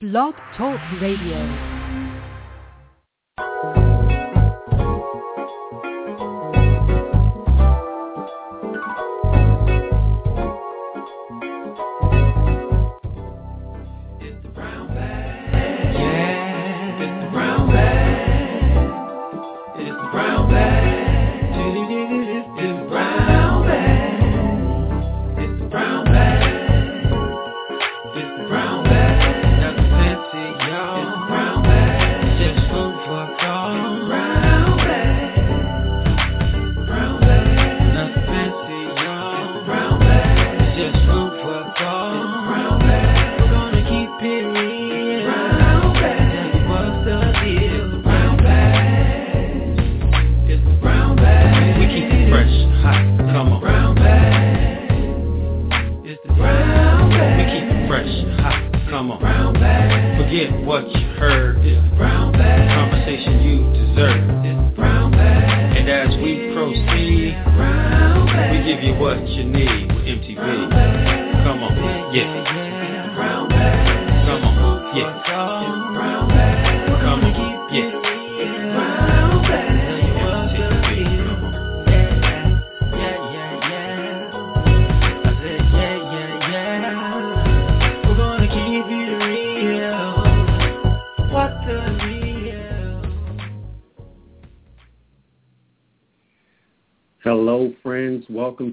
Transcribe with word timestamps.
Blog 0.00 0.34
Talk 0.56 0.78
Radio. 1.00 1.77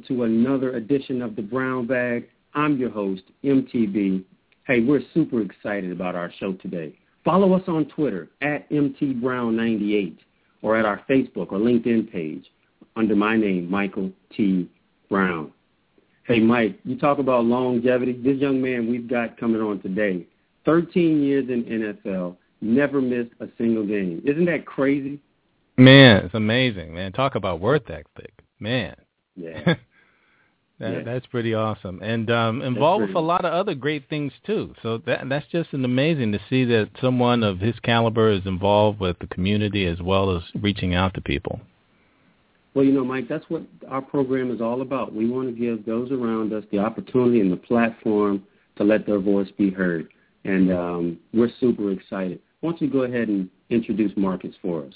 To 0.08 0.24
another 0.24 0.76
edition 0.76 1.22
of 1.22 1.36
the 1.36 1.42
Brown 1.42 1.88
Bag. 1.88 2.28
I'm 2.54 2.78
your 2.78 2.90
host, 2.90 3.24
MTB. 3.44 4.24
Hey, 4.66 4.82
we're 4.82 5.02
super 5.14 5.42
excited 5.42 5.92
about 5.92 6.16
our 6.16 6.32
show 6.40 6.54
today. 6.54 6.98
Follow 7.24 7.54
us 7.54 7.64
on 7.68 7.86
Twitter 7.86 8.30
at 8.42 8.70
MTBrown98 8.70 10.18
or 10.62 10.78
at 10.78 10.86
our 10.86 11.02
Facebook 11.10 11.52
or 11.52 11.60
LinkedIn 11.60 12.12
page 12.12 12.46
under 12.96 13.16
my 13.16 13.36
name, 13.36 13.70
Michael 13.70 14.12
T. 14.36 14.70
Brown. 15.10 15.52
Hey, 16.24 16.40
Mike, 16.40 16.80
you 16.84 16.98
talk 16.98 17.20
about 17.20 17.46
longevity. 17.46 18.14
This 18.14 18.38
young 18.38 18.62
man 18.62 18.90
we've 18.90 19.08
got 19.08 19.38
coming 19.38 19.62
on 19.62 19.80
today, 19.82 20.26
13 20.66 21.22
years 21.22 21.50
in 21.50 21.64
NFL, 21.64 22.36
never 22.62 23.02
missed 23.02 23.32
a 23.40 23.48
single 23.58 23.86
game. 23.86 24.22
Isn't 24.26 24.46
that 24.46 24.66
crazy? 24.66 25.20
Man, 25.78 26.26
it's 26.26 26.34
amazing, 26.34 26.94
man. 26.94 27.12
Talk 27.12 27.36
about 27.36 27.60
worth 27.60 27.90
ethic, 27.90 28.34
man. 28.60 28.96
Yeah. 29.36 29.76
that, 30.80 30.92
Yeah. 30.92 31.04
That's 31.04 31.26
pretty 31.28 31.54
awesome, 31.54 32.02
and 32.02 32.30
um, 32.30 32.62
involved 32.62 33.08
with 33.08 33.16
a 33.16 33.20
lot 33.20 33.46
of 33.46 33.54
other 33.54 33.76
great 33.76 34.10
things 34.10 34.34
too. 34.46 34.76
So 34.84 34.98
that 35.06 35.28
that's 35.30 35.48
just 35.48 35.74
an 35.74 35.86
amazing 35.86 36.34
to 36.34 36.40
see 36.50 36.66
that 36.66 36.90
someone 37.00 37.44
of 37.44 37.60
his 37.60 37.80
caliber 37.80 38.30
is 38.30 38.46
involved 38.46 39.00
with 39.00 39.18
the 39.20 39.28
community 39.28 39.86
as 39.86 40.02
well 40.02 40.36
as 40.36 40.44
reaching 40.62 40.94
out 40.94 41.14
to 41.14 41.22
people. 41.22 41.62
Well, 42.74 42.84
you 42.84 42.92
know, 42.92 43.06
Mike, 43.06 43.30
that's 43.30 43.46
what 43.48 43.64
our 43.88 44.02
program 44.02 44.52
is 44.52 44.60
all 44.60 44.82
about. 44.82 45.16
We 45.16 45.30
want 45.30 45.48
to 45.48 45.58
give 45.58 45.86
those 45.86 46.12
around 46.12 46.52
us 46.52 46.66
the 46.74 46.80
opportunity 46.80 47.40
and 47.40 47.50
the 47.50 47.58
platform 47.58 48.44
to 48.76 48.84
let 48.84 49.06
their 49.06 49.20
voice 49.20 49.48
be 49.58 49.70
heard. 49.70 50.10
And 50.44 50.74
um, 50.74 51.20
we're 51.34 51.52
super 51.62 51.92
excited. 51.92 52.42
Why 52.60 52.72
don't 52.72 52.82
you 52.82 52.90
go 52.90 53.04
ahead 53.04 53.30
and 53.30 53.50
introduce 53.70 54.12
Marvcus 54.18 54.54
for 54.62 54.84
us? 54.84 54.94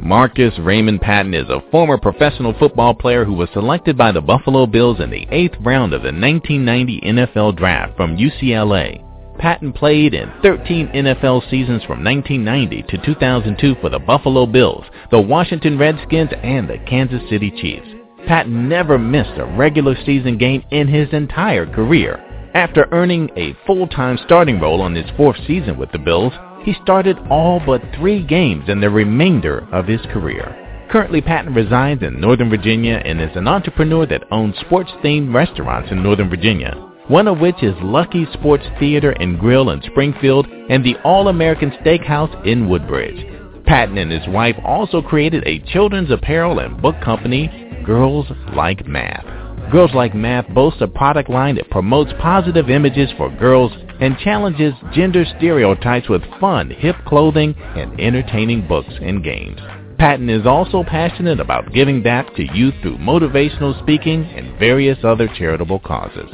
Marvcus 0.00 0.56
Raymond 0.60 1.00
Patton 1.00 1.34
is 1.34 1.48
a 1.48 1.62
former 1.70 1.98
professional 1.98 2.54
football 2.58 2.94
player 2.94 3.24
who 3.24 3.32
was 3.34 3.48
selected 3.52 3.98
by 3.98 4.12
the 4.12 4.20
Buffalo 4.20 4.64
Bills 4.64 5.00
in 5.00 5.10
the 5.10 5.26
eighth 5.30 5.56
round 5.60 5.92
of 5.92 6.02
the 6.02 6.12
1990 6.12 7.00
NFL 7.00 7.56
Draft 7.56 7.96
from 7.96 8.16
UCLA. 8.16 9.04
Patton 9.38 9.72
played 9.72 10.14
in 10.14 10.32
13 10.42 10.88
NFL 10.88 11.48
seasons 11.50 11.82
from 11.84 12.04
1990 12.04 12.82
to 12.82 13.04
2002 13.04 13.76
for 13.80 13.88
the 13.88 13.98
Buffalo 13.98 14.46
Bills, 14.46 14.84
the 15.10 15.20
Washington 15.20 15.76
Redskins, 15.78 16.30
and 16.42 16.68
the 16.68 16.78
Kansas 16.86 17.22
City 17.28 17.50
Chiefs. 17.50 17.88
Patton 18.26 18.68
never 18.68 18.98
missed 18.98 19.38
a 19.38 19.46
regular 19.56 19.96
season 20.04 20.38
game 20.38 20.62
in 20.70 20.86
his 20.86 21.08
entire 21.12 21.66
career. 21.66 22.24
After 22.54 22.88
earning 22.92 23.30
a 23.36 23.56
full-time 23.66 24.18
starting 24.24 24.60
role 24.60 24.80
on 24.80 24.94
his 24.94 25.08
fourth 25.16 25.36
season 25.46 25.78
with 25.78 25.92
the 25.92 25.98
Bills, 25.98 26.32
he 26.64 26.74
started 26.82 27.18
all 27.30 27.60
but 27.64 27.82
three 27.96 28.22
games 28.22 28.68
in 28.68 28.80
the 28.80 28.90
remainder 28.90 29.66
of 29.72 29.86
his 29.86 30.00
career. 30.12 30.54
Currently, 30.90 31.20
Patton 31.20 31.54
resides 31.54 32.02
in 32.02 32.20
Northern 32.20 32.48
Virginia 32.48 33.02
and 33.04 33.20
is 33.20 33.36
an 33.36 33.46
entrepreneur 33.46 34.06
that 34.06 34.24
owns 34.30 34.56
sports-themed 34.58 35.34
restaurants 35.34 35.90
in 35.90 36.02
Northern 36.02 36.30
Virginia, 36.30 36.72
one 37.08 37.28
of 37.28 37.40
which 37.40 37.62
is 37.62 37.74
Lucky 37.82 38.26
Sports 38.32 38.64
Theater 38.78 39.10
and 39.10 39.38
Grill 39.38 39.70
in 39.70 39.82
Springfield 39.82 40.46
and 40.46 40.82
the 40.82 40.96
All-American 41.04 41.72
Steakhouse 41.82 42.46
in 42.46 42.68
Woodbridge. 42.68 43.26
Patton 43.66 43.98
and 43.98 44.10
his 44.10 44.26
wife 44.28 44.56
also 44.64 45.02
created 45.02 45.46
a 45.46 45.58
children's 45.70 46.10
apparel 46.10 46.58
and 46.58 46.80
book 46.80 46.96
company, 47.02 47.82
Girls 47.84 48.26
Like 48.54 48.86
Math. 48.86 49.37
Girls 49.70 49.92
Like 49.92 50.14
Math 50.14 50.48
boasts 50.54 50.80
a 50.80 50.88
product 50.88 51.28
line 51.28 51.56
that 51.56 51.68
promotes 51.68 52.10
positive 52.22 52.70
images 52.70 53.10
for 53.18 53.28
girls 53.28 53.70
and 54.00 54.16
challenges 54.18 54.72
gender 54.94 55.26
stereotypes 55.36 56.08
with 56.08 56.22
fun, 56.40 56.70
hip 56.70 56.96
clothing 57.06 57.54
and 57.76 58.00
entertaining 58.00 58.66
books 58.66 58.92
and 59.02 59.22
games. 59.22 59.60
Patton 59.98 60.30
is 60.30 60.46
also 60.46 60.82
passionate 60.84 61.38
about 61.38 61.74
giving 61.74 62.02
back 62.02 62.34
to 62.36 62.44
youth 62.56 62.72
through 62.80 62.96
motivational 62.96 63.78
speaking 63.82 64.24
and 64.24 64.58
various 64.58 64.98
other 65.04 65.28
charitable 65.36 65.80
causes. 65.80 66.30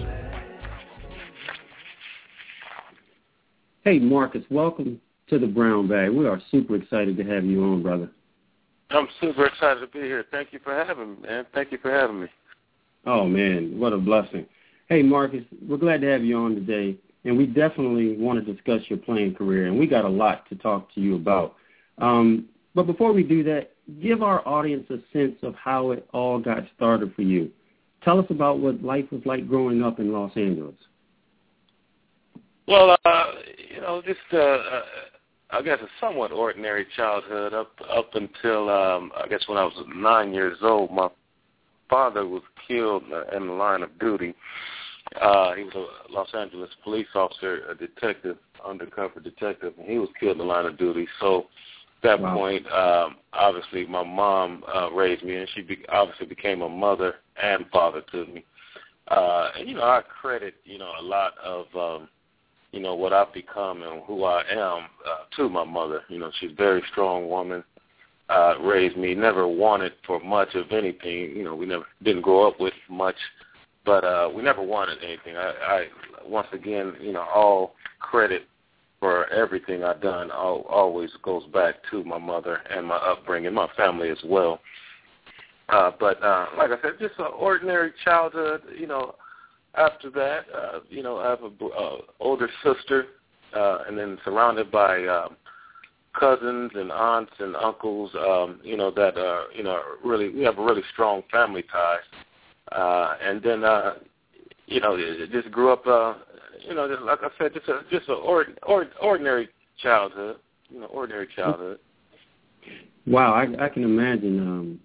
Hey, 3.82 3.98
Marvcus, 3.98 4.48
welcome 4.48 5.00
to 5.28 5.40
the 5.40 5.46
Brown 5.48 5.88
Bag. 5.88 6.10
We 6.10 6.28
are 6.28 6.40
super 6.52 6.76
excited 6.76 7.16
to 7.16 7.24
have 7.24 7.44
you 7.44 7.64
on, 7.64 7.82
brother. 7.82 8.10
I'm 8.90 9.08
super 9.20 9.46
excited 9.46 9.80
to 9.80 9.88
be 9.88 10.00
here. 10.00 10.24
Thank 10.30 10.52
you 10.52 10.60
for 10.62 10.72
having 10.72 11.16
me, 11.16 11.16
man. 11.26 11.46
Thank 11.52 11.72
you 11.72 11.78
for 11.78 11.90
having 11.90 12.20
me. 12.20 12.28
Oh, 13.06 13.26
man, 13.26 13.78
what 13.78 13.92
a 13.92 13.98
blessing. 13.98 14.46
Hey, 14.88 15.02
Marvcus, 15.02 15.44
we're 15.66 15.76
glad 15.76 16.00
to 16.00 16.06
have 16.08 16.24
you 16.24 16.36
on 16.38 16.54
today, 16.54 16.96
and 17.24 17.36
we 17.36 17.46
definitely 17.46 18.16
want 18.16 18.44
to 18.44 18.52
discuss 18.52 18.80
your 18.88 18.98
playing 18.98 19.34
career, 19.34 19.66
and 19.66 19.78
we 19.78 19.86
got 19.86 20.04
a 20.04 20.08
lot 20.08 20.48
to 20.48 20.56
talk 20.56 20.92
to 20.94 21.00
you 21.00 21.16
about. 21.16 21.56
Um, 21.98 22.48
but 22.74 22.84
before 22.84 23.12
we 23.12 23.22
do 23.22 23.42
that, 23.44 23.72
give 24.02 24.22
our 24.22 24.46
audience 24.46 24.86
a 24.90 24.98
sense 25.12 25.36
of 25.42 25.54
how 25.54 25.90
it 25.90 26.06
all 26.12 26.38
got 26.38 26.64
started 26.76 27.14
for 27.14 27.22
you. 27.22 27.50
Tell 28.02 28.18
us 28.18 28.26
about 28.30 28.58
what 28.58 28.82
life 28.82 29.06
was 29.10 29.22
like 29.24 29.48
growing 29.48 29.82
up 29.82 29.98
in 29.98 30.12
Los 30.12 30.32
Angeles. 30.36 30.74
Well, 32.66 32.96
uh, 33.04 33.24
you 33.74 33.80
know, 33.80 34.02
just 34.04 34.20
uh, 34.32 34.36
uh, 34.36 34.82
I 35.50 35.62
guess 35.62 35.78
a 35.82 35.86
somewhat 36.00 36.32
ordinary 36.32 36.86
childhood 36.96 37.52
up 37.52 37.72
up 37.90 38.14
until 38.14 38.70
um, 38.70 39.12
I 39.16 39.28
guess 39.28 39.44
when 39.46 39.58
I 39.58 39.64
was 39.64 39.74
nine 39.94 40.32
years 40.32 40.58
old. 40.62 40.90
My 40.90 41.08
father 41.88 42.26
was 42.26 42.42
killed 42.66 43.04
in 43.34 43.46
the 43.46 43.52
line 43.52 43.82
of 43.82 43.98
duty. 43.98 44.34
Uh, 45.20 45.54
he 45.54 45.64
was 45.64 45.74
a 45.74 46.12
Los 46.12 46.28
Angeles 46.34 46.70
police 46.82 47.06
officer, 47.14 47.62
a 47.70 47.74
detective, 47.74 48.36
undercover 48.64 49.20
detective, 49.20 49.74
and 49.78 49.86
he 49.86 49.98
was 49.98 50.08
killed 50.18 50.32
in 50.32 50.38
the 50.38 50.44
line 50.44 50.64
of 50.64 50.78
duty. 50.78 51.06
So 51.20 51.40
at 51.40 52.02
that 52.02 52.20
Wow. 52.20 52.34
point, 52.34 52.66
um, 52.72 53.16
obviously, 53.32 53.86
my 53.86 54.02
mom 54.02 54.64
uh, 54.74 54.90
raised 54.92 55.22
me, 55.22 55.36
and 55.36 55.48
she 55.50 55.62
be- 55.62 55.86
obviously 55.88 56.26
became 56.26 56.62
a 56.62 56.68
mother 56.68 57.16
and 57.40 57.66
father 57.70 58.00
to 58.12 58.26
me. 58.26 58.44
Uh, 59.08 59.50
and 59.56 59.68
you 59.68 59.74
know, 59.74 59.82
I 59.82 60.02
credit 60.02 60.54
you 60.64 60.78
know 60.78 60.92
a 60.98 61.02
lot 61.02 61.34
of 61.38 61.66
um, 61.76 62.08
you 62.72 62.80
know 62.80 62.94
what 62.94 63.12
I've 63.12 63.32
become 63.32 63.82
and 63.82 64.02
who 64.04 64.24
I 64.24 64.42
am 64.50 64.86
uh, 65.06 65.24
to 65.36 65.48
my 65.48 65.64
mother. 65.64 66.02
You 66.08 66.18
know, 66.18 66.30
she's 66.40 66.52
a 66.52 66.54
very 66.54 66.82
strong 66.90 67.28
woman. 67.28 67.62
Uh, 68.30 68.54
raised 68.62 68.96
me, 68.96 69.14
never 69.14 69.46
wanted 69.46 69.92
for 70.06 70.18
much 70.20 70.54
of 70.54 70.72
anything. 70.72 71.36
You 71.36 71.44
know, 71.44 71.54
we 71.54 71.66
never 71.66 71.84
didn't 72.02 72.22
grow 72.22 72.48
up 72.48 72.58
with 72.58 72.72
much 72.88 73.16
but 73.84 74.04
uh, 74.04 74.30
we 74.34 74.42
never 74.42 74.62
wanted 74.62 74.98
anything. 75.04 75.36
I, 75.36 75.52
I 75.66 75.86
once 76.26 76.48
again, 76.52 76.94
you 77.00 77.12
know, 77.12 77.26
all 77.34 77.74
credit 78.00 78.46
for 78.98 79.28
everything 79.30 79.84
I've 79.84 80.00
done 80.00 80.30
all, 80.30 80.62
always 80.62 81.10
goes 81.22 81.44
back 81.52 81.76
to 81.90 82.02
my 82.04 82.18
mother 82.18 82.60
and 82.70 82.86
my 82.86 82.96
upbringing, 82.96 83.52
my 83.52 83.68
family 83.76 84.08
as 84.08 84.18
well. 84.24 84.60
Uh, 85.68 85.90
but 85.98 86.22
uh, 86.22 86.46
like 86.56 86.70
I 86.70 86.80
said, 86.82 86.92
just 86.98 87.18
an 87.18 87.28
ordinary 87.38 87.92
childhood. 88.04 88.62
You 88.78 88.86
know, 88.86 89.14
after 89.74 90.10
that, 90.10 90.44
uh, 90.54 90.80
you 90.88 91.02
know, 91.02 91.18
I 91.18 91.30
have 91.30 91.40
a 91.42 91.66
uh, 91.66 91.96
older 92.20 92.48
sister, 92.62 93.06
uh, 93.54 93.78
and 93.86 93.98
then 93.98 94.18
surrounded 94.24 94.70
by 94.70 95.06
um, 95.06 95.36
cousins 96.18 96.72
and 96.74 96.90
aunts 96.90 97.32
and 97.38 97.56
uncles. 97.56 98.10
Um, 98.14 98.60
you 98.62 98.76
know 98.76 98.90
that 98.90 99.16
uh, 99.16 99.44
you 99.54 99.62
know 99.62 99.80
really 100.04 100.30
we 100.30 100.42
have 100.42 100.58
a 100.58 100.64
really 100.64 100.82
strong 100.92 101.22
family 101.30 101.64
ties. 101.70 101.98
Uh, 102.72 103.16
and 103.22 103.42
then 103.42 103.64
uh, 103.64 103.94
you 104.66 104.80
know 104.80 104.96
just 105.30 105.50
grew 105.50 105.72
up. 105.72 105.86
Uh, 105.86 106.14
you 106.66 106.74
know, 106.74 106.88
just, 106.88 107.02
like 107.02 107.18
I 107.22 107.28
said, 107.38 107.52
just 107.52 107.68
a 107.68 107.80
just 107.90 108.08
a 108.08 108.14
or, 108.14 108.46
or, 108.62 108.86
ordinary 109.02 109.48
childhood. 109.82 110.36
You 110.70 110.80
know, 110.80 110.86
ordinary 110.86 111.28
childhood. 111.36 111.78
Wow, 113.06 113.34
I, 113.34 113.66
I 113.66 113.68
can 113.68 113.84
imagine 113.84 114.80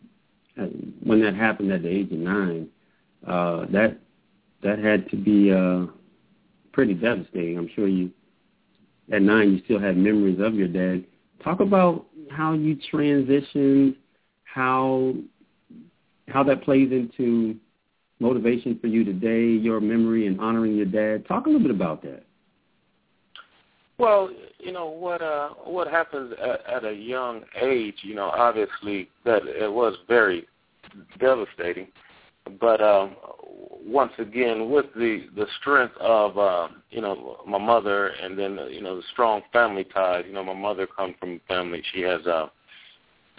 um, 0.57 0.93
when 1.03 1.21
that 1.21 1.35
happened 1.35 1.71
at 1.71 1.83
the 1.83 1.89
age 1.89 2.11
of 2.11 2.19
nine. 2.19 2.67
Uh, 3.25 3.65
that 3.71 3.97
that 4.63 4.79
had 4.79 5.09
to 5.09 5.15
be 5.15 5.51
uh, 5.51 5.91
pretty 6.73 6.93
devastating. 6.93 7.57
I'm 7.57 7.69
sure 7.75 7.87
you 7.87 8.11
at 9.11 9.21
nine 9.21 9.53
you 9.53 9.61
still 9.65 9.79
had 9.79 9.97
memories 9.97 10.39
of 10.39 10.55
your 10.55 10.67
dad. 10.67 11.05
Talk 11.43 11.59
about 11.59 12.05
how 12.29 12.53
you 12.53 12.77
transitioned, 12.91 13.95
how 14.43 15.13
how 16.27 16.43
that 16.43 16.63
plays 16.63 16.91
into 16.91 17.55
motivation 18.19 18.77
for 18.79 18.87
you 18.87 19.03
today, 19.03 19.45
your 19.45 19.79
memory 19.79 20.27
and 20.27 20.39
honoring 20.39 20.75
your 20.75 20.85
dad. 20.85 21.27
Talk 21.27 21.45
a 21.45 21.49
little 21.49 21.65
bit 21.65 21.75
about 21.75 22.01
that. 22.03 22.23
Well, 23.97 24.29
you 24.59 24.71
know 24.71 24.87
what 24.87 25.21
uh 25.21 25.49
what 25.65 25.87
happens 25.87 26.33
at, 26.41 26.65
at 26.65 26.85
a 26.85 26.93
young 26.93 27.41
age, 27.61 27.95
you 28.01 28.15
know, 28.15 28.29
obviously 28.29 29.09
that 29.25 29.43
it 29.45 29.71
was 29.71 29.95
very 30.07 30.47
devastating. 31.19 31.87
But 32.59 32.81
um 32.81 33.15
once 33.85 34.11
again 34.19 34.69
with 34.69 34.85
the 34.95 35.25
the 35.35 35.47
strength 35.59 35.95
of 35.99 36.37
uh, 36.37 36.67
you 36.91 37.01
know 37.01 37.37
my 37.47 37.57
mother 37.57 38.07
and 38.07 38.37
then 38.37 38.59
uh, 38.59 38.65
you 38.65 38.81
know 38.81 38.97
the 38.97 39.03
strong 39.11 39.41
family 39.51 39.83
ties 39.83 40.25
you 40.27 40.33
know 40.33 40.43
my 40.43 40.53
mother 40.53 40.85
comes 40.87 41.15
from 41.19 41.33
a 41.33 41.53
family. 41.53 41.83
She 41.93 42.01
has 42.01 42.25
uh 42.27 42.47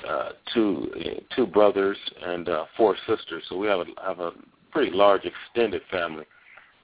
uh 0.07 0.31
two 0.53 0.91
two 1.37 1.47
brothers 1.47 1.99
and 2.23 2.49
uh 2.49 2.65
four 2.77 2.97
sisters. 3.07 3.45
So 3.49 3.57
we 3.57 3.67
have 3.69 3.81
a 3.81 3.85
have 4.05 4.21
a 4.21 4.33
pretty 4.73 4.91
large 4.93 5.23
extended 5.25 5.83
family 5.91 6.25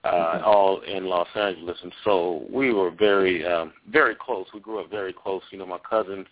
uh 0.05 0.13
mm-hmm. 0.13 0.45
all 0.45 0.81
in 0.81 1.07
Los 1.07 1.29
Angeles. 1.35 1.79
And 1.83 1.93
so 2.05 2.47
we 2.53 2.73
were 2.73 2.91
very 2.91 3.45
um 3.47 3.73
very 3.91 4.15
close. 4.15 4.47
We 4.55 4.61
grew 4.61 4.81
up 4.81 4.91
very 4.91 5.13
close. 5.13 5.43
You 5.51 5.59
know 5.59 5.67
my 5.67 5.79
cousins 5.79 6.27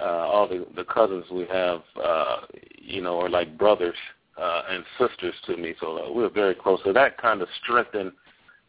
uh 0.00 0.04
all 0.04 0.46
the 0.46 0.66
the 0.76 0.84
cousins 0.84 1.24
we 1.32 1.46
have 1.46 1.80
uh 2.02 2.36
you 2.78 3.00
know 3.00 3.18
are 3.20 3.30
like 3.30 3.58
brothers. 3.58 3.96
uh, 3.96 4.23
and 4.36 4.84
sisters 4.98 5.34
to 5.46 5.56
me, 5.56 5.74
so 5.80 5.98
uh, 5.98 6.12
we 6.12 6.22
were 6.22 6.30
very 6.30 6.54
close. 6.54 6.80
So 6.84 6.92
that 6.92 7.18
kind 7.18 7.42
of 7.42 7.48
strengthened 7.62 8.12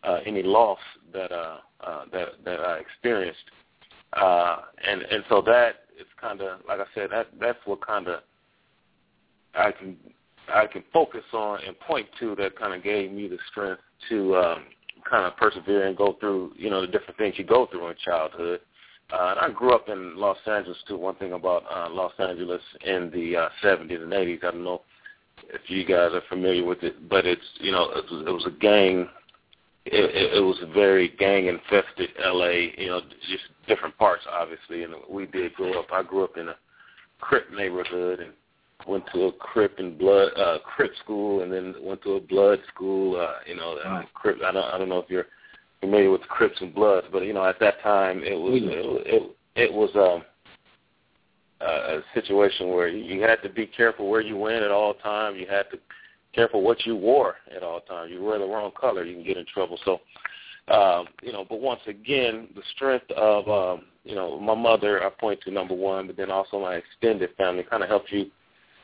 uh, 0.03 0.19
any 0.25 0.43
loss 0.43 0.79
that 1.13 1.31
uh, 1.31 1.57
uh, 1.81 2.05
that 2.11 2.27
that 2.43 2.59
I 2.59 2.77
experienced, 2.77 3.39
uh, 4.13 4.57
and 4.87 5.01
and 5.01 5.23
so 5.29 5.41
that 5.41 5.85
it's 5.97 6.09
kind 6.19 6.41
of 6.41 6.59
like 6.67 6.79
I 6.79 6.85
said 6.93 7.09
that 7.11 7.27
that's 7.39 7.59
what 7.65 7.85
kind 7.85 8.07
of 8.07 8.21
I 9.55 9.71
can 9.71 9.97
I 10.53 10.67
can 10.67 10.83
focus 10.93 11.23
on 11.33 11.59
and 11.65 11.79
point 11.79 12.07
to 12.19 12.35
that 12.35 12.57
kind 12.57 12.73
of 12.73 12.83
gave 12.83 13.11
me 13.11 13.27
the 13.27 13.39
strength 13.49 13.81
to 14.09 14.35
um, 14.35 14.63
kind 15.09 15.25
of 15.25 15.35
persevere 15.37 15.87
and 15.87 15.97
go 15.97 16.15
through 16.19 16.53
you 16.55 16.69
know 16.69 16.81
the 16.81 16.87
different 16.87 17.17
things 17.17 17.35
you 17.37 17.43
go 17.43 17.67
through 17.67 17.87
in 17.87 17.95
childhood. 18.03 18.59
Uh, 19.13 19.35
and 19.37 19.39
I 19.39 19.49
grew 19.55 19.71
up 19.71 19.87
in 19.87 20.17
Los 20.17 20.37
Angeles 20.47 20.77
too. 20.87 20.97
One 20.97 21.15
thing 21.15 21.33
about 21.33 21.63
uh, 21.71 21.89
Los 21.91 22.13
Angeles 22.17 22.61
in 22.83 23.11
the 23.13 23.37
uh, 23.37 23.49
70s 23.63 24.01
and 24.01 24.11
80s, 24.11 24.43
I 24.43 24.49
don't 24.49 24.63
know 24.63 24.81
if 25.49 25.69
you 25.69 25.85
guys 25.85 26.11
are 26.13 26.21
familiar 26.29 26.65
with 26.65 26.83
it, 26.83 27.09
but 27.09 27.25
it's 27.25 27.41
you 27.59 27.71
know 27.71 27.89
it 27.91 28.05
was, 28.11 28.23
it 28.27 28.31
was 28.31 28.45
a 28.47 28.59
gang. 28.59 29.07
It, 29.87 30.33
it, 30.33 30.41
was 30.41 30.57
a 30.63 30.73
very 30.73 31.09
gang 31.19 31.45
infested 31.45 32.09
L.A. 32.23 32.73
You 32.75 32.87
know, 32.87 33.01
just 33.29 33.43
different 33.67 33.95
parts 33.99 34.23
obviously, 34.31 34.83
and 34.83 34.95
we 35.07 35.27
did 35.27 35.53
grow 35.53 35.79
up. 35.79 35.87
I 35.93 36.01
grew 36.01 36.23
up 36.23 36.37
in 36.37 36.49
a 36.49 36.55
Crip 37.19 37.51
neighborhood 37.53 38.19
and 38.19 38.31
went 38.87 39.03
to 39.13 39.25
a 39.25 39.31
Crip 39.33 39.77
and 39.77 39.97
Blood 39.97 40.31
uh, 40.37 40.57
Crip 40.65 40.91
school, 41.03 41.43
and 41.43 41.53
then 41.53 41.75
went 41.81 42.01
to 42.03 42.13
a 42.13 42.19
Blood 42.19 42.59
school. 42.73 43.15
Uh, 43.19 43.39
you 43.45 43.55
know, 43.55 43.77
right. 43.85 44.11
Crip. 44.13 44.39
I 44.43 44.51
don't 44.51 44.73
I 44.73 44.77
don't 44.77 44.89
know 44.89 44.99
if 44.99 45.09
you're 45.09 45.27
familiar 45.81 46.09
with 46.11 46.21
Crips 46.21 46.59
and 46.61 46.73
Bloods, 46.73 47.07
but 47.11 47.23
you 47.23 47.33
know 47.33 47.45
at 47.45 47.59
that 47.59 47.81
time 47.81 48.23
it 48.23 48.35
was 48.35 48.61
it, 48.63 49.13
it, 49.13 49.35
it 49.55 49.73
was 49.73 49.91
um 49.95 50.23
a 51.61 51.99
situation 52.13 52.69
where 52.69 52.87
you 52.87 53.21
had 53.21 53.41
to 53.43 53.49
be 53.49 53.65
careful 53.65 54.09
where 54.09 54.21
you 54.21 54.37
went 54.37 54.63
at 54.63 54.71
all 54.71 54.93
times. 54.93 55.37
You 55.39 55.47
had 55.47 55.69
to 55.71 55.79
careful 56.35 56.61
what 56.61 56.85
you 56.85 56.95
wore 56.95 57.35
at 57.55 57.63
all 57.63 57.79
times. 57.79 58.11
You 58.11 58.21
wear 58.21 58.37
the 58.37 58.45
wrong 58.45 58.71
color, 58.79 59.03
you 59.05 59.15
can 59.15 59.23
get 59.23 59.37
in 59.37 59.45
trouble. 59.45 59.79
So, 59.85 60.01
um, 60.67 61.07
you 61.23 61.31
know, 61.31 61.45
but 61.47 61.61
once 61.61 61.79
again, 61.87 62.49
the 62.55 62.61
strength 62.75 63.09
of 63.11 63.47
um, 63.47 63.85
you 64.03 64.15
know 64.15 64.39
my 64.39 64.55
mother, 64.55 65.03
I 65.03 65.09
point 65.09 65.39
to 65.41 65.51
number 65.51 65.73
one, 65.73 66.07
but 66.07 66.17
then 66.17 66.29
also 66.29 66.59
my 66.59 66.75
extended 66.75 67.29
family 67.37 67.63
kind 67.63 67.83
of 67.83 67.89
helps 67.89 68.11
you 68.11 68.29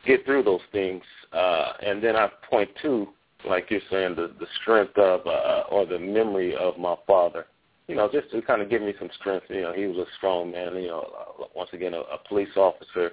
get 0.05 0.25
through 0.25 0.43
those 0.43 0.61
things. 0.71 1.03
Uh, 1.33 1.73
and 1.85 2.03
then 2.03 2.15
I 2.15 2.29
point 2.49 2.69
to, 2.83 3.07
like 3.47 3.69
you're 3.69 3.81
saying, 3.91 4.15
the 4.15 4.33
the 4.39 4.47
strength 4.61 4.97
of 4.97 5.25
uh, 5.27 5.63
or 5.69 5.85
the 5.85 5.99
memory 5.99 6.55
of 6.55 6.77
my 6.77 6.95
father 7.05 7.47
you 7.91 7.97
know, 7.97 8.09
just 8.09 8.31
to 8.31 8.41
kind 8.41 8.61
of 8.61 8.69
give 8.69 8.81
me 8.81 8.93
some 8.97 9.09
strength. 9.19 9.47
You 9.49 9.63
know, 9.63 9.73
he 9.73 9.85
was 9.85 9.97
a 9.97 10.05
strong 10.17 10.51
man. 10.51 10.75
You 10.75 10.87
know, 10.87 11.09
uh, 11.41 11.43
once 11.53 11.71
again, 11.73 11.93
a, 11.93 11.99
a 11.99 12.19
police 12.25 12.55
officer, 12.55 13.11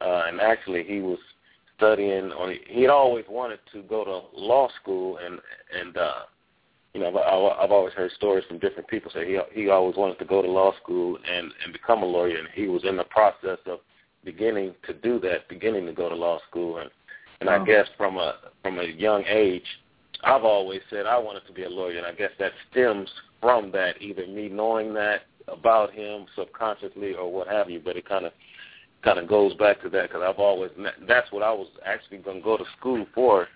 uh, 0.00 0.24
and 0.26 0.40
actually 0.40 0.82
he 0.82 0.98
was 0.98 1.18
studying. 1.76 2.32
Or 2.32 2.52
he 2.68 2.82
had 2.82 2.90
always 2.90 3.24
wanted 3.30 3.60
to 3.72 3.82
go 3.82 4.04
to 4.04 4.36
law 4.36 4.68
school, 4.82 5.18
and 5.18 5.38
and 5.80 5.96
uh, 5.96 6.22
you 6.92 7.00
know, 7.00 7.16
I, 7.16 7.62
I've 7.62 7.70
always 7.70 7.94
heard 7.94 8.10
stories 8.16 8.44
from 8.48 8.58
different 8.58 8.88
people 8.88 9.12
say 9.14 9.28
he 9.28 9.38
he 9.52 9.68
always 9.68 9.96
wanted 9.96 10.18
to 10.18 10.24
go 10.24 10.42
to 10.42 10.50
law 10.50 10.72
school 10.82 11.18
and 11.24 11.52
and 11.62 11.72
become 11.72 12.02
a 12.02 12.06
lawyer, 12.06 12.36
and 12.36 12.48
he 12.52 12.66
was 12.66 12.82
in 12.84 12.96
the 12.96 13.04
process 13.04 13.58
of 13.66 13.78
beginning 14.24 14.74
to 14.88 14.92
do 14.92 15.20
that, 15.20 15.48
beginning 15.48 15.86
to 15.86 15.92
go 15.92 16.08
to 16.08 16.16
law 16.16 16.40
school, 16.50 16.78
and 16.78 16.90
and 17.40 17.46
wow. 17.46 17.62
I 17.62 17.64
guess 17.64 17.86
from 17.96 18.16
a 18.16 18.34
from 18.60 18.80
a 18.80 18.86
young 18.86 19.22
age, 19.28 19.66
I've 20.24 20.44
always 20.44 20.80
said 20.90 21.06
I 21.06 21.18
wanted 21.18 21.46
to 21.46 21.52
be 21.52 21.64
a 21.64 21.68
lawyer, 21.68 21.98
and 21.98 22.06
I 22.06 22.12
guess 22.12 22.30
that 22.38 22.52
stems 22.70 23.08
from 23.40 23.70
that, 23.72 24.00
either 24.00 24.26
me 24.26 24.48
knowing 24.48 24.94
that 24.94 25.22
about 25.48 25.92
him 25.92 26.26
subconsciously 26.34 27.14
or 27.14 27.32
what 27.32 27.48
have 27.48 27.70
you. 27.70 27.80
But 27.84 27.96
it 27.96 28.08
kind 28.08 28.26
of 28.26 28.32
kind 29.02 29.18
of 29.18 29.28
goes 29.28 29.54
back 29.54 29.80
to 29.82 29.88
that 29.90 30.08
because 30.08 30.22
I've 30.24 30.40
always 30.40 30.70
that's 31.06 31.30
what 31.30 31.42
I 31.42 31.52
was 31.52 31.68
actually 31.84 32.18
going 32.18 32.38
to 32.38 32.42
go 32.42 32.56
to 32.56 32.64
school 32.78 33.06
for 33.14 33.46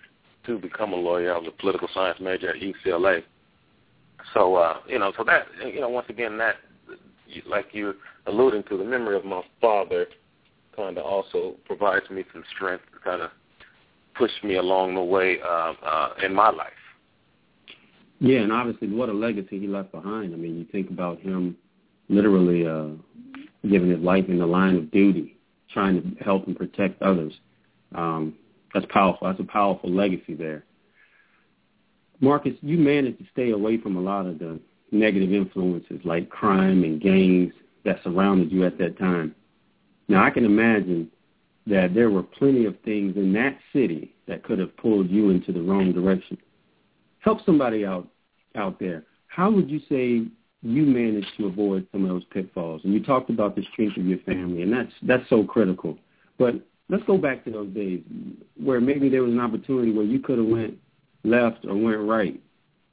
to 0.47 0.59
become 0.59 0.93
a 0.93 0.97
lawyer. 0.97 1.35
I 1.35 1.39
was 1.39 1.49
a 1.49 1.61
political 1.61 1.89
science 1.93 2.19
major 2.21 2.51
at 2.51 2.63
UCLA. 2.63 3.23
So 4.35 4.55
uh, 4.57 4.79
you 4.87 4.99
know, 4.99 5.13
so 5.17 5.25
that 5.25 5.47
you 5.65 5.81
know, 5.81 5.89
once 5.89 6.07
again, 6.09 6.39
that 6.39 6.57
like 7.47 7.69
you're 7.73 7.95
alluding 8.27 8.65
to, 8.65 8.77
the 8.77 8.85
memory 8.85 9.17
of 9.17 9.25
my 9.25 9.43
father 9.61 10.07
kind 10.77 10.99
of 10.99 11.05
also 11.05 11.55
provides 11.67 12.09
me 12.11 12.25
some 12.33 12.45
strength 12.55 12.85
to 12.93 12.99
kind 13.01 13.23
of 13.23 13.31
push 14.21 14.31
me 14.45 14.57
along 14.57 14.95
the 14.95 15.03
way 15.03 15.39
uh, 15.43 15.73
uh, 15.83 16.09
in 16.23 16.35
my 16.35 16.51
life. 16.51 16.69
Yeah, 18.21 18.41
and 18.41 18.53
obviously, 18.53 18.89
what 18.89 19.09
a 19.09 19.15
legacy 19.15 19.59
he 19.59 19.67
left 19.67 19.93
behind. 19.93 20.35
I 20.35 20.37
mean, 20.37 20.59
you 20.59 20.67
think 20.71 20.91
about 20.91 21.21
him 21.21 21.57
literally 22.11 22.67
uh, 22.67 22.89
giving 23.67 23.89
his 23.89 24.01
life 24.01 24.27
in 24.29 24.39
the 24.39 24.47
line 24.47 24.77
of 24.77 24.91
duty, 24.91 25.39
trying 25.73 26.03
to 26.03 26.23
help 26.23 26.47
and 26.47 26.55
protect 26.55 27.01
others. 27.01 27.33
Um, 27.95 28.35
that's 28.75 28.85
powerful. 28.91 29.27
That's 29.27 29.41
a 29.41 29.51
powerful 29.51 29.91
legacy 29.91 30.35
there. 30.35 30.65
Marvcus, 32.21 32.59
you 32.61 32.77
managed 32.77 33.19
to 33.21 33.25
stay 33.33 33.53
away 33.53 33.79
from 33.79 33.97
a 33.97 34.01
lot 34.01 34.27
of 34.27 34.39
the 34.39 34.61
negative 34.93 35.33
influences 35.33 36.01
like 36.05 36.29
crime 36.29 36.85
and 36.85 37.01
gangs 37.01 37.55
that 37.87 38.01
surrounded 38.05 38.53
you 38.53 38.67
at 38.67 38.77
that 38.77 38.99
time. 38.99 39.35
Now, 40.09 40.23
I 40.25 40.31
can 40.31 40.45
imagine 40.45 41.11
that 41.67 41.95
there 41.95 42.11
were 42.11 42.23
plenty 42.23 42.65
of 42.65 42.79
things 42.85 43.17
in 43.17 43.33
that 43.35 43.59
city 43.73 44.15
that 44.27 44.43
could 44.43 44.59
have 44.59 44.77
pulled 44.77 45.11
you 45.11 45.31
into 45.31 45.53
the 45.53 45.61
wrong 45.61 45.93
direction 45.93 46.39
help 47.21 47.45
somebody 47.47 47.87
out 47.87 48.09
out 48.57 48.81
there. 48.81 49.05
How 49.29 49.51
would 49.51 49.71
you 49.71 49.79
say 49.89 50.27
you 50.63 50.83
managed 50.85 51.29
to 51.39 51.47
avoid 51.47 51.87
some 51.93 52.03
of 52.03 52.09
those 52.09 52.25
pitfalls? 52.33 52.81
And 52.85 52.93
you 52.93 53.03
talked 53.03 53.31
about 53.31 53.55
the 53.55 53.63
strength 53.73 53.97
of 53.97 54.07
your 54.07 54.19
family, 54.19 54.63
and 54.63 54.73
that's 54.73 54.93
that's 55.03 55.29
so 55.31 55.45
critical. 55.45 55.97
But 56.39 56.55
let's 56.89 57.05
go 57.05 57.17
back 57.17 57.45
to 57.45 57.51
those 57.51 57.73
days 57.73 58.03
where 58.63 58.81
maybe 58.81 59.09
there 59.09 59.23
was 59.23 59.33
an 59.33 59.41
opportunity 59.41 59.93
where 59.93 60.05
you 60.05 60.19
could 60.19 60.39
have 60.39 60.47
went 60.47 60.75
left 61.23 61.65
or 61.65 61.77
went 61.77 62.01
right, 62.01 62.41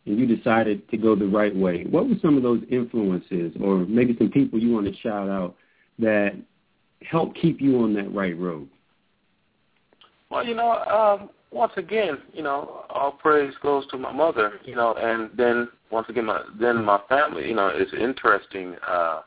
and 0.06 0.20
you 0.20 0.28
decided 0.28 0.88
to 0.90 0.98
go 0.98 1.16
the 1.16 1.26
right 1.26 1.56
way. 1.56 1.86
What 1.90 2.08
were 2.08 2.16
some 2.22 2.38
of 2.38 2.44
those 2.44 2.62
influences, 2.70 3.54
or 3.60 3.80
maybe 3.80 4.16
some 4.18 4.30
people 4.30 4.60
you 4.60 4.72
want 4.72 4.86
to 4.86 5.00
shout 5.02 5.30
out 5.30 5.56
that 6.00 6.36
helped 7.02 7.40
keep 7.40 7.62
you 7.62 7.80
on 7.84 7.94
that 7.94 8.14
right 8.14 8.38
road? 8.38 8.68
Well, 10.30 10.46
you 10.46 10.56
know, 10.56 10.72
um, 10.72 11.30
once 11.52 11.72
again, 11.78 12.18
you 12.34 12.44
know, 12.44 12.86
all 12.90 13.12
praise 13.12 13.54
goes 13.62 13.88
to 13.88 13.98
my 13.98 14.12
mother, 14.12 14.60
you 14.66 14.76
know, 14.76 14.94
and 14.96 15.30
then 15.38 15.70
once 15.92 16.08
again, 16.10 16.26
my 16.26 16.42
then 16.60 16.84
my 16.84 17.00
family. 17.08 17.48
You 17.48 17.56
know, 17.56 17.72
it's 17.74 17.94
interesting. 17.94 18.76
Uh, 18.86 19.22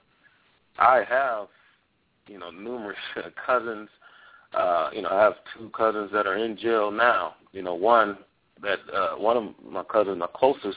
I 0.79 1.03
have, 1.09 1.49
you 2.27 2.39
know, 2.39 2.51
numerous 2.51 2.99
cousins. 3.47 3.89
Uh, 4.53 4.91
you 4.93 5.03
know, 5.03 5.09
I 5.11 5.23
have 5.23 5.35
two 5.57 5.71
cousins 5.71 6.11
that 6.13 6.27
are 6.27 6.37
in 6.37 6.57
jail 6.57 6.91
now. 6.91 7.35
You 7.53 7.63
know, 7.63 7.75
one 7.75 8.19
that 8.63 8.79
uh, 8.95 9.15
one 9.17 9.37
of 9.37 9.45
my 9.65 9.83
cousins, 9.85 10.19
my 10.19 10.29
closest 10.35 10.77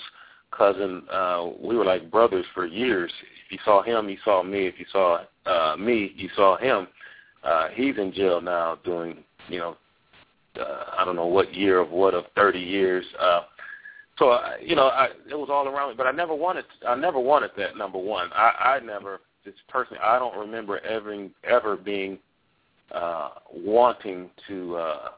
cousin, 0.58 1.04
uh, 1.12 1.50
we 1.60 1.76
were 1.76 1.86
like 1.86 2.12
brothers 2.12 2.46
for 2.54 2.66
years. 2.66 3.12
If 3.46 3.52
you 3.52 3.60
saw 3.66 3.82
him, 3.84 4.10
you 4.10 4.18
saw 4.24 4.44
me. 4.44 4.68
If 4.68 4.80
you 4.80 4.86
saw 4.92 5.26
uh, 5.46 5.76
me, 5.78 6.14
you 6.16 6.30
saw 6.36 6.58
him. 6.58 6.88
Uh, 7.44 7.70
he's 7.74 7.98
in 7.98 8.14
jail 8.14 8.42
now 8.42 8.80
doing, 8.86 9.24
you 9.50 9.60
know, 9.60 9.78
uh, 10.60 10.86
I 10.98 11.04
don't 11.04 11.16
know 11.16 11.26
what 11.26 11.54
year 11.54 11.80
of 11.80 11.90
what 11.90 12.14
of 12.14 12.26
30 12.36 12.60
years. 12.60 13.06
Uh, 13.20 13.42
so 14.18 14.30
uh, 14.30 14.52
you 14.62 14.76
know, 14.76 14.88
I, 14.88 15.08
it 15.30 15.36
was 15.36 15.50
all 15.52 15.68
around 15.68 15.90
me, 15.90 15.96
but 15.98 16.08
I 16.08 16.12
never 16.12 16.36
wanted. 16.36 16.66
I 16.88 16.96
never 16.96 17.20
wanted 17.20 17.52
that. 17.58 17.76
Number 17.76 17.98
one, 17.98 18.30
I, 18.34 18.78
I 18.78 18.80
never 18.80 19.22
just 19.44 19.58
personally. 19.68 20.00
I 20.04 20.20
don't 20.20 20.38
remember 20.38 20.80
ever 20.80 21.28
ever 21.44 21.76
being 21.76 22.20
uh, 22.94 23.30
wanting 23.52 24.30
to, 24.48 24.76
uh, 24.76 25.10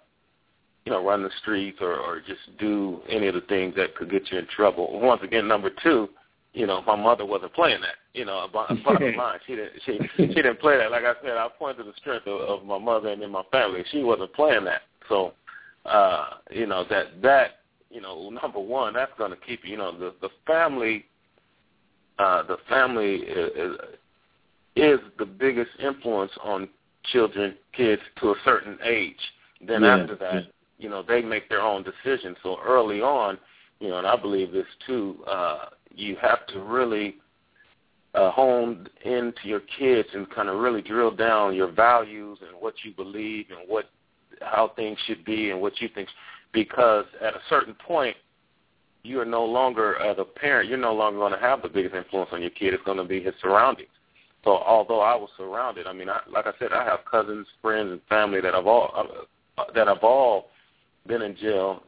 you 0.86 0.92
know, 0.92 1.04
run 1.04 1.24
the 1.24 1.32
streets 1.42 1.80
or, 1.82 1.96
or 1.96 2.20
just 2.20 2.58
do 2.60 3.02
any 3.10 3.28
of 3.28 3.34
the 3.34 3.42
things 3.42 3.76
that 3.76 3.96
could 3.96 4.10
get 4.10 4.32
you 4.32 4.38
in 4.38 4.48
trouble. 4.48 5.00
Once 5.00 5.22
again, 5.24 5.48
number 5.48 5.72
two, 5.84 6.08
you 6.54 6.68
know, 6.68 6.82
my 6.84 6.96
mother 6.96 7.26
wasn't 7.26 7.54
playing 7.54 7.82
that. 7.82 7.96
You 8.14 8.26
know, 8.26 8.48
bottom 8.54 8.82
line, 8.86 9.40
she 9.48 9.56
didn't. 9.56 9.74
She 9.86 10.00
she 10.18 10.28
didn't 10.28 10.60
play 10.60 10.78
that. 10.78 10.92
Like 10.92 11.04
I 11.04 11.14
said, 11.22 11.32
I 11.32 11.48
point 11.60 11.78
to 11.80 11.84
the 11.84 11.94
strength 11.98 12.28
of, 12.28 12.40
of 12.42 12.66
my 12.66 12.78
mother 12.78 13.10
and 13.10 13.22
in 13.22 13.32
my 13.32 13.44
family. 13.52 13.84
She 13.92 14.04
wasn't 14.04 14.34
playing 14.34 14.64
that. 14.66 14.84
So, 15.10 15.34
uh, 15.86 16.36
you 16.50 16.66
know, 16.66 16.86
that 16.90 17.22
that 17.22 17.60
you 17.90 18.00
know, 18.02 18.30
number 18.30 18.60
one, 18.60 18.94
that's 18.94 19.12
going 19.18 19.32
to 19.32 19.38
keep 19.38 19.66
you. 19.66 19.72
You 19.72 19.78
know, 19.78 19.98
the 19.98 20.14
the 20.22 20.30
family, 20.48 21.06
uh, 22.20 22.44
the 22.44 22.58
family 22.70 23.16
is, 23.16 23.78
is 24.76 25.00
the 25.18 25.26
biggest 25.26 25.72
influence 25.80 26.32
on 26.44 26.70
children, 27.12 27.56
kids 27.74 28.02
to 28.22 28.30
a 28.30 28.36
certain 28.46 28.78
age. 28.84 29.20
Then 29.66 29.84
yeah. 29.84 29.98
after 29.98 30.16
that, 30.18 30.48
you 30.78 30.90
know, 30.90 31.04
they 31.04 31.22
make 31.22 31.50
their 31.50 31.62
own 31.62 31.84
decisions. 31.84 32.38
So 32.44 32.58
early 32.66 33.02
on, 33.02 33.38
you 33.80 33.90
know, 33.90 33.98
and 33.98 34.08
I 34.08 34.16
believe 34.16 34.52
this 34.52 34.66
too, 34.86 35.24
uh, 35.28 35.66
you 35.94 36.16
have 36.22 36.46
to 36.48 36.60
really 36.60 37.16
uh, 38.14 38.32
hone 38.32 38.88
into 39.04 39.42
your 39.44 39.62
kids 39.78 40.08
and 40.14 40.30
kind 40.30 40.50
of 40.50 40.60
really 40.60 40.82
drill 40.82 41.12
down 41.12 41.56
your 41.56 41.72
values 41.72 42.40
and 42.48 42.60
what 42.60 42.74
you 42.84 42.94
believe 42.94 43.48
and 43.50 43.68
what 43.68 43.90
how 44.42 44.72
things 44.76 44.98
should 45.06 45.24
be 45.26 45.52
and 45.52 45.62
what 45.62 45.80
you 45.82 45.90
think. 45.94 46.10
Because 46.54 47.06
at 47.22 47.34
a 47.34 47.42
certain 47.50 47.74
point 47.76 48.16
you 49.04 49.20
are 49.20 49.26
no 49.26 49.46
longer 49.46 49.98
as 49.98 50.18
a 50.18 50.24
parent 50.24 50.70
you're 50.70 50.78
no 50.78 50.94
longer 50.94 51.20
going 51.20 51.34
to 51.34 51.40
have 51.40 51.62
the 51.62 51.70
biggest 51.70 51.96
influence 51.96 52.30
on 52.32 52.42
your 52.42 52.52
kid. 52.52 52.74
It's 52.74 52.84
going 52.84 52.98
to 52.98 53.04
be 53.04 53.22
his 53.22 53.34
surroundings. 53.42 53.90
So 54.44 54.52
although 54.52 55.02
I 55.02 55.16
was 55.16 55.30
surrounded 55.38 55.88
I 55.88 55.94
mean 55.94 56.10
I, 56.10 56.22
like 56.30 56.48
I 56.48 56.54
said 56.60 56.72
I 56.72 56.86
have 56.86 57.00
cousins 57.10 57.48
friends 57.62 57.92
and 57.92 58.02
family 58.08 58.40
that 58.42 58.54
have 58.54 58.68
all 58.68 58.92
uh, 59.58 59.64
that 59.74 59.88
have 59.88 60.04
all 60.04 60.50
been 61.08 61.22
in 61.22 61.36
jail 61.36 61.84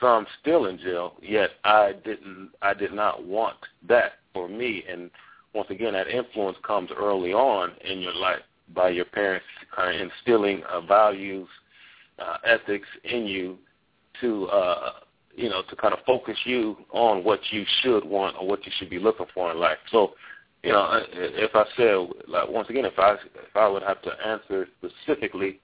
some 0.00 0.26
still 0.40 0.66
in 0.66 0.78
jail 0.78 1.14
yet 1.22 1.50
I 1.64 1.92
didn't 2.04 2.50
I 2.62 2.74
did 2.74 2.92
not 2.92 3.24
want 3.24 3.56
that 3.88 4.12
for 4.32 4.48
me 4.48 4.84
and 4.88 5.10
once 5.54 5.70
again 5.70 5.92
that 5.92 6.08
influence 6.08 6.56
comes 6.66 6.90
early 6.96 7.32
on 7.32 7.72
in 7.84 8.00
your 8.00 8.14
life 8.14 8.40
by 8.74 8.88
your 8.88 9.04
parents 9.04 9.46
of 9.76 9.88
instilling 9.90 10.62
uh, 10.64 10.80
values 10.80 11.48
uh, 12.18 12.38
ethics 12.44 12.88
in 13.04 13.26
you 13.26 13.58
to 14.20 14.46
uh, 14.46 14.92
you 15.34 15.48
know 15.48 15.62
to 15.68 15.76
kind 15.76 15.92
of 15.92 16.00
focus 16.06 16.36
you 16.44 16.76
on 16.92 17.24
what 17.24 17.40
you 17.50 17.64
should 17.82 18.04
want 18.04 18.36
or 18.38 18.46
what 18.46 18.64
you 18.64 18.72
should 18.78 18.90
be 18.90 18.98
looking 18.98 19.26
for 19.34 19.50
in 19.50 19.58
life. 19.58 19.78
So, 19.90 20.12
you 20.62 20.72
know, 20.72 21.02
if 21.12 21.50
I 21.54 21.64
said 21.76 22.08
like 22.28 22.48
once 22.48 22.70
again, 22.70 22.84
if 22.84 22.98
I 22.98 23.14
if 23.14 23.56
I 23.56 23.68
would 23.68 23.82
have 23.82 24.00
to 24.02 24.10
answer 24.24 24.68
specifically 24.78 25.60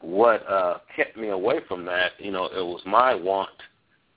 what 0.00 0.46
uh, 0.48 0.78
kept 0.94 1.16
me 1.16 1.28
away 1.28 1.60
from 1.66 1.84
that, 1.86 2.12
you 2.18 2.30
know, 2.30 2.46
it 2.46 2.64
was 2.64 2.82
my 2.86 3.14
want 3.14 3.50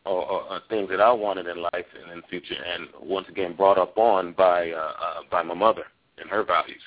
or, 0.06 0.24
or, 0.26 0.42
or 0.44 0.60
things 0.70 0.90
that 0.90 1.02
I 1.02 1.12
wanted 1.12 1.48
in 1.48 1.62
life 1.62 1.86
and 2.02 2.12
in 2.12 2.22
the 2.22 2.28
future, 2.28 2.56
and 2.56 2.88
once 3.02 3.28
again 3.30 3.56
brought 3.56 3.78
up 3.78 3.98
on 3.98 4.34
by 4.34 4.72
uh, 4.72 4.76
uh, 4.76 5.20
by 5.30 5.44
my 5.44 5.54
mother 5.54 5.84
and 6.18 6.30
her 6.30 6.44
values. 6.44 6.82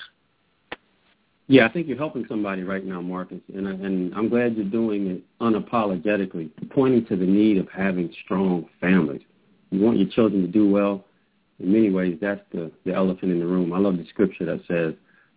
Yeah, 1.47 1.65
I 1.65 1.69
think 1.69 1.87
you're 1.87 1.97
helping 1.97 2.25
somebody 2.29 2.63
right 2.63 2.85
now, 2.85 3.01
Marvcus, 3.01 3.41
and 3.53 3.67
I, 3.67 3.71
and 3.71 4.13
I'm 4.15 4.29
glad 4.29 4.55
you're 4.55 4.65
doing 4.65 5.07
it 5.07 5.21
unapologetically, 5.41 6.49
pointing 6.69 7.05
to 7.07 7.15
the 7.15 7.25
need 7.25 7.57
of 7.57 7.67
having 7.69 8.13
strong 8.23 8.67
families. 8.79 9.21
You 9.69 9.81
want 9.81 9.99
your 9.99 10.09
children 10.09 10.41
to 10.43 10.47
do 10.47 10.69
well. 10.69 11.03
In 11.59 11.73
many 11.73 11.89
ways, 11.89 12.17
that's 12.21 12.41
the 12.51 12.71
the 12.85 12.93
elephant 12.93 13.31
in 13.31 13.39
the 13.39 13.45
room. 13.45 13.73
I 13.73 13.79
love 13.79 13.97
the 13.97 14.05
scripture 14.09 14.45
that 14.45 14.61
says, 14.67 14.93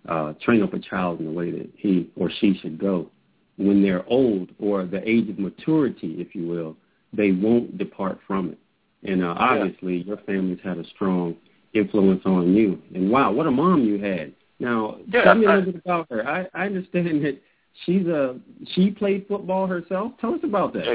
uh, 0.09 0.35
"Train 0.41 0.63
up 0.63 0.73
a 0.73 0.79
child 0.79 1.21
in 1.21 1.27
the 1.27 1.33
way 1.33 1.51
that 1.51 1.69
he 1.77 2.11
or 2.17 2.31
she 2.41 2.59
should 2.63 2.79
go. 2.79 3.11
When 3.57 3.83
they're 3.83 4.05
old 4.09 4.51
or 4.59 4.85
the 4.85 5.07
age 5.09 5.29
of 5.29 5.39
maturity, 5.39 6.17
if 6.19 6.35
you 6.35 6.47
will, 6.47 6.77
they 7.13 7.33
won't 7.33 7.79
depart 7.79 8.19
from 8.27 8.51
it." 8.51 8.59
And 9.09 9.23
uh, 9.23 9.35
obviously, 9.39 9.99
yeah. 9.99 10.05
your 10.05 10.17
family's 10.19 10.59
had 10.65 10.79
a 10.79 10.85
strong 10.95 11.37
influence 11.73 12.23
on 12.25 12.55
you. 12.55 12.81
And 12.95 13.11
wow, 13.11 13.33
what 13.33 13.47
a 13.47 13.51
mom 13.51 13.85
you 13.85 13.99
had! 13.99 14.33
Now, 14.59 14.99
yeah, 15.09 15.25
tell 15.25 15.35
me 15.35 15.47
a 15.47 15.49
little 15.51 15.73
bit 15.73 15.83
about 15.85 16.07
her. 16.11 16.27
I, 16.27 16.47
I 16.55 16.67
understand 16.67 17.25
that 17.25 17.41
she's 17.85 18.07
a 18.07 18.39
she 18.73 18.91
played 18.91 19.27
football 19.29 19.67
herself. 19.67 20.13
Tell 20.21 20.35
us 20.35 20.41
about 20.43 20.73
that. 20.75 20.87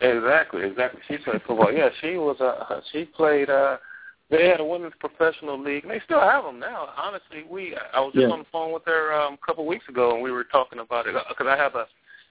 Exactly, 0.00 0.64
exactly. 0.64 1.00
She 1.08 1.18
played 1.18 1.42
football. 1.46 1.72
Yeah, 1.72 1.88
she 2.00 2.16
was 2.16 2.40
a 2.40 2.82
she 2.92 3.04
played. 3.04 3.48
uh 3.50 3.78
They 4.28 4.48
had 4.48 4.60
a 4.60 4.64
women's 4.64 4.94
professional 4.98 5.58
league. 5.60 5.84
And 5.84 5.92
they 5.92 6.00
still 6.04 6.20
have 6.20 6.44
them 6.44 6.58
now. 6.58 6.88
Honestly, 6.96 7.44
we 7.48 7.76
I 7.94 8.00
was 8.00 8.12
just 8.12 8.26
Yeah. 8.26 8.32
on 8.32 8.40
the 8.40 8.44
phone 8.46 8.72
with 8.72 8.84
her 8.86 9.12
um, 9.12 9.34
a 9.34 9.46
couple 9.46 9.62
of 9.64 9.68
weeks 9.68 9.88
ago, 9.88 10.14
and 10.14 10.22
we 10.22 10.32
were 10.32 10.44
talking 10.44 10.80
about 10.80 11.06
it 11.06 11.14
because 11.28 11.46
I 11.46 11.56
have 11.56 11.74
a 11.74 11.86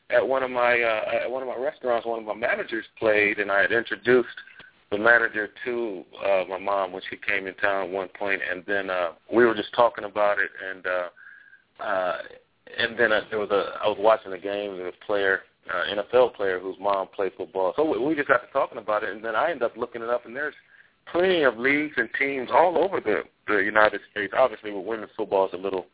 at 0.10 0.28
one 0.28 0.44
of 0.44 0.52
my 0.52 0.82
uh, 0.82 1.20
at 1.24 1.32
one 1.32 1.42
of 1.42 1.48
my 1.48 1.58
restaurants, 1.58 2.06
one 2.06 2.20
of 2.20 2.26
my 2.26 2.34
managers 2.34 2.86
played, 3.00 3.40
and 3.40 3.52
I 3.52 3.62
had 3.62 3.72
introduced 3.72 4.38
the 4.92 4.98
manager 4.98 5.50
to 5.66 6.04
uh, 6.24 6.44
my 6.48 6.60
mom 6.60 6.92
when 6.92 7.02
she 7.10 7.18
came 7.18 7.48
in 7.48 7.56
town 7.56 7.88
at 7.88 7.90
one 7.90 8.10
point, 8.10 8.42
and 8.50 8.64
then 8.68 8.90
uh, 8.90 9.12
we 9.34 9.46
were 9.46 9.56
just 9.56 9.74
talking 9.74 10.04
about 10.04 10.38
it, 10.40 10.52
and 10.70 10.86
uh, 10.86 11.84
uh, 11.84 12.18
and 12.78 13.00
then 13.00 13.12
uh, 13.12 13.22
there 13.30 13.40
was 13.40 13.50
a 13.52 13.80
I 13.82 13.88
was 13.88 13.98
watching 14.00 14.34
a 14.34 14.38
game 14.38 14.74
with 14.74 14.94
a 14.94 15.06
player, 15.06 15.42
uh, 15.74 15.96
NFL 15.96 16.36
player 16.36 16.60
whose 16.60 16.78
mom 16.80 17.08
played 17.16 17.32
football, 17.38 17.74
so 17.76 17.84
we, 17.90 17.98
we 17.98 18.16
just 18.16 18.28
got 18.28 18.46
to 18.46 18.52
talking 18.54 18.78
about 18.78 19.04
it, 19.04 19.10
and 19.10 19.24
then 19.24 19.36
I 19.36 19.50
ended 19.50 19.64
up 19.64 19.78
looking 19.78 20.04
it 20.04 20.10
up, 20.10 20.26
and 20.26 20.36
there's 20.36 20.54
plenty 21.12 21.44
of 21.44 21.58
leagues 21.58 21.94
and 21.98 22.10
teams 22.18 22.50
all 22.52 22.78
over 22.78 23.00
the 23.00 23.24
the 23.48 23.60
United 23.60 24.02
States. 24.12 24.34
Obviously, 24.36 24.72
with 24.72 24.86
women's 24.86 25.12
football, 25.16 25.46
it's 25.46 25.54
a 25.54 25.58
little 25.58 25.86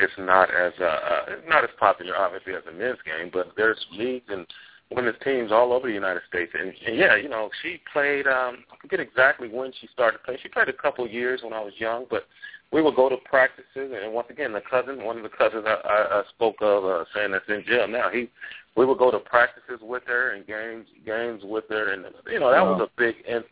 it's 0.00 0.12
not 0.18 0.48
as 0.54 0.72
uh, 0.80 0.84
uh, 0.84 1.24
not 1.48 1.64
as 1.64 1.70
popular, 1.78 2.16
obviously, 2.16 2.54
as 2.54 2.62
the 2.64 2.72
men's 2.72 2.98
game, 3.04 3.30
but 3.32 3.52
there's 3.56 3.78
leagues 3.92 4.26
and 4.28 4.46
women's 4.90 5.16
teams 5.24 5.52
all 5.52 5.72
over 5.72 5.86
the 5.86 5.94
United 5.94 6.22
States. 6.28 6.52
And, 6.58 6.72
and 6.86 6.96
yeah, 6.96 7.16
you 7.16 7.28
know, 7.28 7.50
she 7.62 7.80
played. 7.92 8.26
Um, 8.26 8.64
I 8.72 8.76
forget 8.80 9.00
exactly 9.00 9.48
when 9.48 9.72
she 9.80 9.88
started 9.92 10.22
playing. 10.24 10.40
She 10.42 10.48
played 10.48 10.68
a 10.68 10.72
couple 10.72 11.06
years 11.06 11.40
when 11.42 11.52
I 11.52 11.60
was 11.60 11.72
young, 11.78 12.06
but 12.10 12.26
we 12.72 12.80
would 12.82 12.96
go 12.96 13.08
to 13.08 13.16
practices. 13.16 13.66
And 13.76 14.12
once 14.12 14.28
again, 14.30 14.52
the 14.52 14.62
cousin, 14.68 15.04
one 15.04 15.18
of 15.18 15.22
the 15.22 15.28
cousins 15.28 15.64
I, 15.66 15.76
I, 15.86 16.20
I 16.20 16.22
spoke 16.30 16.56
of, 16.60 16.84
uh, 16.84 17.04
saying 17.14 17.32
that's 17.32 17.44
in 17.48 17.64
jail 17.66 17.86
now. 17.86 18.08
He, 18.10 18.28
we 18.76 18.86
would 18.86 18.98
go 18.98 19.10
to 19.10 19.18
practices 19.18 19.80
with 19.82 20.02
her 20.06 20.30
and 20.30 20.46
games, 20.46 20.86
games 21.04 21.42
with 21.44 21.64
her, 21.68 21.92
and 21.92 22.06
you 22.30 22.40
know 22.40 22.50
that 22.50 22.62
Wow. 22.62 22.78
was 22.78 22.88
a 22.88 23.00
big 23.00 23.16
in, 23.28 23.36
in, 23.36 23.44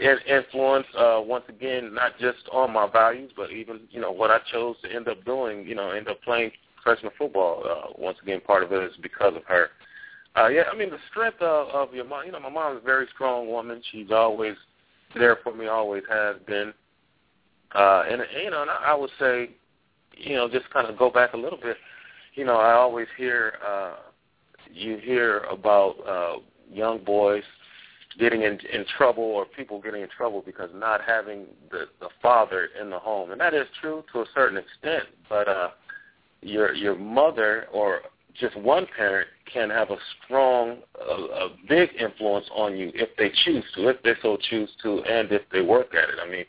influence. 0.00 0.86
Uh, 0.96 1.20
once 1.24 1.44
again, 1.48 1.94
not 1.94 2.18
just 2.18 2.38
on 2.50 2.72
my 2.72 2.88
values, 2.90 3.30
but 3.36 3.50
even 3.50 3.80
you 3.90 4.00
know 4.00 4.10
what 4.10 4.30
I 4.30 4.38
chose 4.50 4.76
to 4.82 4.92
end 4.92 5.08
up 5.08 5.24
doing. 5.24 5.66
You 5.66 5.74
know, 5.74 5.90
end 5.90 6.08
up 6.08 6.22
playing 6.22 6.50
professional 6.82 7.12
football. 7.18 7.64
Uh, 7.64 7.92
once 7.98 8.18
again, 8.22 8.40
part 8.40 8.62
of 8.62 8.72
it 8.72 8.82
is 8.82 8.96
because 9.02 9.34
of 9.36 9.44
her. 9.44 9.68
Uh, 10.36 10.48
yeah, 10.48 10.62
I 10.72 10.76
mean 10.76 10.90
the 10.90 10.98
strength 11.10 11.40
of, 11.42 11.68
of 11.68 11.94
your 11.94 12.04
mom. 12.04 12.26
You 12.26 12.32
know, 12.32 12.40
my 12.40 12.48
mom 12.48 12.76
is 12.76 12.82
a 12.82 12.86
very 12.86 13.06
strong 13.14 13.48
woman. 13.48 13.82
She's 13.92 14.10
always 14.10 14.54
there 15.14 15.38
for 15.42 15.54
me, 15.54 15.66
always 15.66 16.02
has 16.08 16.36
been. 16.46 16.72
Uh, 17.74 18.04
and 18.08 18.22
you 18.42 18.50
know, 18.50 18.62
and 18.62 18.70
I, 18.70 18.76
I 18.88 18.94
would 18.94 19.10
say, 19.18 19.50
you 20.16 20.36
know, 20.36 20.48
just 20.48 20.70
kind 20.70 20.88
of 20.88 20.98
go 20.98 21.10
back 21.10 21.34
a 21.34 21.38
little 21.38 21.58
bit. 21.58 21.76
You 22.34 22.44
know, 22.44 22.56
I 22.56 22.72
always 22.72 23.08
hear 23.16 23.54
uh, 23.66 23.96
you 24.72 24.96
hear 24.96 25.40
about 25.40 25.96
uh, 26.06 26.40
young 26.70 27.04
boys 27.04 27.42
getting 28.18 28.42
in, 28.42 28.58
in 28.72 28.84
trouble 28.96 29.24
or 29.24 29.44
people 29.44 29.80
getting 29.80 30.02
in 30.02 30.08
trouble 30.08 30.42
because 30.44 30.70
not 30.74 31.00
having 31.06 31.46
the 31.70 31.86
the 32.00 32.08
father 32.20 32.68
in 32.80 32.90
the 32.90 32.98
home, 32.98 33.30
and 33.30 33.40
that 33.40 33.54
is 33.54 33.66
true 33.80 34.04
to 34.12 34.20
a 34.20 34.26
certain 34.34 34.58
extent. 34.58 35.04
But 35.28 35.48
uh, 35.48 35.70
your 36.40 36.74
your 36.74 36.96
mother 36.96 37.66
or 37.72 38.00
just 38.34 38.56
one 38.56 38.86
parent 38.96 39.28
can 39.52 39.68
have 39.68 39.90
a 39.90 39.96
strong, 40.24 40.78
a, 40.98 41.12
a 41.12 41.48
big 41.68 41.90
influence 41.98 42.46
on 42.54 42.76
you 42.76 42.90
if 42.94 43.10
they 43.16 43.30
choose 43.44 43.64
to, 43.74 43.88
if 43.88 44.02
they 44.02 44.14
so 44.22 44.38
choose 44.50 44.70
to, 44.82 45.02
and 45.04 45.30
if 45.30 45.42
they 45.52 45.60
work 45.60 45.94
at 45.94 46.08
it. 46.08 46.16
I 46.24 46.30
mean, 46.30 46.44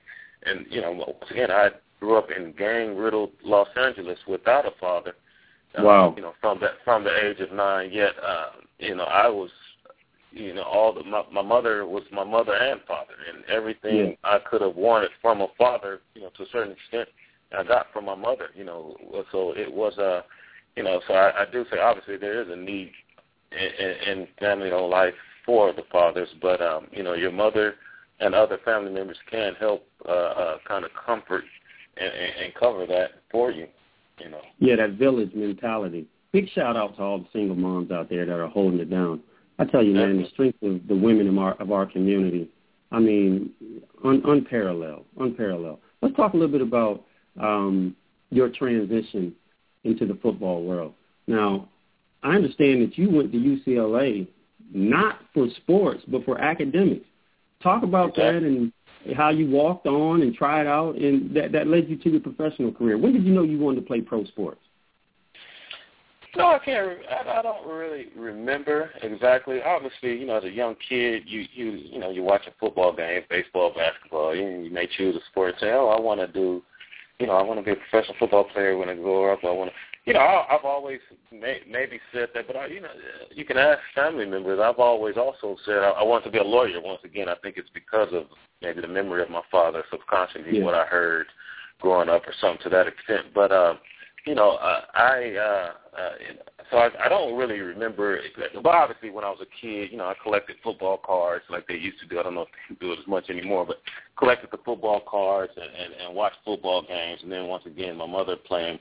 and 0.46 0.66
you 0.70 0.82
know, 0.82 0.92
once 0.92 1.30
again, 1.30 1.52
I 1.52 1.70
grew 2.00 2.18
up 2.18 2.30
in 2.32 2.54
gang-riddled 2.54 3.32
Los 3.44 3.68
Angeles 3.78 4.20
without 4.28 4.66
a 4.66 4.72
father, 4.80 5.16
Uh, 5.78 5.84
wow. 5.84 6.14
You 6.16 6.22
know, 6.22 6.34
from 6.40 6.60
that 6.60 6.74
from 6.84 7.04
the 7.04 7.26
age 7.26 7.40
of 7.40 7.52
nine. 7.52 7.92
Yet, 7.92 8.12
uh, 8.26 8.52
you 8.80 8.96
know, 8.96 9.06
I 9.06 9.28
was, 9.28 9.50
you 10.34 10.54
know, 10.54 10.64
all 10.64 10.94
the 10.94 11.04
my, 11.04 11.24
my 11.32 11.42
mother 11.42 11.86
was 11.86 12.04
my 12.12 12.24
mother 12.24 12.54
and 12.54 12.82
father, 12.88 13.14
and 13.34 13.46
everything 13.46 13.96
Yeah. 13.96 14.12
I 14.24 14.40
could 14.40 14.62
have 14.62 14.76
wanted 14.76 15.12
from 15.22 15.42
a 15.42 15.48
father, 15.58 16.02
you 16.16 16.22
know, 16.22 16.30
to 16.38 16.44
a 16.44 16.48
certain 16.52 16.74
extent, 16.74 17.10
I 17.58 17.64
got 17.64 17.88
from 17.94 18.06
my 18.06 18.16
mother. 18.16 18.50
You 18.56 18.66
know, 18.66 18.98
so 19.32 19.54
it 19.56 19.72
was 19.72 19.94
a, 19.98 20.04
uh, 20.04 20.22
you 20.76 20.84
know, 20.84 21.02
so 21.08 21.14
I, 21.14 21.44
I 21.44 21.46
do 21.52 21.66
say 21.72 21.80
obviously 21.80 22.18
there 22.18 22.42
is 22.42 22.50
a 22.50 22.56
need 22.56 22.92
in, 23.52 24.12
in, 24.12 24.28
family 24.40 24.72
or 24.72 24.88
life 24.88 25.14
for 25.46 25.72
the 25.72 25.84
fathers, 25.92 26.30
but 26.42 26.62
um, 26.62 26.88
you 26.92 27.04
know, 27.04 27.14
your 27.14 27.32
mother 27.32 27.76
and 28.20 28.34
other 28.34 28.58
family 28.66 28.92
members 28.92 29.18
can 29.30 29.54
help 29.60 29.86
uh, 30.08 30.12
uh, 30.12 30.58
kind 30.68 30.84
of 30.84 30.92
comfort 31.06 31.44
and, 31.98 32.12
and, 32.12 32.46
and 32.46 32.56
cover 32.56 32.88
that 32.88 33.12
for 33.32 33.52
you. 33.52 33.68
You 34.18 34.30
know. 34.30 34.42
Yeah, 34.58 34.78
that 34.78 34.94
village 34.94 35.32
mentality. 35.36 36.08
Big 36.32 36.50
shout 36.50 36.76
out 36.76 36.96
to 36.98 37.04
all 37.04 37.20
the 37.20 37.28
single 37.32 37.56
moms 37.56 37.92
out 37.92 38.10
there 38.10 38.26
that 38.26 38.40
are 38.40 38.48
holding 38.48 38.80
it 38.80 38.90
down. 38.90 39.22
I 39.64 39.72
tell 39.72 39.84
you, 39.84 39.94
man, 39.94 40.22
the 40.22 40.28
strength 40.30 40.62
of 40.62 40.88
the 40.88 40.96
women 40.96 41.28
of 41.28 41.38
our 41.38 41.54
of 41.54 41.72
our 41.72 41.86
community. 41.86 42.50
I 42.92 43.00
mean, 43.00 43.52
un, 44.04 44.22
unparalleled, 44.26 45.06
unparalleled. 45.20 45.80
Let's 46.02 46.16
talk 46.16 46.34
a 46.34 46.38
little 46.38 46.52
bit 46.52 46.62
about 46.62 47.04
um, 47.40 47.96
your 48.30 48.50
transition 48.50 49.34
into 49.84 50.06
the 50.06 50.16
football 50.22 50.64
world. 50.64 50.94
Now, 51.28 51.70
I 52.24 52.36
understand 52.36 52.82
that 52.82 52.98
you 52.98 53.10
went 53.10 53.32
to 53.32 53.38
UCLA 53.38 54.28
not 54.74 55.20
for 55.34 55.48
sports 55.58 56.04
but 56.08 56.26
for 56.26 56.40
academics. 56.40 57.06
Talk 57.62 57.84
about 57.84 58.10
Exactly. 58.10 58.34
that 58.34 58.48
and 58.48 58.74
how 59.16 59.30
you 59.30 59.50
walked 59.50 59.88
on 59.88 60.22
and 60.22 60.36
tried 60.36 60.68
out, 60.68 60.96
and 60.96 61.34
that 61.36 61.52
that 61.54 61.68
led 61.68 61.90
you 61.90 61.98
to 61.98 62.10
your 62.10 62.20
professional 62.20 62.72
career. 62.72 62.98
When 62.98 63.14
did 63.14 63.24
you 63.24 63.34
know 63.34 63.44
you 63.44 63.60
wanted 63.60 63.82
to 63.82 63.88
play 63.88 64.02
pro 64.02 64.26
sports? 64.26 64.62
No, 66.36 66.48
I 66.48 66.60
can't. 66.60 67.00
I, 67.10 67.40
I 67.40 67.42
don't 67.42 67.68
really 67.68 68.08
remember 68.16 68.90
exactly. 69.02 69.62
Obviously, 69.62 70.18
you 70.18 70.26
know, 70.26 70.38
as 70.38 70.44
a 70.44 70.50
young 70.50 70.76
kid, 70.88 71.24
you 71.28 71.46
you 71.54 71.72
you 71.72 72.00
know, 72.00 72.10
you're 72.10 72.24
watching 72.24 72.54
football 72.60 72.96
games, 72.96 73.26
baseball, 73.30 73.72
basketball. 73.76 74.36
You, 74.36 74.48
you 74.64 74.72
may 74.72 74.88
choose 74.98 75.16
a 75.16 75.20
sport 75.30 75.52
and 75.52 75.60
say, 75.60 75.72
"Oh, 75.72 75.90
I 75.90 76.00
want 76.00 76.22
to 76.22 76.28
do, 76.28 76.64
you 77.20 77.28
know, 77.28 77.34
I 77.34 77.44
want 77.44 77.60
to 77.60 77.64
be 77.64 77.72
a 77.72 77.76
professional 77.76 78.16
football 78.18 78.46
player 78.46 78.78
when 78.78 78.90
I 78.90 78.96
grow 78.96 79.32
up. 79.32 79.40
I 79.44 79.52
want 79.52 79.70
to." 79.70 79.76
You 80.06 80.14
know, 80.14 80.20
I, 80.20 80.56
I've 80.56 80.66
always 80.66 81.00
may, 81.32 81.60
maybe 81.70 82.00
said 82.12 82.30
that, 82.34 82.48
but 82.48 82.58
I, 82.58 82.66
you 82.66 82.82
know, 82.82 82.90
you 83.32 83.46
can 83.46 83.58
ask 83.58 83.80
family 83.96 84.26
members. 84.26 84.60
I've 84.62 84.80
always 84.80 85.16
also 85.18 85.56
said 85.66 85.78
I, 85.78 85.92
I 85.92 86.04
want 86.04 86.24
to 86.26 86.32
be 86.32 86.40
a 86.40 86.44
lawyer. 86.44 86.82
Once 86.82 87.02
again, 87.06 87.30
I 87.30 87.36
think 87.44 87.58
it's 87.58 87.70
because 87.74 88.10
of 88.12 88.24
maybe 88.62 88.82
the 88.82 88.88
memory 88.88 89.22
of 89.22 89.30
my 89.30 89.44
father, 89.52 89.84
subconsciously 89.92 90.58
Yeah. 90.58 90.66
what 90.66 90.74
I 90.74 90.86
heard 90.86 91.28
growing 91.80 92.10
up, 92.10 92.24
or 92.28 92.34
something 92.42 92.64
to 92.64 92.70
that 92.70 92.88
extent. 92.88 93.28
But 93.36 93.52
um, 93.52 93.78
you 94.26 94.36
know, 94.36 94.52
uh, 94.52 94.82
I 94.94 95.36
uh, 95.36 96.00
uh, 96.00 96.10
so 96.72 96.78
I, 96.78 97.06
I 97.06 97.10
don't 97.10 97.38
really 97.38 97.60
remember. 97.60 98.18
Exactly. 98.18 98.62
But 98.62 98.74
obviously, 98.74 99.10
when 99.10 99.24
I 99.24 99.30
was 99.30 99.40
a 99.42 99.62
kid, 99.62 99.92
you 99.92 99.98
know, 99.98 100.06
I 100.06 100.16
collected 100.24 100.56
football 100.64 100.98
cards 100.98 101.44
like 101.50 101.68
they 101.68 101.76
used 101.76 102.00
to 102.00 102.08
do. 102.08 102.20
I 102.20 102.24
don't 102.24 102.36
know 102.36 102.44
if 102.44 102.48
they 102.70 102.76
do 102.86 102.94
it 102.94 103.00
as 103.00 103.08
much 103.08 103.30
anymore, 103.30 103.66
but 103.66 103.78
collected 104.18 104.50
the 104.52 104.60
football 104.64 105.02
cards 105.08 105.52
and, 105.56 105.66
and, 105.66 105.94
and 106.02 106.16
watched 106.16 106.38
football 106.46 106.82
games. 106.82 107.20
And 107.24 107.32
then 107.32 107.48
once 107.48 107.66
again, 107.66 107.98
my 107.98 108.08
mother 108.08 108.36
playing 108.36 108.80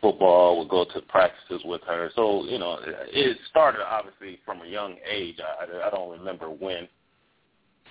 football 0.00 0.58
would 0.58 0.68
go 0.68 0.84
to 0.84 1.00
practices 1.02 1.62
with 1.64 1.82
her. 1.86 2.10
So 2.16 2.44
you 2.44 2.58
know, 2.58 2.78
it 2.84 3.36
started 3.48 3.82
obviously 3.86 4.40
from 4.44 4.62
a 4.62 4.66
young 4.66 4.96
age. 5.08 5.36
I, 5.40 5.86
I, 5.86 5.90
don't 5.90 6.10
remember 6.10 6.50
when. 6.50 6.88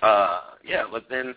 Uh, 0.02 0.40
yeah, 0.64 0.84
but 0.90 1.04
then 1.08 1.34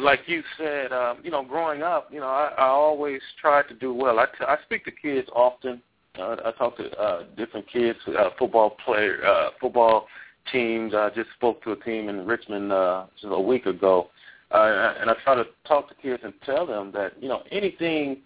like 0.00 0.20
you 0.26 0.42
said, 0.58 0.92
um, 0.92 1.18
you 1.22 1.30
know, 1.30 1.44
growing 1.44 1.82
up, 1.82 2.08
you 2.10 2.20
know, 2.20 2.26
I, 2.26 2.52
I 2.58 2.66
always 2.66 3.20
tried 3.40 3.68
to 3.68 3.74
do 3.74 3.92
well. 3.94 4.18
I, 4.18 4.26
t- 4.26 4.44
I 4.46 4.56
speak 4.64 4.84
to 4.84 4.90
kids 4.90 5.28
often. 5.34 5.82
Uh, 6.18 6.36
I 6.44 6.52
talk 6.52 6.76
to 6.76 6.90
uh, 6.98 7.24
different 7.36 7.66
kids, 7.68 7.98
uh, 8.06 8.30
football 8.38 8.76
player, 8.84 9.24
uh, 9.24 9.50
football 9.60 10.06
teams. 10.50 10.94
I 10.94 11.10
just 11.14 11.30
spoke 11.36 11.62
to 11.64 11.72
a 11.72 11.76
team 11.76 12.08
in 12.08 12.26
Richmond 12.26 12.70
uh, 12.70 13.06
just 13.20 13.32
a 13.32 13.40
week 13.40 13.64
ago, 13.66 14.08
uh, 14.50 14.94
and 15.00 15.08
I 15.08 15.14
try 15.24 15.34
to 15.36 15.44
talk 15.66 15.88
to 15.88 15.94
kids 15.94 16.22
and 16.24 16.34
tell 16.44 16.66
them 16.66 16.92
that 16.92 17.12
you 17.20 17.28
know 17.28 17.42
anything, 17.50 18.18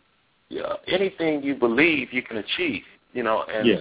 uh, 0.53 0.77
anything 0.89 1.43
you 1.43 1.55
believe 1.55 2.13
you 2.13 2.23
can 2.23 2.39
achieve. 2.39 2.83
You 3.13 3.23
know, 3.23 3.45
and 3.45 3.69
Yeah. 3.69 3.81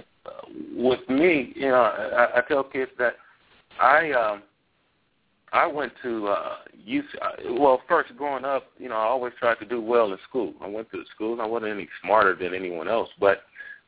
with 0.76 1.08
me, 1.08 1.52
you 1.56 1.68
know, 1.68 1.82
I, 1.82 2.38
I 2.38 2.42
tell 2.46 2.62
kids 2.62 2.90
that 2.98 3.14
I. 3.80 4.12
Um, 4.12 4.42
I 5.52 5.66
went 5.66 5.92
to 6.02 6.28
uh 6.28 6.56
UC 6.88 7.58
well 7.58 7.80
first 7.88 8.16
growing 8.16 8.44
up, 8.44 8.64
you 8.78 8.88
know, 8.88 8.96
I 8.96 9.04
always 9.04 9.32
tried 9.38 9.58
to 9.60 9.64
do 9.64 9.80
well 9.80 10.12
in 10.12 10.18
school. 10.28 10.54
I 10.60 10.66
went 10.66 10.90
to 10.90 11.02
school 11.14 11.32
and 11.32 11.42
I 11.42 11.46
wasn't 11.46 11.72
any 11.72 11.88
smarter 12.02 12.34
than 12.34 12.54
anyone 12.54 12.88
else, 12.88 13.08
but 13.20 13.42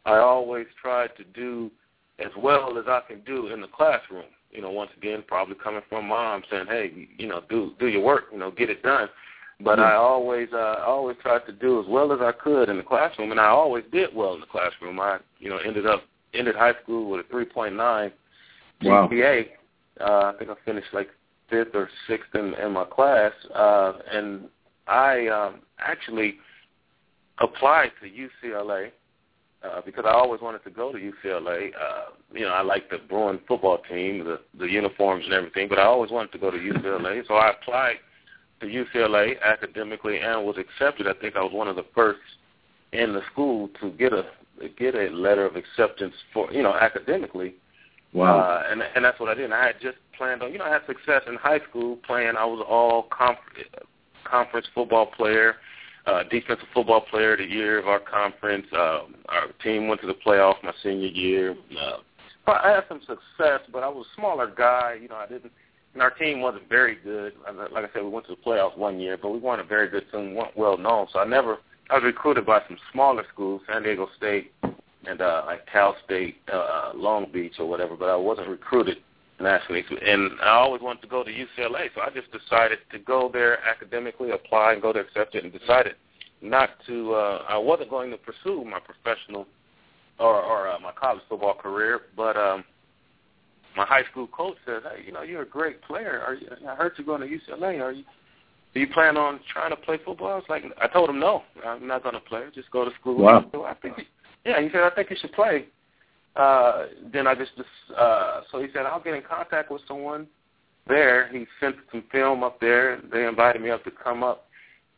I 0.06 0.18
always 0.18 0.66
tried 0.80 1.10
to 1.16 1.24
do 1.24 1.70
as 2.18 2.30
well 2.36 2.78
as 2.78 2.84
I 2.88 3.00
can 3.06 3.20
do 3.20 3.48
in 3.48 3.60
the 3.60 3.68
classroom. 3.68 4.24
You 4.50 4.62
know, 4.62 4.70
once 4.70 4.90
again, 4.96 5.22
probably 5.26 5.56
coming 5.62 5.82
from 5.88 6.08
mom 6.08 6.42
saying, 6.50 6.66
"Hey, 6.68 7.08
you 7.18 7.26
know, 7.26 7.42
do 7.50 7.74
do 7.78 7.86
your 7.88 8.02
work, 8.02 8.24
you 8.32 8.38
know, 8.38 8.50
get 8.50 8.70
it 8.70 8.82
done." 8.82 9.08
But 9.60 9.80
I 9.80 9.94
always 9.94 10.48
uh 10.52 10.76
I 10.78 10.84
always 10.84 11.16
tried 11.20 11.44
to 11.46 11.52
do 11.52 11.80
as 11.80 11.86
well 11.88 12.12
as 12.12 12.20
I 12.20 12.32
could 12.32 12.68
in 12.68 12.76
the 12.76 12.82
classroom 12.82 13.32
and 13.32 13.40
I 13.40 13.48
always 13.48 13.84
did 13.90 14.14
well 14.14 14.34
in 14.34 14.40
the 14.40 14.46
classroom. 14.46 15.00
I, 15.00 15.18
you 15.40 15.50
know, 15.50 15.58
ended 15.58 15.84
up 15.86 16.04
ended 16.32 16.54
high 16.54 16.74
school 16.82 17.10
with 17.10 17.26
a 17.26 17.34
3.9 17.34 18.12
Wow. 18.82 19.08
GPA. 19.08 19.48
Uh, 20.00 20.32
I 20.32 20.34
think 20.38 20.50
I 20.50 20.54
finished 20.64 20.86
like 20.92 21.08
fifth 21.50 21.74
or 21.74 21.88
sixth 22.06 22.34
in, 22.34 22.54
in 22.54 22.72
my 22.72 22.84
class, 22.84 23.32
uh, 23.54 23.94
and 24.12 24.44
I 24.86 25.26
um, 25.28 25.60
actually 25.78 26.36
applied 27.40 27.92
to 28.02 28.08
UCLA 28.08 28.90
uh, 29.62 29.80
because 29.84 30.04
I 30.06 30.12
always 30.12 30.40
wanted 30.40 30.64
to 30.64 30.70
go 30.70 30.92
to 30.92 30.98
UCLA. 30.98 31.70
Uh, 31.74 32.10
you 32.32 32.42
know, 32.42 32.52
I 32.52 32.62
like 32.62 32.90
the 32.90 32.98
Bruin 33.08 33.40
football 33.48 33.78
team, 33.90 34.24
the 34.24 34.40
the 34.58 34.66
uniforms 34.66 35.24
and 35.24 35.34
everything, 35.34 35.68
but 35.68 35.78
I 35.78 35.84
always 35.84 36.10
wanted 36.10 36.32
to 36.32 36.38
go 36.38 36.50
to 36.50 36.56
UCLA. 36.56 37.26
So 37.26 37.34
I 37.34 37.50
applied 37.50 37.96
to 38.60 38.66
UCLA 38.66 39.40
academically 39.42 40.18
and 40.18 40.44
was 40.44 40.56
accepted. 40.58 41.06
I 41.06 41.14
think 41.14 41.36
I 41.36 41.42
was 41.42 41.52
one 41.52 41.68
of 41.68 41.76
the 41.76 41.86
first 41.94 42.20
in 42.92 43.12
the 43.12 43.20
school 43.32 43.68
to 43.80 43.90
get 43.92 44.12
a 44.12 44.26
get 44.78 44.94
a 44.94 45.08
letter 45.10 45.46
of 45.46 45.56
acceptance 45.56 46.14
for 46.32 46.52
you 46.52 46.62
know 46.62 46.74
academically. 46.74 47.54
Wow. 48.12 48.38
Uh, 48.38 48.62
and 48.70 48.82
and 48.82 49.04
that's 49.04 49.20
what 49.20 49.28
I 49.28 49.34
did. 49.34 49.44
And 49.44 49.54
I 49.54 49.66
had 49.66 49.80
just 49.80 49.98
planned 50.16 50.42
on, 50.42 50.52
you 50.52 50.58
know, 50.58 50.64
I 50.64 50.70
had 50.72 50.86
success 50.86 51.22
in 51.26 51.36
high 51.36 51.60
school 51.68 51.96
playing. 52.06 52.36
I 52.36 52.44
was 52.44 52.64
all 52.68 53.04
conf- 53.10 53.38
conference 54.24 54.66
football 54.74 55.06
player, 55.06 55.56
uh, 56.06 56.22
defensive 56.30 56.66
football 56.72 57.02
player 57.02 57.36
the 57.36 57.44
year 57.44 57.78
of 57.78 57.86
our 57.86 58.00
conference. 58.00 58.66
Um, 58.72 59.16
our 59.28 59.48
team 59.62 59.88
went 59.88 60.00
to 60.02 60.06
the 60.06 60.14
playoff 60.14 60.54
my 60.62 60.72
senior 60.82 61.08
year. 61.08 61.56
Uh, 61.78 61.98
I 62.46 62.70
had 62.70 62.84
some 62.88 63.00
success, 63.00 63.60
but 63.70 63.82
I 63.82 63.88
was 63.88 64.06
a 64.06 64.14
smaller 64.18 64.50
guy. 64.54 64.98
You 65.00 65.08
know, 65.08 65.16
I 65.16 65.26
didn't. 65.26 65.52
And 65.94 66.02
our 66.02 66.10
team 66.10 66.40
wasn't 66.40 66.68
very 66.68 66.96
good. 66.96 67.34
Like 67.72 67.84
I 67.84 67.92
said, 67.92 68.02
we 68.02 68.10
went 68.10 68.26
to 68.26 68.36
the 68.36 68.42
playoffs 68.42 68.76
one 68.76 69.00
year, 69.00 69.18
but 69.20 69.30
we 69.30 69.38
weren't 69.38 69.60
a 69.60 69.64
very 69.64 69.88
good 69.88 70.04
team, 70.12 70.34
weren't 70.34 70.56
well 70.56 70.78
known. 70.78 71.08
So 71.12 71.18
I 71.18 71.24
never. 71.24 71.58
I 71.90 71.94
was 71.94 72.04
recruited 72.04 72.44
by 72.44 72.60
some 72.68 72.76
smaller 72.92 73.24
schools, 73.32 73.62
San 73.66 73.82
Diego 73.82 74.08
State, 74.16 74.52
and 75.06 75.20
uh, 75.20 75.42
like 75.46 75.66
Cal 75.66 75.96
State, 76.04 76.36
uh, 76.52 76.92
Long 76.94 77.30
Beach, 77.32 77.54
or 77.58 77.68
whatever. 77.68 77.96
But 77.96 78.08
I 78.08 78.16
wasn't 78.16 78.48
recruited 78.48 78.98
nationally, 79.40 79.84
and 80.04 80.32
I 80.42 80.50
always 80.50 80.82
wanted 80.82 81.02
to 81.02 81.08
go 81.08 81.22
to 81.22 81.30
UCLA. 81.30 81.88
So 81.94 82.00
I 82.00 82.10
just 82.10 82.28
decided 82.32 82.78
to 82.92 82.98
go 82.98 83.30
there 83.32 83.64
academically, 83.64 84.30
apply, 84.30 84.72
and 84.72 84.82
go 84.82 84.92
to 84.92 85.00
accept 85.00 85.34
it, 85.34 85.44
and 85.44 85.52
decided 85.52 85.94
not 86.42 86.70
to. 86.86 87.14
Uh, 87.14 87.44
I 87.48 87.58
wasn't 87.58 87.90
going 87.90 88.10
to 88.10 88.16
pursue 88.16 88.64
my 88.64 88.80
professional 88.80 89.46
or, 90.18 90.42
or 90.42 90.68
uh, 90.68 90.78
my 90.80 90.92
college 90.92 91.22
football 91.28 91.54
career, 91.54 92.00
but 92.16 92.36
um, 92.36 92.64
my 93.76 93.84
high 93.84 94.04
school 94.10 94.26
coach 94.26 94.56
said, 94.66 94.82
"Hey, 94.82 95.04
you 95.06 95.12
know, 95.12 95.22
you're 95.22 95.42
a 95.42 95.48
great 95.48 95.80
player. 95.82 96.22
Are 96.26 96.34
you, 96.34 96.48
I 96.68 96.74
heard 96.74 96.92
you're 96.96 97.06
going 97.06 97.20
to 97.20 97.26
UCLA. 97.28 97.80
Are 97.80 97.92
you?" 97.92 98.04
Do 98.74 98.80
you 98.80 98.88
plan 98.88 99.16
on 99.16 99.40
trying 99.50 99.70
to 99.70 99.76
play 99.76 99.98
football? 100.04 100.28
I 100.28 100.34
was 100.34 100.44
like, 100.48 100.62
I 100.80 100.88
told 100.88 101.08
him 101.08 101.18
no, 101.18 101.42
I'm 101.64 101.86
not 101.86 102.02
going 102.02 102.14
to 102.14 102.20
play. 102.20 102.42
Just 102.54 102.70
go 102.70 102.84
to 102.84 102.90
school. 103.00 103.16
Wow. 103.16 103.48
So 103.50 103.64
I 103.64 103.74
think, 103.74 103.94
yeah, 104.44 104.60
he 104.60 104.68
said, 104.70 104.82
I 104.82 104.90
think 104.90 105.10
you 105.10 105.16
should 105.20 105.32
play. 105.32 105.66
Uh, 106.36 106.86
then 107.12 107.26
I 107.26 107.34
just, 107.34 107.50
uh, 107.96 108.42
so 108.50 108.60
he 108.60 108.68
said, 108.72 108.86
I'll 108.86 109.02
get 109.02 109.14
in 109.14 109.22
contact 109.22 109.70
with 109.70 109.82
someone 109.88 110.26
there. 110.86 111.28
He 111.32 111.46
sent 111.60 111.76
some 111.90 112.04
film 112.12 112.44
up 112.44 112.60
there. 112.60 113.00
They 113.12 113.26
invited 113.26 113.60
me 113.60 113.70
up 113.70 113.84
to 113.84 113.90
come 113.90 114.22
up. 114.22 114.46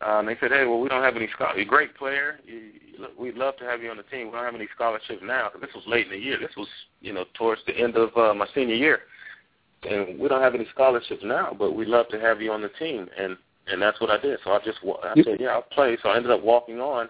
Uh, 0.03 0.21
and 0.21 0.29
they 0.29 0.37
said, 0.41 0.51
hey, 0.51 0.65
well, 0.65 0.81
we 0.81 0.89
don't 0.89 1.03
have 1.03 1.17
any 1.17 1.29
scholarships. 1.35 1.57
You're 1.59 1.67
a 1.67 1.69
great 1.69 1.95
player. 1.95 2.39
You, 2.47 2.57
you, 2.57 3.07
we'd 3.19 3.37
love 3.37 3.57
to 3.59 3.65
have 3.65 3.83
you 3.83 3.91
on 3.91 3.99
the 3.99 4.03
team. 4.05 4.27
We 4.27 4.33
don't 4.33 4.45
have 4.45 4.55
any 4.55 4.69
scholarships 4.75 5.23
now 5.23 5.51
because 5.53 5.67
this 5.67 5.75
was 5.75 5.85
late 5.87 6.07
in 6.07 6.13
the 6.13 6.19
year. 6.19 6.39
This 6.39 6.57
was, 6.57 6.69
you 7.01 7.13
know, 7.13 7.25
towards 7.35 7.61
the 7.67 7.77
end 7.77 7.97
of 7.97 8.17
uh, 8.17 8.33
my 8.35 8.47
senior 8.55 8.75
year. 8.75 9.01
And 9.83 10.19
we 10.19 10.29
don't 10.29 10.43
have 10.43 10.55
any 10.55 10.67
scholarships 10.73 11.23
now, 11.25 11.55
but 11.59 11.73
we'd 11.73 11.89
love 11.89 12.09
to 12.11 12.21
have 12.21 12.41
you 12.41 12.53
on 12.53 12.63
the 12.63 12.71
team. 12.79 13.09
And 13.19 13.37
and 13.67 13.81
that's 13.81 14.01
what 14.01 14.11
I 14.11 14.19
did. 14.19 14.39
So 14.45 14.51
I 14.53 14.59
just 14.65 14.79
I 14.85 15.15
said, 15.23 15.39
yeah, 15.41 15.49
I'll 15.49 15.63
play. 15.63 15.97
So 16.03 16.09
I 16.09 16.17
ended 16.17 16.33
up 16.33 16.43
walking 16.43 16.81
on, 16.81 17.09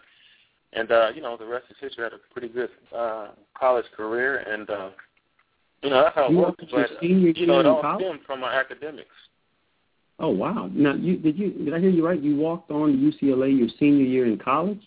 and 0.73 0.91
uh, 0.91 1.11
you 1.15 1.21
know, 1.21 1.37
the 1.37 1.47
rest 1.47 1.67
is 1.71 1.77
history. 1.81 2.05
I 2.05 2.07
had 2.07 2.13
a 2.15 2.33
pretty 2.33 2.49
good 2.49 2.71
uh, 2.97 3.29
college 3.59 3.87
career, 3.97 4.39
and 4.39 4.71
uh, 4.71 4.91
you 5.83 5.91
know, 5.91 6.03
that's 6.03 6.15
how 6.15 6.27
it 6.27 6.31
You 6.33 6.39
your 6.39 7.33
But 7.33 7.39
you 7.39 7.47
know, 7.47 7.61
it 7.61 7.67
all 7.67 7.81
college? 7.81 8.05
stemmed 8.05 8.21
from 8.27 8.41
my 8.41 8.55
academics. 8.55 9.09
Oh 10.19 10.29
wow! 10.29 10.71
Now, 10.73 10.95
you 10.95 11.17
did 11.17 11.39
you 11.39 11.51
did 11.51 11.75
I 11.75 11.81
hear 11.81 11.91
you 11.91 12.07
right? 12.07 12.21
You 12.21 12.37
walked 12.37 12.71
on 12.71 12.93
to 12.93 13.27
UCLA 13.27 13.59
your 13.59 13.69
senior 13.79 14.05
year 14.05 14.27
in 14.27 14.39
college. 14.39 14.81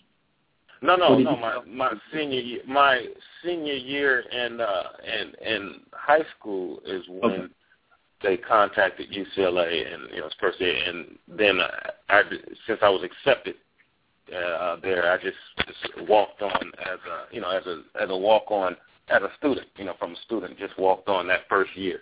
No, 0.80 0.96
no, 0.96 1.18
no. 1.18 1.36
My 1.36 1.60
my 1.66 1.92
senior 2.12 2.40
year, 2.40 2.60
my 2.68 3.04
senior 3.42 3.74
year 3.74 4.20
in 4.20 4.60
uh 4.60 4.82
in 5.04 5.32
in 5.46 5.80
high 5.92 6.24
school 6.38 6.80
is 6.86 7.02
when 7.08 7.32
okay. 7.32 7.52
they 8.22 8.36
contacted 8.36 9.10
UCLA 9.10 9.92
and 9.92 10.02
you 10.14 10.20
know 10.20 10.28
first 10.38 10.60
year, 10.60 10.76
and 10.86 11.18
then 11.26 11.60
I, 11.60 11.90
I 12.10 12.22
since 12.66 12.78
I 12.80 12.88
was 12.88 13.02
accepted 13.02 13.56
uh, 14.32 14.76
there, 14.82 15.12
I 15.12 15.16
just, 15.16 15.36
just 15.66 16.08
walked 16.08 16.42
on 16.42 16.72
as 16.80 16.98
a 17.10 17.34
you 17.34 17.40
know 17.40 17.50
as 17.50 17.66
a 17.66 17.82
as 18.00 18.10
a 18.10 18.16
walk 18.16 18.50
on 18.50 18.76
as 19.08 19.22
a 19.22 19.28
student, 19.38 19.66
you 19.76 19.84
know, 19.84 19.94
from 19.98 20.12
a 20.12 20.16
student, 20.24 20.58
just 20.58 20.78
walked 20.78 21.08
on 21.08 21.26
that 21.28 21.40
first 21.48 21.76
year. 21.76 22.00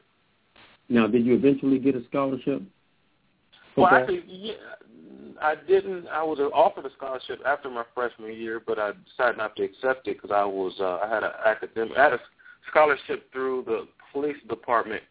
Now, 0.88 1.06
did 1.06 1.26
you 1.26 1.34
eventually 1.34 1.78
get 1.78 1.96
a 1.96 2.04
scholarship? 2.04 2.62
Well, 3.76 3.86
actually, 3.86 4.24
yeah, 4.28 4.52
I 5.40 5.54
didn't. 5.66 6.06
I 6.08 6.22
was 6.22 6.38
offered 6.54 6.86
a 6.86 6.90
scholarship 6.96 7.40
after 7.46 7.70
my 7.70 7.84
freshman 7.94 8.34
year, 8.34 8.60
but 8.64 8.78
I 8.78 8.92
decided 9.08 9.38
not 9.38 9.56
to 9.56 9.64
accept 9.64 10.06
it 10.06 10.20
because 10.20 10.30
I 10.30 10.44
was 10.44 10.74
uh, 10.80 10.98
I 11.02 11.08
had 11.08 11.24
an 11.24 11.32
academic 11.44 11.96
I 11.96 12.04
had 12.04 12.12
a 12.12 12.20
scholarship 12.70 13.32
through 13.32 13.64
the 13.66 13.88
police 14.12 14.36
department 14.48 15.02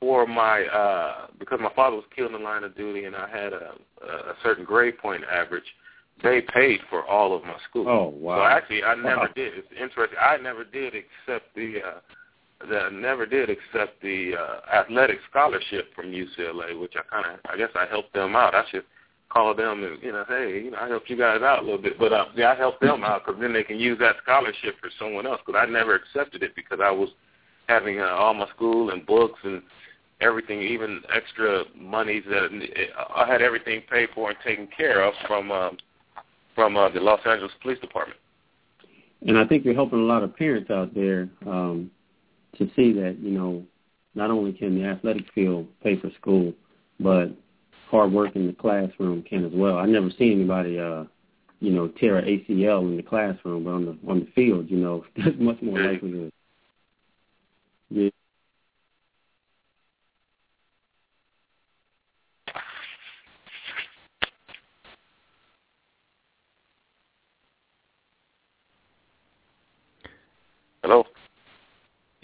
for 0.00 0.26
my 0.26 0.64
uh 0.64 1.26
because 1.38 1.58
my 1.62 1.72
father 1.74 1.96
was 1.96 2.04
killed 2.14 2.32
in 2.32 2.38
the 2.38 2.44
line 2.44 2.62
of 2.62 2.76
duty 2.76 3.04
and 3.04 3.16
I 3.16 3.28
had 3.28 3.52
a, 3.52 3.74
a 4.02 4.34
certain 4.42 4.64
grade 4.64 4.98
point 4.98 5.22
average. 5.24 5.64
They 6.22 6.40
paid 6.40 6.80
for 6.88 7.04
all 7.04 7.36
of 7.36 7.42
my 7.42 7.56
school. 7.68 7.88
Oh 7.88 8.08
wow! 8.08 8.38
So 8.38 8.44
actually, 8.44 8.84
I 8.84 8.94
never 8.94 9.16
wow. 9.16 9.28
did. 9.34 9.54
It's 9.54 9.68
interesting. 9.72 10.18
I 10.20 10.36
never 10.36 10.64
did 10.64 10.94
accept 10.94 11.54
the. 11.54 11.80
uh 11.84 12.00
that 12.70 12.92
never 12.92 13.26
did 13.26 13.50
accept 13.50 14.00
the 14.00 14.32
uh, 14.36 14.74
athletic 14.74 15.18
scholarship 15.28 15.94
from 15.94 16.06
UCLA, 16.06 16.80
which 16.80 16.94
I 16.96 17.02
kind 17.10 17.34
of, 17.34 17.40
I 17.50 17.58
guess 17.58 17.68
I 17.74 17.84
helped 17.86 18.14
them 18.14 18.34
out. 18.36 18.54
I 18.54 18.64
should 18.70 18.84
call 19.34 19.54
them 19.54 19.82
and 19.82 20.02
you 20.02 20.12
know, 20.12 20.24
hey, 20.28 20.62
you 20.64 20.70
know, 20.70 20.78
I 20.78 20.88
helped 20.88 21.10
you 21.10 21.16
guys 21.16 21.42
out 21.42 21.58
a 21.58 21.62
little 21.62 21.80
bit, 21.80 21.98
but 21.98 22.12
uh, 22.12 22.26
yeah, 22.36 22.52
I 22.52 22.54
helped 22.54 22.80
them 22.80 23.02
out 23.02 23.26
because 23.26 23.40
then 23.40 23.52
they 23.52 23.64
can 23.64 23.78
use 23.78 23.98
that 23.98 24.16
scholarship 24.22 24.76
for 24.80 24.90
someone 24.98 25.26
else. 25.26 25.40
Because 25.44 25.60
I 25.60 25.70
never 25.70 25.94
accepted 25.94 26.42
it 26.42 26.54
because 26.54 26.78
I 26.82 26.90
was 26.90 27.08
having 27.68 28.00
uh, 28.00 28.04
all 28.04 28.34
my 28.34 28.48
school 28.50 28.90
and 28.90 29.04
books 29.04 29.40
and 29.42 29.62
everything, 30.20 30.62
even 30.62 31.02
extra 31.14 31.64
monies 31.76 32.22
that 32.28 32.48
I 33.14 33.26
had 33.26 33.42
everything 33.42 33.82
paid 33.90 34.10
for 34.14 34.30
and 34.30 34.38
taken 34.44 34.68
care 34.74 35.02
of 35.02 35.14
from 35.26 35.50
uh, 35.50 35.70
from 36.54 36.76
uh, 36.76 36.88
the 36.88 37.00
Los 37.00 37.20
Angeles 37.26 37.52
Police 37.60 37.78
Department. 37.80 38.18
And 39.26 39.38
I 39.38 39.46
think 39.46 39.64
you're 39.64 39.74
helping 39.74 40.00
a 40.00 40.02
lot 40.02 40.22
of 40.22 40.36
parents 40.36 40.70
out 40.70 40.94
there 40.94 41.28
um, 41.46 41.90
to 42.58 42.70
see 42.76 42.92
that 42.92 43.18
you 43.20 43.30
know 43.30 43.64
not 44.14 44.30
only 44.30 44.52
can 44.52 44.74
the 44.74 44.86
athletic 44.86 45.24
field 45.34 45.66
pay 45.82 45.98
for 45.98 46.10
school, 46.20 46.52
but 47.00 47.30
hard 47.90 48.12
work 48.12 48.36
in 48.36 48.46
the 48.46 48.52
classroom 48.52 49.22
can 49.22 49.44
as 49.44 49.52
well. 49.54 49.78
I 49.78 49.86
never 49.86 50.10
seen 50.10 50.32
anybody, 50.32 50.78
uh, 50.78 51.04
you 51.60 51.72
know, 51.72 51.88
tear 51.88 52.16
an 52.16 52.24
ACL 52.24 52.82
in 52.82 52.96
the 52.96 53.02
classroom, 53.02 53.64
but 53.64 53.70
on 53.70 53.84
the 53.84 54.10
on 54.10 54.20
the 54.20 54.26
field, 54.34 54.70
you 54.70 54.78
know, 54.78 55.04
there's 55.16 55.38
much 55.38 55.60
more 55.62 55.78
likelihood. 55.78 56.32
Yeah. 57.90 58.10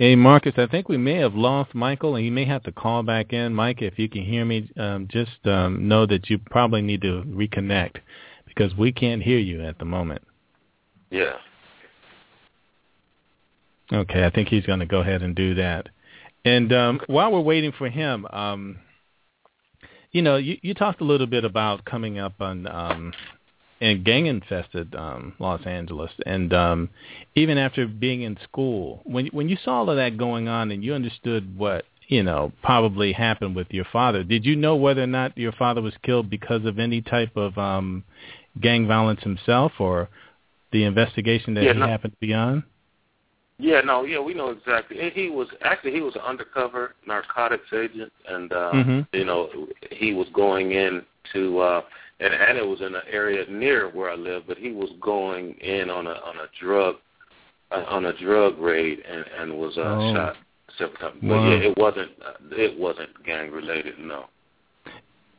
Hey, 0.00 0.16
Marvcus, 0.16 0.58
I 0.58 0.66
think 0.66 0.88
we 0.88 0.96
may 0.96 1.16
have 1.16 1.34
lost 1.34 1.74
Michael, 1.74 2.16
and 2.16 2.24
you 2.24 2.32
may 2.32 2.46
have 2.46 2.62
to 2.62 2.72
call 2.72 3.02
back 3.02 3.34
in. 3.34 3.52
Mike, 3.54 3.82
if 3.82 3.98
you 3.98 4.08
can 4.08 4.24
hear 4.24 4.46
me, 4.46 4.66
um, 4.78 5.06
just 5.10 5.46
um, 5.46 5.88
know 5.88 6.06
that 6.06 6.30
you 6.30 6.38
probably 6.38 6.80
need 6.80 7.02
to 7.02 7.22
reconnect 7.26 7.96
because 8.46 8.74
we 8.74 8.92
can't 8.92 9.22
hear 9.22 9.36
you 9.36 9.62
at 9.62 9.78
the 9.78 9.84
moment. 9.84 10.22
Yeah. 11.10 11.36
Okay, 13.92 14.24
I 14.24 14.30
think 14.30 14.48
he's 14.48 14.64
going 14.64 14.78
to 14.78 14.86
go 14.86 15.00
ahead 15.00 15.20
and 15.20 15.34
do 15.34 15.52
that. 15.56 15.90
And 16.46 16.72
um, 16.72 17.00
while 17.06 17.30
we're 17.30 17.40
waiting 17.40 17.72
for 17.76 17.90
him, 17.90 18.24
um, 18.32 18.78
you 20.12 20.22
know, 20.22 20.36
you, 20.38 20.56
you 20.62 20.72
talked 20.72 21.02
a 21.02 21.04
little 21.04 21.26
bit 21.26 21.44
about 21.44 21.84
coming 21.84 22.18
up 22.18 22.40
on 22.40 22.66
um, 22.66 23.12
in 23.80 24.02
gang 24.04 24.26
infested 24.26 24.94
um, 24.94 25.32
Los 25.38 25.64
Angeles, 25.66 26.10
and 26.26 26.52
um, 26.52 26.90
even 27.34 27.56
after 27.56 27.86
being 27.86 28.22
in 28.22 28.38
school, 28.44 29.00
when 29.04 29.26
when 29.28 29.48
you 29.48 29.56
saw 29.64 29.78
all 29.78 29.90
of 29.90 29.96
that 29.96 30.18
going 30.18 30.48
on 30.48 30.70
and 30.70 30.84
you 30.84 30.94
understood 30.94 31.56
what 31.58 31.84
you 32.08 32.22
know 32.22 32.52
probably 32.62 33.12
happened 33.12 33.56
with 33.56 33.68
your 33.70 33.86
father, 33.90 34.22
did 34.22 34.44
you 34.44 34.54
know 34.54 34.76
whether 34.76 35.02
or 35.02 35.06
not 35.06 35.36
your 35.36 35.52
father 35.52 35.80
was 35.80 35.94
killed 36.02 36.28
because 36.28 36.64
of 36.66 36.78
any 36.78 37.00
type 37.00 37.36
of 37.36 37.56
um, 37.56 38.04
gang 38.60 38.86
violence 38.86 39.22
himself, 39.22 39.72
or 39.78 40.08
the 40.72 40.84
investigation 40.84 41.54
that 41.54 41.64
yeah, 41.64 41.72
he 41.72 41.78
no. 41.78 41.86
happened 41.86 42.12
to 42.12 42.26
be 42.26 42.34
on? 42.34 42.62
Yeah, 43.58 43.82
no, 43.82 44.04
yeah, 44.04 44.20
we 44.20 44.32
know 44.32 44.50
exactly. 44.50 45.10
He 45.14 45.28
was 45.28 45.48
actually 45.62 45.92
he 45.92 46.00
was 46.00 46.14
an 46.16 46.22
undercover 46.22 46.94
narcotics 47.06 47.72
agent, 47.72 48.12
and 48.28 48.52
uh, 48.52 48.72
mm-hmm. 48.74 49.00
you 49.16 49.24
know 49.24 49.48
he 49.90 50.12
was 50.12 50.28
going 50.34 50.72
in 50.72 51.02
to 51.32 51.58
uh, 51.60 51.82
and 52.20 52.58
it 52.58 52.66
was 52.66 52.80
in 52.80 52.94
an 52.94 53.02
area 53.10 53.44
near 53.48 53.88
where 53.88 54.10
I 54.10 54.14
live, 54.14 54.44
but 54.46 54.58
he 54.58 54.72
was 54.72 54.90
going 55.00 55.54
in 55.54 55.88
on 55.90 56.06
a 56.06 56.10
on 56.10 56.36
a 56.36 56.62
drug 56.62 56.96
uh, 57.70 57.84
on 57.88 58.06
a 58.06 58.12
drug 58.18 58.58
raid 58.58 59.00
and 59.08 59.24
and 59.38 59.54
was 59.54 59.76
uh, 59.78 59.82
oh. 59.82 60.14
shot 60.14 60.36
several 60.78 60.98
times. 60.98 61.18
But 61.22 61.28
wow. 61.28 61.50
yeah, 61.50 61.56
it 61.56 61.78
wasn't 61.78 62.10
uh, 62.24 62.32
it 62.52 62.78
wasn't 62.78 63.10
gang 63.24 63.50
related, 63.50 63.98
no. 63.98 64.26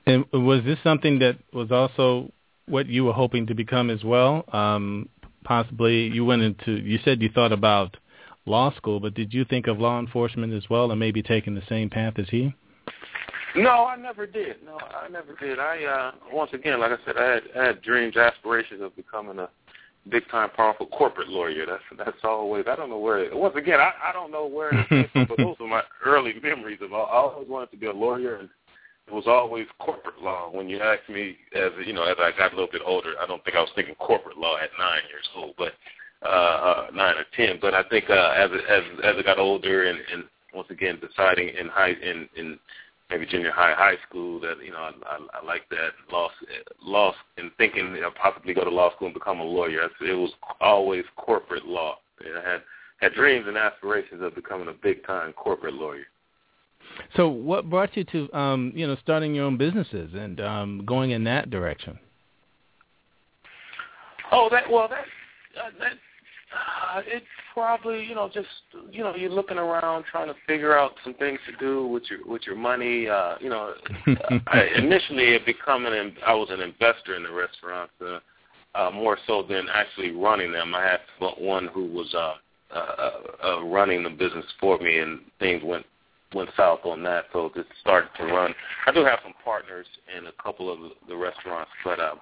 And 0.07 0.25
was 0.33 0.63
this 0.63 0.79
something 0.83 1.19
that 1.19 1.37
was 1.53 1.71
also 1.71 2.31
what 2.67 2.87
you 2.87 3.05
were 3.05 3.13
hoping 3.13 3.47
to 3.47 3.53
become 3.53 3.89
as 3.89 4.03
well? 4.03 4.45
Um, 4.51 5.09
possibly 5.43 6.07
you 6.07 6.25
went 6.25 6.41
into 6.41 6.71
you 6.71 6.99
said 7.05 7.21
you 7.21 7.29
thought 7.29 7.51
about 7.51 7.97
law 8.45 8.73
school, 8.75 8.99
but 8.99 9.13
did 9.13 9.33
you 9.33 9.45
think 9.45 9.67
of 9.67 9.79
law 9.79 9.99
enforcement 9.99 10.53
as 10.53 10.63
well 10.69 10.89
and 10.89 10.99
maybe 10.99 11.21
taking 11.21 11.53
the 11.53 11.63
same 11.69 11.89
path 11.89 12.13
as 12.17 12.27
he? 12.29 12.55
No, 13.55 13.85
I 13.85 13.95
never 13.95 14.25
did. 14.25 14.57
No, 14.63 14.77
I 14.77 15.07
never 15.09 15.35
did. 15.35 15.59
I 15.59 15.83
uh 15.83 16.11
once 16.33 16.51
again, 16.53 16.79
like 16.79 16.91
I 16.91 17.05
said, 17.05 17.17
I 17.17 17.33
had, 17.33 17.43
I 17.59 17.65
had 17.65 17.81
dreams, 17.81 18.15
aspirations 18.17 18.81
of 18.81 18.95
becoming 18.95 19.39
a 19.39 19.49
big 20.09 20.27
time, 20.29 20.49
powerful 20.55 20.87
corporate 20.87 21.29
lawyer. 21.29 21.65
That's 21.65 21.83
that's 21.97 22.23
always. 22.23 22.65
I 22.67 22.75
don't 22.75 22.89
know 22.89 22.99
where. 22.99 23.25
It, 23.25 23.35
once 23.35 23.55
again, 23.55 23.79
I 23.79 23.91
I 24.03 24.13
don't 24.13 24.31
know 24.31 24.47
where 24.47 24.69
it 24.73 24.89
came 24.89 25.07
from, 25.13 25.25
but 25.27 25.37
those 25.37 25.55
are 25.59 25.67
my 25.67 25.83
early 26.05 26.33
memories 26.41 26.79
of. 26.81 26.93
I 26.93 26.97
always 26.97 27.47
wanted 27.47 27.71
to 27.71 27.77
be 27.77 27.87
a 27.87 27.93
lawyer, 27.93 28.37
and 28.37 28.49
it 29.07 29.13
was 29.13 29.25
always 29.27 29.67
corporate 29.79 30.21
law. 30.21 30.49
When 30.51 30.69
you 30.69 30.79
asked 30.79 31.09
me, 31.09 31.37
as 31.55 31.71
you 31.85 31.93
know, 31.93 32.03
as 32.03 32.15
I 32.19 32.31
got 32.37 32.53
a 32.53 32.55
little 32.55 32.71
bit 32.71 32.81
older, 32.85 33.13
I 33.21 33.27
don't 33.27 33.43
think 33.43 33.57
I 33.57 33.61
was 33.61 33.71
thinking 33.75 33.95
corporate 33.95 34.37
law 34.37 34.57
at 34.57 34.69
nine 34.79 35.01
years 35.09 35.27
old, 35.35 35.53
but 35.57 35.73
uh, 36.23 36.25
uh 36.25 36.87
nine 36.93 37.15
or 37.15 37.25
ten. 37.35 37.59
But 37.61 37.73
I 37.73 37.83
think 37.83 38.09
uh, 38.09 38.33
as 38.35 38.49
as 38.69 38.83
as 39.03 39.15
I 39.19 39.23
got 39.23 39.39
older, 39.39 39.85
and, 39.85 39.99
and 40.11 40.23
once 40.53 40.69
again 40.69 40.99
deciding 40.99 41.49
in 41.49 41.67
high 41.67 41.91
in 41.91 42.27
in 42.35 42.59
maybe 43.11 43.25
junior 43.25 43.51
high, 43.51 43.73
high 43.73 43.97
school 44.07 44.39
that 44.39 44.55
you 44.63 44.71
know 44.71 44.77
I, 44.77 44.91
I, 45.05 45.39
I 45.41 45.45
like 45.45 45.67
that 45.69 45.89
lost 46.11 46.33
lost 46.81 47.17
in 47.37 47.51
thinking 47.57 47.93
you 47.95 48.01
know, 48.01 48.11
possibly 48.19 48.53
go 48.53 48.63
to 48.63 48.69
law 48.69 48.95
school 48.95 49.07
and 49.07 49.13
become 49.13 49.39
a 49.39 49.43
lawyer. 49.43 49.87
It 50.01 50.13
was 50.13 50.31
always 50.59 51.03
corporate 51.17 51.65
law. 51.65 51.97
I 52.21 52.49
had 52.49 52.61
had 52.97 53.13
dreams 53.13 53.45
and 53.47 53.57
aspirations 53.57 54.21
of 54.21 54.33
becoming 54.33 54.69
a 54.69 54.73
big 54.73 55.05
time 55.05 55.33
corporate 55.33 55.73
lawyer. 55.73 56.05
So, 57.15 57.27
what 57.27 57.69
brought 57.69 57.95
you 57.95 58.03
to 58.05 58.33
um, 58.33 58.71
you 58.73 58.87
know 58.87 58.95
starting 59.01 59.35
your 59.35 59.45
own 59.45 59.57
businesses 59.57 60.11
and 60.13 60.39
um, 60.39 60.83
going 60.85 61.11
in 61.11 61.23
that 61.25 61.49
direction? 61.49 61.99
Oh, 64.31 64.47
that 64.51 64.69
well, 64.69 64.87
that 64.87 65.05
uh, 65.59 65.69
that 65.79 65.93
uh, 66.53 67.01
it 67.05 67.23
probably, 67.53 68.03
you 68.03 68.15
know, 68.15 68.29
just 68.33 68.47
you 68.91 69.03
know, 69.03 69.15
you're 69.15 69.29
looking 69.29 69.57
around 69.57 70.03
trying 70.11 70.27
to 70.27 70.35
figure 70.45 70.77
out 70.77 70.91
some 71.03 71.13
things 71.13 71.39
to 71.49 71.55
do 71.57 71.87
with 71.87 72.03
your 72.09 72.19
with 72.25 72.41
your 72.45 72.55
money. 72.55 73.07
Uh, 73.07 73.35
you 73.39 73.49
know, 73.49 73.73
I, 74.47 74.67
initially 74.75 75.35
it 75.35 75.45
become 75.45 75.85
an 75.85 76.15
I 76.25 76.33
was 76.33 76.49
an 76.51 76.59
investor 76.59 77.15
in 77.15 77.23
the 77.23 77.31
restaurants, 77.31 77.93
uh, 78.01 78.19
uh, 78.75 78.91
more 78.91 79.17
so 79.27 79.43
than 79.43 79.67
actually 79.73 80.11
running 80.11 80.51
them. 80.51 80.75
I 80.75 80.83
had 80.83 80.99
one 81.39 81.67
who 81.67 81.85
was 81.85 82.13
uh, 82.13 82.33
uh, 82.75 83.11
uh, 83.43 83.63
running 83.63 84.03
the 84.03 84.09
business 84.09 84.45
for 84.59 84.77
me, 84.79 84.99
and 84.99 85.21
things 85.39 85.63
went 85.63 85.85
went 86.33 86.49
south 86.57 86.79
on 86.83 87.01
that. 87.03 87.25
So 87.31 87.49
just 87.55 87.69
started 87.79 88.09
to 88.17 88.25
run. 88.25 88.53
I 88.87 88.91
do 88.91 89.05
have 89.05 89.19
some 89.23 89.33
partners 89.43 89.85
in 90.17 90.27
a 90.27 90.43
couple 90.43 90.71
of 90.71 90.79
the 91.07 91.15
restaurants, 91.15 91.71
but. 91.85 91.99
Uh, 91.99 92.15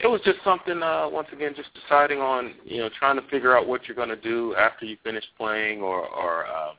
it 0.00 0.06
was 0.06 0.20
just 0.24 0.38
something 0.44 0.82
uh 0.82 1.08
once 1.08 1.28
again 1.32 1.52
just 1.56 1.70
deciding 1.74 2.20
on 2.20 2.54
you 2.64 2.78
know 2.78 2.90
trying 2.98 3.16
to 3.16 3.26
figure 3.28 3.56
out 3.56 3.66
what 3.66 3.86
you're 3.86 3.96
going 3.96 4.08
to 4.08 4.16
do 4.16 4.54
after 4.56 4.84
you 4.84 4.96
finish 5.04 5.24
playing 5.36 5.80
or 5.80 6.06
or 6.06 6.46
uh 6.46 6.72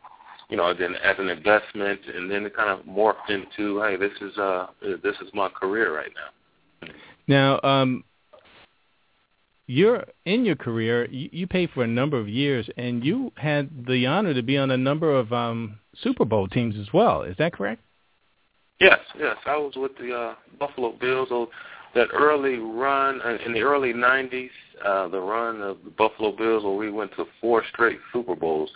you 0.49 0.58
know 0.58 0.73
then 0.73 0.95
as 0.95 1.15
an 1.19 1.30
investment 1.30 1.99
and 2.13 2.30
then 2.30 2.45
it 2.45 2.56
kind 2.56 2.69
of 2.69 2.86
morphed 2.86 3.30
into 3.30 3.82
hey 3.82 3.95
this 3.95 4.12
is 4.21 4.38
uh 4.38 4.67
this 4.82 5.15
is 5.21 5.30
my 5.34 5.49
career 5.49 5.95
right 5.95 6.12
now. 6.13 6.88
Now 7.28 7.60
um 7.63 8.04
you're 9.67 10.06
in 10.25 10.45
your 10.45 10.56
career 10.56 11.10
you, 11.10 11.30
you 11.32 11.47
played 11.47 11.69
for 11.73 11.84
a 11.84 11.88
number 11.88 12.19
of 12.19 12.30
years 12.30 12.69
and 12.78 13.04
you 13.04 13.32
had 13.38 13.86
the 13.88 14.06
honor 14.06 14.34
to 14.34 14.43
be 14.43 14.58
on 14.58 14.71
a 14.71 14.78
number 14.78 15.15
of 15.15 15.32
um 15.32 15.80
super 16.01 16.25
bowl 16.25 16.47
teams 16.47 16.75
as 16.78 16.93
well. 16.93 17.23
Is 17.23 17.38
that 17.38 17.54
correct? 17.54 17.82
Yes 18.80 18.99
yes. 19.17 19.38
I 19.45 19.56
was 19.56 19.73
with 19.78 19.97
the 19.97 20.13
uh 20.13 20.36
buffalo 20.60 20.91
bills 20.99 21.30
that 21.96 22.10
early 22.14 22.58
run 22.58 23.22
uh, 23.22 23.38
in 23.46 23.54
the 23.54 23.62
early 23.62 23.94
'90s, 23.94 24.50
uh, 24.86 25.08
the 25.08 25.20
run 25.20 25.62
of 25.62 25.78
the 25.84 25.90
Buffalo 25.90 26.36
Bills, 26.36 26.64
where 26.64 26.76
we 26.76 26.92
went 26.92 27.12
to 27.16 27.26
four 27.42 27.64
straight 27.72 28.00
Super 28.14 28.36
Bowls. 28.36 28.70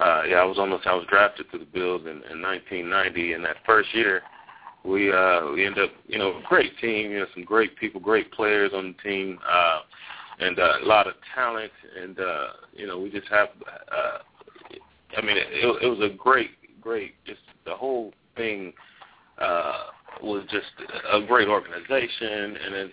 Uh, 0.00 0.22
yeah, 0.28 0.36
I 0.36 0.44
was 0.44 0.58
almost 0.58 0.86
I 0.86 0.94
was 0.94 1.06
drafted 1.08 1.50
to 1.52 1.58
the 1.58 1.64
Bills 1.64 2.02
in, 2.02 2.22
in 2.30 2.40
1990, 2.40 3.34
and 3.34 3.44
that 3.44 3.56
first 3.66 3.94
year, 3.94 4.22
we 4.84 5.12
uh, 5.12 5.50
we 5.52 5.66
ended 5.66 5.90
up, 5.90 5.90
you 6.06 6.18
know, 6.18 6.38
a 6.38 6.42
great 6.48 6.78
team, 6.78 7.10
you 7.10 7.18
know, 7.18 7.26
some 7.34 7.44
great 7.44 7.76
people, 7.76 8.00
great 8.00 8.32
players 8.32 8.72
on 8.74 8.94
the 8.96 9.08
team, 9.08 9.38
uh, 9.48 9.80
and 10.38 10.58
uh, 10.58 10.72
a 10.82 10.86
lot 10.86 11.06
of 11.06 11.14
talent, 11.34 11.72
and 12.00 12.18
uh, 12.18 12.46
you 12.72 12.86
know, 12.86 12.98
we 12.98 13.10
just 13.10 13.28
have. 13.28 13.48
Uh, 13.70 14.18
I 15.16 15.20
mean, 15.20 15.36
it, 15.36 15.82
it 15.82 15.86
was 15.86 16.00
a 16.00 16.14
great, 16.16 16.52
great, 16.80 17.14
just 17.26 17.40
the 17.66 17.74
whole 17.74 18.12
thing 18.34 18.72
uh, 19.38 19.88
was 20.22 20.44
just 20.50 20.66
a 21.12 21.20
great 21.26 21.48
organization, 21.48 22.56
and 22.56 22.74
it, 22.74 22.90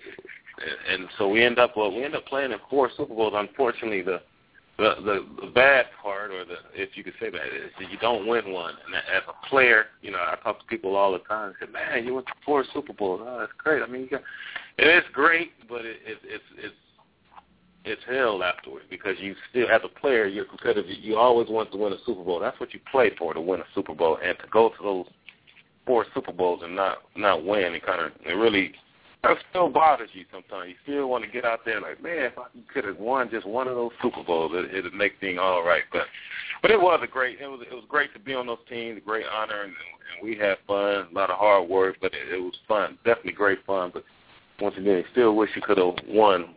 and 0.92 1.08
so 1.18 1.30
we 1.30 1.44
end 1.44 1.60
up 1.60 1.78
well, 1.78 1.94
we 1.94 2.04
end 2.04 2.16
up 2.16 2.26
playing 2.26 2.52
in 2.52 2.60
four 2.70 2.90
Super 2.96 3.14
Bowls. 3.14 3.34
Unfortunately, 3.36 4.02
the 4.02 4.22
the 4.78 4.96
the, 5.04 5.46
the 5.46 5.52
bad 5.52 5.86
part, 6.02 6.32
or 6.32 6.46
the 6.46 6.56
if 6.74 6.96
you 6.96 7.04
could 7.04 7.14
say 7.20 7.30
that, 7.30 7.46
is 7.46 7.72
that 7.80 7.92
you 7.92 7.98
don't 8.00 8.28
win 8.28 8.52
one. 8.52 8.74
And 8.86 8.96
as 8.96 9.24
a 9.28 9.48
player, 9.48 9.86
you 10.02 10.12
know, 10.12 10.20
I 10.20 10.36
talk 10.44 10.60
to 10.60 10.66
people 10.66 10.96
all 10.96 11.14
the 11.14 11.20
time. 11.20 11.50
and 11.50 11.56
say, 11.60 11.72
"Man, 11.72 12.06
you 12.06 12.14
went 12.16 12.28
to 12.28 12.34
four 12.46 12.64
Super 12.74 12.94
Bowls. 12.94 13.22
Oh, 13.24 13.40
that's 13.40 13.52
great. 13.58 13.82
I 13.82 13.88
mean, 13.88 14.02
you 14.04 14.10
got, 14.10 14.22
it 14.78 14.88
is 14.88 15.04
great, 15.14 15.52
but 15.68 15.86
it, 15.86 15.98
it, 16.06 16.18
it's 16.24 16.44
it's 16.58 16.76
it's 17.86 18.02
hell 18.10 18.44
afterwards 18.44 18.86
because 18.90 19.16
you 19.20 19.36
still, 19.50 19.68
as 19.70 19.82
a 19.84 20.00
player, 20.00 20.28
you're 20.28 20.46
competitive. 20.46 20.86
You 21.02 21.18
always 21.18 21.50
want 21.50 21.72
to 21.72 21.78
win 21.78 21.94
a 21.94 21.98
Super 22.06 22.24
Bowl. 22.24 22.40
That's 22.40 22.60
what 22.60 22.74
you 22.74 22.80
play 22.92 23.12
for, 23.18 23.34
to 23.34 23.42
win 23.42 23.62
a 23.62 23.66
Super 23.74 23.94
Bowl, 23.94 24.18
and 24.24 24.38
to 24.40 24.46
go 24.52 24.70
to 24.70 24.84
those 24.84 25.06
four 25.90 26.06
Super 26.14 26.32
Bowls 26.32 26.62
and 26.64 26.76
not 26.76 27.00
not 27.16 27.44
win, 27.44 27.74
it 27.74 27.84
kind 27.84 28.00
of 28.00 28.12
it 28.24 28.34
really 28.34 28.74
that 29.24 29.36
still 29.50 29.70
bothers 29.70 30.12
you 30.14 30.24
sometimes. 30.32 30.70
You 30.70 30.76
still 30.84 31.10
want 31.10 31.26
to 31.26 31.32
get 31.32 31.46
out 31.46 31.62
there 31.66 31.82
like, 31.82 32.02
man, 32.02 32.26
if 32.26 32.38
I 32.38 32.46
could 32.72 32.86
have 32.86 33.00
won 33.00 33.32
just 33.32 33.48
one 33.48 33.68
of 33.68 33.74
those 33.76 33.92
Super 34.00 34.24
Bowls, 34.24 34.52
it, 34.54 34.74
it'd 34.74 34.94
make 34.94 35.14
things 35.20 35.40
all 35.42 35.64
right. 35.64 35.82
But 35.92 36.04
but 36.62 36.70
it 36.70 36.80
was 36.80 37.00
a 37.02 37.08
great 37.08 37.42
it 37.42 37.48
was 37.48 37.62
it 37.70 37.74
was 37.74 37.86
great 37.90 38.14
to 38.14 38.20
be 38.20 38.36
on 38.36 38.46
those 38.46 38.60
teams, 38.70 38.98
a 38.98 39.02
great 39.02 39.26
honor, 39.26 39.64
and, 39.64 39.74
and 39.74 40.24
we 40.30 40.38
had 40.38 40.60
fun, 40.68 41.08
a 41.10 41.14
lot 41.14 41.32
of 41.32 41.40
hard 41.40 41.68
work, 41.68 41.96
but 42.00 42.14
it, 42.14 42.36
it 42.36 42.40
was 42.40 42.54
fun, 42.68 43.00
definitely 43.04 43.32
great 43.32 43.66
fun. 43.66 43.90
But 43.92 44.04
once 44.62 44.76
again, 44.78 45.04
I 45.04 45.12
still 45.12 45.36
wish 45.36 45.50
you 45.56 45.64
could 45.64 45.80
have 45.80 45.96
won 46.08 46.54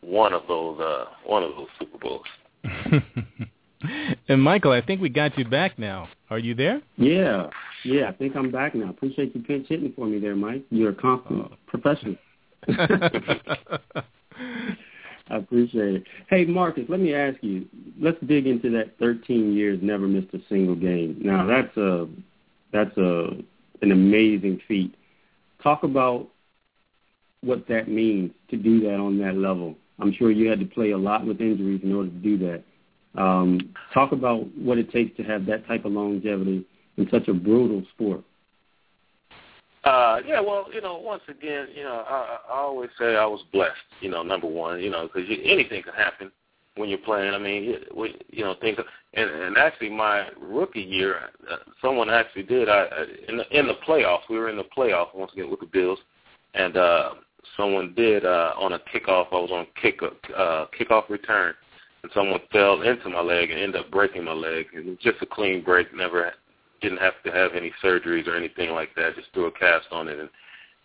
one 0.00 0.32
of 0.32 0.44
those 0.48 0.80
uh 0.80 1.04
one 1.26 1.42
of 1.42 1.50
those 1.50 1.68
Super 1.78 1.98
Bowls. 1.98 2.24
and 4.28 4.42
Michael, 4.42 4.72
I 4.72 4.80
think 4.80 5.02
we 5.02 5.10
got 5.10 5.36
you 5.36 5.44
back 5.44 5.78
now. 5.78 6.08
Are 6.32 6.38
you 6.38 6.54
there? 6.54 6.80
Yeah, 6.96 7.50
yeah. 7.84 8.08
I 8.08 8.12
think 8.12 8.34
I'm 8.36 8.50
back 8.50 8.74
now. 8.74 8.88
Appreciate 8.88 9.34
you 9.34 9.42
pinch 9.42 9.68
hitting 9.68 9.92
for 9.94 10.06
me 10.06 10.18
there, 10.18 10.34
Mike. 10.34 10.64
You're 10.70 10.92
a 10.92 10.94
confident 10.94 11.52
oh. 11.52 11.56
professional. 11.66 12.16
I 15.28 15.36
appreciate 15.36 15.96
it. 15.96 16.04
Hey, 16.30 16.46
Marvcus, 16.46 16.88
let 16.88 17.00
me 17.00 17.14
ask 17.14 17.36
you. 17.42 17.66
Let's 18.00 18.16
dig 18.26 18.46
into 18.46 18.70
that 18.70 18.98
13 18.98 19.52
years, 19.52 19.78
never 19.82 20.08
missed 20.08 20.32
a 20.32 20.40
single 20.48 20.74
game. 20.74 21.18
Now 21.22 21.44
that's 21.46 21.76
a 21.76 22.08
that's 22.72 22.96
a 22.96 23.36
an 23.82 23.92
amazing 23.92 24.62
feat. 24.66 24.94
Talk 25.62 25.82
about 25.82 26.28
what 27.42 27.68
that 27.68 27.88
means 27.88 28.30
to 28.48 28.56
do 28.56 28.80
that 28.84 28.96
on 28.96 29.18
that 29.18 29.36
level. 29.36 29.76
I'm 29.98 30.14
sure 30.14 30.30
you 30.30 30.48
had 30.48 30.60
to 30.60 30.66
play 30.66 30.92
a 30.92 30.98
lot 30.98 31.26
with 31.26 31.42
injuries 31.42 31.82
in 31.82 31.94
order 31.94 32.08
to 32.08 32.16
do 32.16 32.38
that. 32.38 32.64
Um, 33.14 33.74
talk 33.92 34.12
about 34.12 34.46
what 34.56 34.78
it 34.78 34.90
takes 34.90 35.16
to 35.18 35.22
have 35.24 35.44
that 35.46 35.66
type 35.66 35.84
of 35.84 35.92
longevity 35.92 36.64
in 36.96 37.08
such 37.10 37.28
a 37.28 37.34
brutal 37.34 37.84
sport. 37.94 38.22
Uh, 39.84 40.20
yeah, 40.26 40.40
well, 40.40 40.66
you 40.72 40.80
know, 40.80 40.96
once 40.98 41.22
again, 41.28 41.66
you 41.74 41.82
know, 41.82 42.04
I, 42.08 42.38
I 42.48 42.58
always 42.58 42.90
say 42.98 43.16
I 43.16 43.26
was 43.26 43.42
blessed. 43.52 43.74
You 44.00 44.10
know, 44.10 44.22
number 44.22 44.46
one, 44.46 44.80
you 44.80 44.90
know, 44.90 45.08
because 45.12 45.28
anything 45.44 45.82
can 45.82 45.92
happen 45.92 46.30
when 46.76 46.88
you're 46.88 46.98
playing. 46.98 47.34
I 47.34 47.38
mean, 47.38 47.76
we, 47.94 48.16
you 48.30 48.44
know, 48.44 48.54
think, 48.60 48.78
of, 48.78 48.86
and, 49.14 49.28
and 49.28 49.58
actually, 49.58 49.90
my 49.90 50.28
rookie 50.40 50.80
year, 50.80 51.30
uh, 51.50 51.56
someone 51.82 52.10
actually 52.10 52.44
did. 52.44 52.68
I 52.68 52.86
in 53.28 53.38
the 53.38 53.58
in 53.58 53.66
the 53.66 53.74
playoffs, 53.86 54.28
we 54.30 54.38
were 54.38 54.50
in 54.50 54.56
the 54.56 54.64
playoffs 54.76 55.14
once 55.14 55.32
again 55.32 55.50
with 55.50 55.60
the 55.60 55.66
Bills, 55.66 55.98
and 56.54 56.76
uh, 56.76 57.10
someone 57.56 57.92
did 57.94 58.24
uh, 58.24 58.54
on 58.56 58.74
a 58.74 58.78
kickoff. 58.78 59.26
I 59.32 59.36
was 59.36 59.50
on 59.50 59.66
kick 59.80 60.00
uh, 60.02 60.66
kickoff 60.78 61.08
return 61.08 61.54
and 62.02 62.12
someone 62.12 62.40
fell 62.50 62.82
into 62.82 63.08
my 63.08 63.20
leg 63.20 63.50
and 63.50 63.60
ended 63.60 63.80
up 63.80 63.90
breaking 63.90 64.24
my 64.24 64.32
leg. 64.32 64.66
It 64.74 64.84
was 64.84 64.96
just 65.00 65.22
a 65.22 65.26
clean 65.26 65.62
break. 65.62 65.94
Never 65.94 66.32
didn't 66.80 66.98
have 66.98 67.14
to 67.24 67.30
have 67.30 67.52
any 67.54 67.72
surgeries 67.82 68.26
or 68.26 68.36
anything 68.36 68.70
like 68.70 68.94
that. 68.96 69.14
Just 69.14 69.28
threw 69.32 69.46
a 69.46 69.52
cast 69.52 69.86
on 69.92 70.08
it, 70.08 70.18
and, 70.18 70.28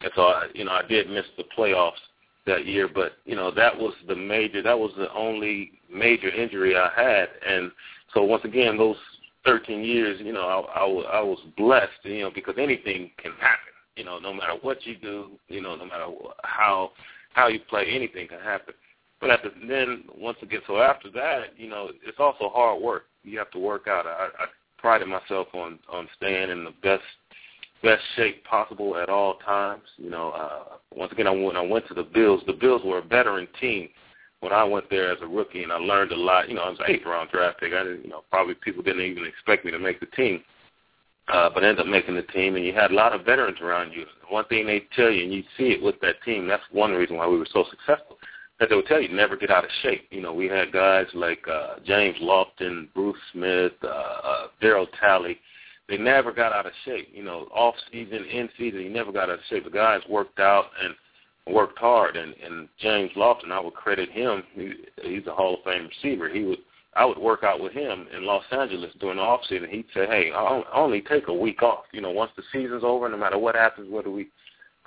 and 0.02 0.12
so 0.16 0.22
I, 0.24 0.48
you 0.54 0.64
know 0.64 0.72
I 0.72 0.84
did 0.84 1.10
miss 1.10 1.26
the 1.38 1.44
playoffs 1.58 1.94
that 2.46 2.66
year. 2.66 2.88
But 2.88 3.14
you 3.26 3.36
know 3.36 3.52
that 3.52 3.76
was 3.76 3.94
the 4.08 4.16
major. 4.16 4.62
That 4.62 4.78
was 4.78 4.92
the 4.98 5.12
only 5.14 5.72
major 5.92 6.30
injury 6.30 6.76
I 6.78 6.90
had, 6.96 7.30
and 7.48 7.72
so 8.14 8.24
once 8.24 8.46
again 8.46 8.78
those 8.78 8.98
13 9.46 9.84
years, 9.84 10.20
you 10.24 10.34
know 10.34 10.42
I, 10.42 10.80
I, 10.80 11.20
I 11.20 11.22
was 11.22 11.40
blessed, 11.58 12.04
you 12.04 12.22
know 12.22 12.32
because 12.34 12.56
anything 12.58 13.12
can 13.18 13.32
happen. 13.34 13.74
You 13.96 14.04
know, 14.04 14.20
no 14.20 14.32
matter 14.32 14.54
what 14.62 14.86
you 14.86 14.96
do, 14.96 15.32
you 15.48 15.62
know, 15.62 15.76
no 15.76 15.86
matter 15.86 16.06
how 16.44 16.92
how 17.34 17.48
you 17.48 17.60
play, 17.68 17.88
anything 17.90 18.28
can 18.28 18.40
happen. 18.40 18.76
But 19.20 19.32
at 19.32 19.42
the, 19.44 19.52
then 19.68 20.04
once 20.16 20.38
again, 20.42 20.62
so 20.68 20.78
after 20.78 21.10
that, 21.12 21.58
you 21.58 21.70
know, 21.70 21.90
it's 22.06 22.20
also 22.20 22.50
hard 22.50 22.82
work. 22.82 23.06
You 23.24 23.40
have 23.40 23.52
to 23.52 23.60
work 23.60 23.88
out. 23.88 24.06
I, 24.06 24.28
I 24.40 24.46
prided 24.78 25.08
myself 25.08 25.48
on 25.54 25.80
on 25.92 26.08
staying 26.16 26.50
in 26.50 26.64
the 26.64 26.74
best 26.84 27.04
best 27.82 28.02
shape 28.16 28.44
possible 28.44 28.96
at 28.98 29.10
all 29.10 29.36
times. 29.46 29.84
You 29.98 30.10
know, 30.10 30.30
uh, 30.30 30.78
once 30.96 31.12
again, 31.12 31.28
I, 31.28 31.32
when 31.32 31.58
I 31.58 31.62
went 31.62 31.88
to 31.88 31.94
the 31.94 32.04
Bills, 32.04 32.42
the 32.46 32.54
Bills 32.54 32.82
were 32.86 33.00
a 33.00 33.04
veteran 33.04 33.48
team 33.60 33.90
when 34.42 34.54
I 34.54 34.64
went 34.64 34.90
there 34.90 35.12
as 35.12 35.18
a 35.22 35.28
rookie, 35.28 35.64
and 35.64 35.72
I 35.72 35.78
learned 35.78 36.12
a 36.12 36.16
lot. 36.16 36.48
You 36.48 36.56
know, 36.56 36.62
I 36.62 36.70
was 36.70 36.80
an 36.80 36.86
eighth 36.94 37.06
round 37.06 37.32
draft 37.32 37.60
pick. 37.60 37.74
I 37.74 37.84
didn't, 37.84 38.04
you 38.04 38.10
know, 38.10 38.24
probably 38.30 38.54
people 38.54 38.84
didn't 38.84 39.02
even 39.02 39.26
expect 39.26 39.66
me 39.66 39.72
to 39.72 39.80
make 39.80 40.00
the 40.00 40.06
team, 40.08 40.44
uh, 41.28 41.50
but 41.52 41.64
I 41.64 41.70
ended 41.70 41.86
up 41.86 41.92
making 41.92 42.16
the 42.16 42.22
team. 42.22 42.56
And 42.56 42.64
you 42.64 42.74
had 42.74 42.92
a 42.92 42.96
lot 42.96 43.14
of 43.14 43.26
veterans 43.26 43.62
around 43.62 43.94
you. 43.94 44.06
One 44.30 44.46
thing 44.46 44.68
they 44.68 44.84
tell 44.96 45.10
you, 45.10 45.24
and 45.24 45.34
you 45.34 45.44
see 45.58 45.70
it 45.70 45.82
with 45.82 46.00
that 46.02 46.22
team. 46.24 46.48
That's 46.48 46.64
one 46.72 46.92
reason 46.92 47.16
why 47.18 47.28
we 47.28 47.40
were 47.40 47.48
so 47.52 47.66
successful 47.72 48.20
that 48.60 48.70
they 48.70 48.76
would 48.76 48.88
tell 48.88 49.02
you 49.02 49.10
never 49.10 49.36
get 49.36 49.52
out 49.52 49.64
of 49.64 49.70
shape. 49.84 50.08
You 50.10 50.22
know, 50.22 50.34
we 50.34 50.48
had 50.48 50.72
guys 50.72 51.06
like 51.14 51.46
uh, 51.48 51.76
James 51.86 52.18
Lofton, 52.22 52.88
Bruce 52.94 53.18
Smith, 53.32 53.74
uh, 53.84 53.88
uh, 53.88 54.48
Darryl 54.62 54.88
Talley. 55.00 55.38
They 55.88 55.98
never 55.98 56.32
got 56.32 56.54
out 56.54 56.66
of 56.66 56.74
shape. 56.84 57.10
You 57.14 57.24
know, 57.24 57.48
off 57.54 57.76
season, 57.92 58.26
in 58.26 58.50
season, 58.58 58.82
he 58.82 58.90
never 58.90 59.12
got 59.12 59.30
out 59.30 59.36
of 59.36 59.46
shape. 59.50 59.64
The 59.64 59.70
guys 59.70 60.02
worked 60.10 60.40
out 60.40 60.66
and 60.84 60.96
worked 61.54 61.80
hard. 61.80 62.18
And, 62.18 62.34
and 62.44 62.68
James 62.80 63.12
Lofton, 63.16 63.52
I 63.52 63.60
would 63.60 63.74
credit 63.74 64.10
him. 64.10 64.44
He, 64.54 64.74
he's 65.04 65.28
a 65.28 65.34
Hall 65.34 65.56
of 65.56 65.64
Fame 65.64 65.88
receiver. 65.88 66.30
He 66.30 66.44
would. 66.44 66.60
I 66.96 67.06
would 67.06 67.20
work 67.20 67.44
out 67.44 67.60
with 67.60 67.74
him 67.74 68.08
in 68.12 68.26
Los 68.26 68.44
Angeles 68.52 68.92
during 69.00 69.18
the 69.18 69.22
off 69.22 69.42
season. 69.48 69.70
He'd 69.70 69.86
say, 69.94 70.08
"Hey, 70.08 70.32
I'll 70.36 70.66
only 70.74 71.02
take 71.02 71.28
a 71.28 71.34
week 71.34 71.62
off. 71.62 71.84
You 71.92 72.02
know, 72.02 72.10
once 72.10 72.32
the 72.36 72.42
season's 72.52 72.84
over, 72.84 73.08
no 73.08 73.18
matter 73.18 73.38
what 73.38 73.54
happens, 73.54 73.92
whether 73.92 74.10
we 74.10 74.30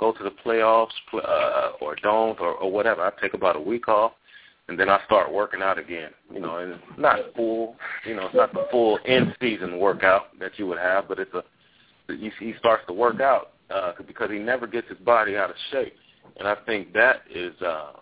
go 0.01 0.13
to 0.13 0.25
the 0.25 0.33
playoffs 0.45 0.89
uh, 1.15 1.73
or 1.81 1.95
don't 2.03 2.41
or, 2.41 2.55
or 2.55 2.73
whatever. 2.73 3.03
I 3.03 3.13
take 3.21 3.35
about 3.35 3.55
a 3.55 3.61
week 3.61 3.87
off, 3.87 4.13
and 4.69 4.81
then 4.81 4.89
I 4.89 4.99
start 5.05 5.33
working 5.33 5.61
out 5.63 5.79
again. 5.79 6.11
You 6.33 6.41
know, 6.41 6.57
and 6.57 6.73
it's 6.73 6.83
not 6.99 7.19
full. 7.37 7.77
You 8.07 8.17
know, 8.17 8.27
it's 8.27 8.35
not 8.35 8.53
the 8.53 8.67
full 8.71 8.99
in 9.05 9.35
season 9.41 9.79
workout 9.79 10.39
that 10.41 10.59
you 10.59 10.67
would 10.67 10.79
have, 10.79 11.07
but 11.07 11.19
it's 11.19 11.35
a 11.35 11.45
he 12.17 12.55
starts 12.59 12.83
to 12.89 12.93
work 12.93 13.21
out 13.21 13.53
uh, 13.73 13.93
because 14.05 14.31
he 14.31 14.39
never 14.39 14.67
gets 14.67 14.89
his 14.89 14.99
body 14.99 15.37
out 15.37 15.51
of 15.51 15.57
shape, 15.71 15.95
and 16.39 16.49
I 16.49 16.57
think 16.67 16.93
that 16.95 17.23
is 17.33 17.55
uh, 17.63 17.93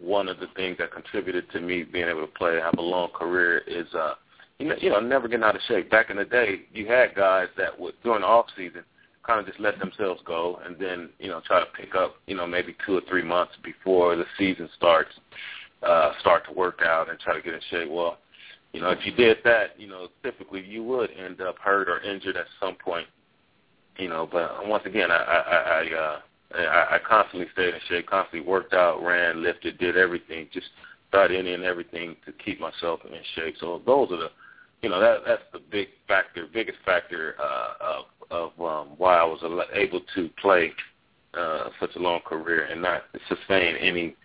one 0.00 0.28
of 0.28 0.40
the 0.40 0.48
things 0.56 0.78
that 0.78 0.90
contributed 0.90 1.48
to 1.52 1.60
me 1.60 1.84
being 1.84 2.08
able 2.08 2.22
to 2.22 2.32
play, 2.32 2.56
have 2.56 2.78
a 2.78 2.82
long 2.82 3.10
career. 3.10 3.58
Is 3.58 3.86
uh, 3.94 4.14
you 4.58 4.68
know, 4.68 4.74
you 4.80 4.90
know, 4.90 5.00
never 5.00 5.28
getting 5.28 5.44
out 5.44 5.54
of 5.54 5.62
shape. 5.68 5.90
Back 5.90 6.10
in 6.10 6.16
the 6.16 6.24
day, 6.24 6.62
you 6.72 6.86
had 6.86 7.14
guys 7.14 7.48
that 7.56 7.78
would 7.78 7.94
during 8.02 8.22
the 8.22 8.26
off 8.26 8.46
season 8.56 8.82
kind 9.26 9.40
of 9.40 9.46
just 9.46 9.60
let 9.60 9.78
themselves 9.78 10.20
go 10.24 10.60
and 10.64 10.76
then, 10.78 11.10
you 11.18 11.28
know, 11.28 11.40
try 11.46 11.60
to 11.60 11.66
pick 11.76 11.94
up, 11.94 12.16
you 12.26 12.34
know, 12.34 12.46
maybe 12.46 12.76
two 12.84 12.96
or 12.96 13.02
three 13.08 13.22
months 13.22 13.52
before 13.62 14.16
the 14.16 14.24
season 14.36 14.68
starts, 14.76 15.10
uh, 15.82 16.12
start 16.20 16.44
to 16.46 16.52
work 16.52 16.80
out 16.84 17.08
and 17.08 17.18
try 17.20 17.34
to 17.34 17.42
get 17.42 17.54
in 17.54 17.60
shape. 17.70 17.90
Well, 17.90 18.18
you 18.72 18.80
know, 18.80 18.90
if 18.90 19.04
you 19.04 19.12
did 19.12 19.38
that, 19.44 19.78
you 19.78 19.86
know, 19.86 20.08
typically 20.22 20.64
you 20.64 20.82
would 20.84 21.10
end 21.10 21.40
up 21.40 21.58
hurt 21.58 21.88
or 21.88 22.00
injured 22.00 22.36
at 22.36 22.46
some 22.60 22.74
point. 22.76 23.06
You 23.98 24.08
know, 24.08 24.26
but 24.30 24.66
once 24.66 24.84
again, 24.86 25.10
I 25.10 25.16
I 25.16 25.58
I, 25.58 25.94
uh, 25.94 26.20
I, 26.54 26.94
I 26.96 26.98
constantly 27.06 27.46
stayed 27.52 27.74
in 27.74 27.80
shape, 27.88 28.06
constantly 28.06 28.48
worked 28.48 28.72
out, 28.72 29.02
ran, 29.04 29.42
lifted, 29.42 29.78
did 29.78 29.98
everything, 29.98 30.48
just 30.52 30.68
started 31.08 31.38
any 31.38 31.52
and 31.52 31.64
everything 31.64 32.16
to 32.24 32.32
keep 32.32 32.58
myself 32.58 33.00
in 33.04 33.18
shape. 33.34 33.56
So 33.60 33.82
those 33.84 34.10
are 34.10 34.16
the, 34.16 34.30
you 34.82 34.88
know, 34.88 35.00
that 35.00 35.20
that's 35.26 35.42
the 35.52 35.60
big 35.70 35.88
factor, 36.08 36.46
biggest 36.52 36.78
factor 36.84 37.36
uh, 37.40 37.74
of 37.80 38.04
of 38.30 38.60
um, 38.60 38.94
why 38.98 39.16
I 39.16 39.24
was 39.24 39.40
able 39.74 40.00
to 40.14 40.30
play 40.40 40.72
uh, 41.34 41.68
such 41.78 41.94
a 41.96 41.98
long 41.98 42.20
career 42.20 42.64
and 42.64 42.82
not 42.82 43.02
sustain 43.28 43.76
any 43.76 44.16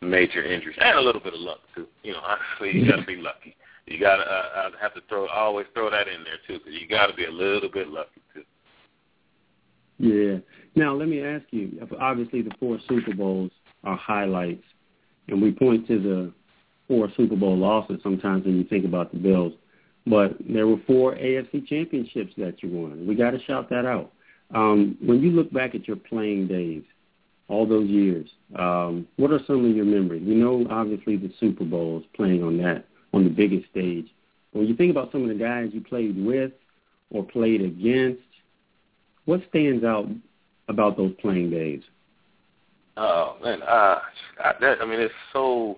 major 0.00 0.42
injuries 0.42 0.76
and 0.80 0.98
a 0.98 1.00
little 1.00 1.20
bit 1.20 1.34
of 1.34 1.40
luck 1.40 1.58
too. 1.74 1.86
You 2.02 2.12
know, 2.12 2.20
honestly, 2.24 2.78
you 2.80 2.88
got 2.88 2.96
to 2.96 3.06
be 3.06 3.16
lucky. 3.16 3.56
You 3.86 4.00
got 4.00 4.16
to. 4.16 4.22
Uh, 4.22 4.70
I 4.78 4.82
have 4.82 4.94
to 4.94 5.00
throw. 5.08 5.26
I 5.26 5.40
always 5.40 5.66
throw 5.74 5.90
that 5.90 6.08
in 6.08 6.24
there 6.24 6.38
too 6.46 6.64
because 6.64 6.80
you 6.80 6.88
got 6.88 7.08
to 7.08 7.14
be 7.14 7.26
a 7.26 7.30
little 7.30 7.70
bit 7.70 7.88
lucky 7.88 8.22
too. 8.34 8.42
Yeah. 9.98 10.38
Now 10.74 10.94
let 10.94 11.08
me 11.08 11.22
ask 11.22 11.44
you. 11.50 11.86
Obviously, 12.00 12.42
the 12.42 12.52
four 12.58 12.78
Super 12.88 13.14
Bowls 13.14 13.50
are 13.84 13.96
highlights, 13.96 14.64
and 15.28 15.42
we 15.42 15.52
point 15.52 15.86
to 15.88 16.00
the 16.00 16.32
four 16.88 17.08
Super 17.16 17.36
Bowl 17.36 17.56
losses 17.56 18.00
sometimes 18.02 18.44
when 18.44 18.56
you 18.56 18.64
think 18.64 18.84
about 18.84 19.12
the 19.12 19.18
Bills. 19.18 19.52
But 20.06 20.36
there 20.48 20.66
were 20.66 20.76
four 20.86 21.14
AFC 21.14 21.66
championships 21.66 22.32
that 22.38 22.62
you 22.62 22.70
won. 22.70 23.06
We 23.06 23.14
got 23.14 23.32
to 23.32 23.42
shout 23.44 23.68
that 23.70 23.84
out. 23.84 24.12
Um, 24.54 24.96
when 25.04 25.20
you 25.20 25.30
look 25.30 25.52
back 25.52 25.74
at 25.74 25.88
your 25.88 25.96
playing 25.96 26.46
days, 26.46 26.82
all 27.48 27.66
those 27.66 27.88
years, 27.88 28.28
um, 28.56 29.06
what 29.16 29.32
are 29.32 29.40
some 29.46 29.64
of 29.68 29.74
your 29.76 29.84
memories? 29.84 30.22
We 30.24 30.34
know 30.34 30.66
obviously 30.70 31.16
the 31.16 31.32
Super 31.40 31.64
Bowls, 31.64 32.04
playing 32.14 32.42
on 32.42 32.56
that 32.58 32.86
on 33.12 33.24
the 33.24 33.30
biggest 33.30 33.68
stage. 33.70 34.06
When 34.52 34.66
you 34.66 34.76
think 34.76 34.90
about 34.90 35.12
some 35.12 35.22
of 35.22 35.28
the 35.28 35.34
guys 35.34 35.70
you 35.72 35.80
played 35.80 36.24
with 36.24 36.52
or 37.10 37.24
played 37.24 37.62
against, 37.62 38.22
what 39.24 39.40
stands 39.48 39.84
out 39.84 40.06
about 40.68 40.96
those 40.96 41.12
playing 41.20 41.50
days? 41.50 41.82
Oh 42.96 43.36
man, 43.42 43.62
uh, 43.62 44.00
I, 44.42 44.52
that, 44.60 44.78
I 44.80 44.86
mean, 44.86 45.00
it's 45.00 45.12
so, 45.32 45.76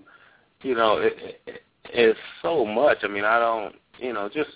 you 0.62 0.74
know, 0.74 0.98
it, 0.98 1.14
it, 1.46 1.62
it's 1.84 2.18
so 2.42 2.64
much. 2.64 2.98
I 3.02 3.08
mean, 3.08 3.24
I 3.24 3.38
don't, 3.38 3.74
you 3.98 4.12
know, 4.12 4.28
just 4.28 4.50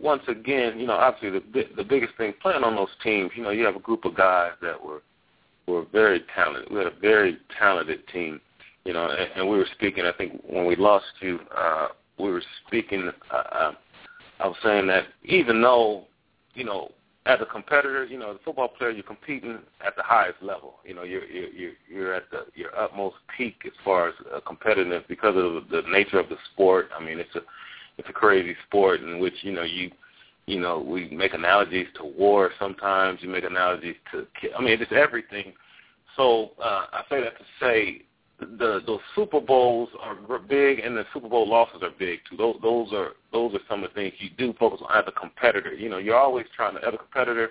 once 0.00 0.22
again, 0.28 0.78
you 0.78 0.86
know, 0.86 0.94
obviously 0.94 1.40
the 1.52 1.64
the 1.76 1.84
biggest 1.84 2.14
thing 2.16 2.32
playing 2.40 2.64
on 2.64 2.76
those 2.76 2.88
teams, 3.02 3.30
you 3.34 3.42
know, 3.42 3.50
you 3.50 3.64
have 3.64 3.76
a 3.76 3.80
group 3.80 4.04
of 4.04 4.16
guys 4.16 4.52
that 4.62 4.82
were 4.82 5.02
were 5.66 5.84
very 5.92 6.22
talented. 6.34 6.70
We 6.70 6.78
had 6.78 6.86
a 6.86 7.00
very 7.00 7.38
talented 7.58 8.06
team, 8.08 8.40
you 8.84 8.92
know, 8.92 9.08
and, 9.08 9.30
and 9.36 9.48
we 9.48 9.56
were 9.56 9.68
speaking. 9.74 10.04
I 10.04 10.12
think 10.12 10.40
when 10.46 10.66
we 10.66 10.76
lost 10.76 11.06
you, 11.20 11.40
uh, 11.56 11.88
we 12.18 12.30
were 12.30 12.42
speaking. 12.66 13.10
Uh, 13.30 13.34
uh, 13.34 13.72
I 14.40 14.46
was 14.46 14.56
saying 14.62 14.86
that 14.88 15.04
even 15.24 15.60
though, 15.60 16.04
you 16.54 16.64
know, 16.64 16.90
as 17.26 17.38
a 17.40 17.46
competitor, 17.46 18.04
you 18.04 18.18
know, 18.18 18.32
the 18.32 18.40
football 18.44 18.68
player, 18.68 18.90
you're 18.90 19.02
competing 19.02 19.58
at 19.86 19.94
the 19.96 20.02
highest 20.02 20.42
level. 20.42 20.76
You 20.84 20.94
know, 20.94 21.02
you're 21.02 21.24
you're 21.26 21.72
you're 21.88 22.14
at 22.14 22.30
the 22.30 22.46
your 22.54 22.76
utmost 22.76 23.16
peak 23.36 23.62
as 23.66 23.72
far 23.84 24.08
as 24.08 24.14
uh, 24.34 24.40
competitiveness 24.40 25.06
because 25.06 25.36
of 25.36 25.68
the 25.68 25.82
nature 25.90 26.18
of 26.18 26.28
the 26.28 26.36
sport. 26.52 26.88
I 26.98 27.04
mean, 27.04 27.18
it's 27.18 27.34
a 27.36 27.40
it's 28.00 28.08
a 28.08 28.12
crazy 28.12 28.56
sport 28.66 29.00
in 29.00 29.18
which 29.18 29.34
you 29.42 29.52
know 29.52 29.62
you 29.62 29.90
you 30.46 30.58
know 30.58 30.80
we 30.80 31.08
make 31.10 31.34
analogies 31.34 31.86
to 31.96 32.04
war 32.04 32.50
sometimes. 32.58 33.20
You 33.22 33.28
make 33.28 33.44
analogies 33.44 33.96
to 34.12 34.26
I 34.56 34.60
mean, 34.60 34.80
it's 34.80 34.92
everything. 34.92 35.52
So 36.16 36.50
uh, 36.62 36.86
I 36.92 37.02
say 37.08 37.20
that 37.22 37.38
to 37.38 37.44
say 37.60 38.02
the 38.40 38.80
those 38.86 39.00
Super 39.14 39.40
Bowls 39.40 39.90
are 40.00 40.38
big, 40.38 40.80
and 40.80 40.96
the 40.96 41.04
Super 41.12 41.28
Bowl 41.28 41.48
losses 41.48 41.82
are 41.82 41.90
big 41.98 42.20
too. 42.28 42.36
Those 42.36 42.56
those 42.62 42.92
are 42.92 43.12
those 43.32 43.54
are 43.54 43.60
some 43.68 43.84
of 43.84 43.90
the 43.90 43.94
things 43.94 44.14
you 44.18 44.30
do 44.36 44.54
focus 44.58 44.80
on 44.88 44.98
as 44.98 45.04
a 45.06 45.12
competitor. 45.12 45.72
You 45.72 45.88
know, 45.90 45.98
you're 45.98 46.18
always 46.18 46.46
trying 46.56 46.74
to 46.74 46.86
as 46.86 46.94
a 46.94 46.98
competitor, 46.98 47.50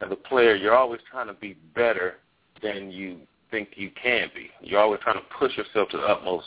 as 0.00 0.10
a 0.10 0.16
player, 0.16 0.56
you're 0.56 0.76
always 0.76 1.00
trying 1.10 1.26
to 1.26 1.34
be 1.34 1.56
better 1.74 2.16
than 2.62 2.90
you 2.90 3.18
think 3.50 3.70
you 3.76 3.90
can 4.02 4.30
be. 4.34 4.48
You're 4.62 4.80
always 4.80 5.00
trying 5.02 5.18
to 5.18 5.24
push 5.38 5.56
yourself 5.56 5.90
to 5.90 5.98
the 5.98 6.04
utmost, 6.04 6.46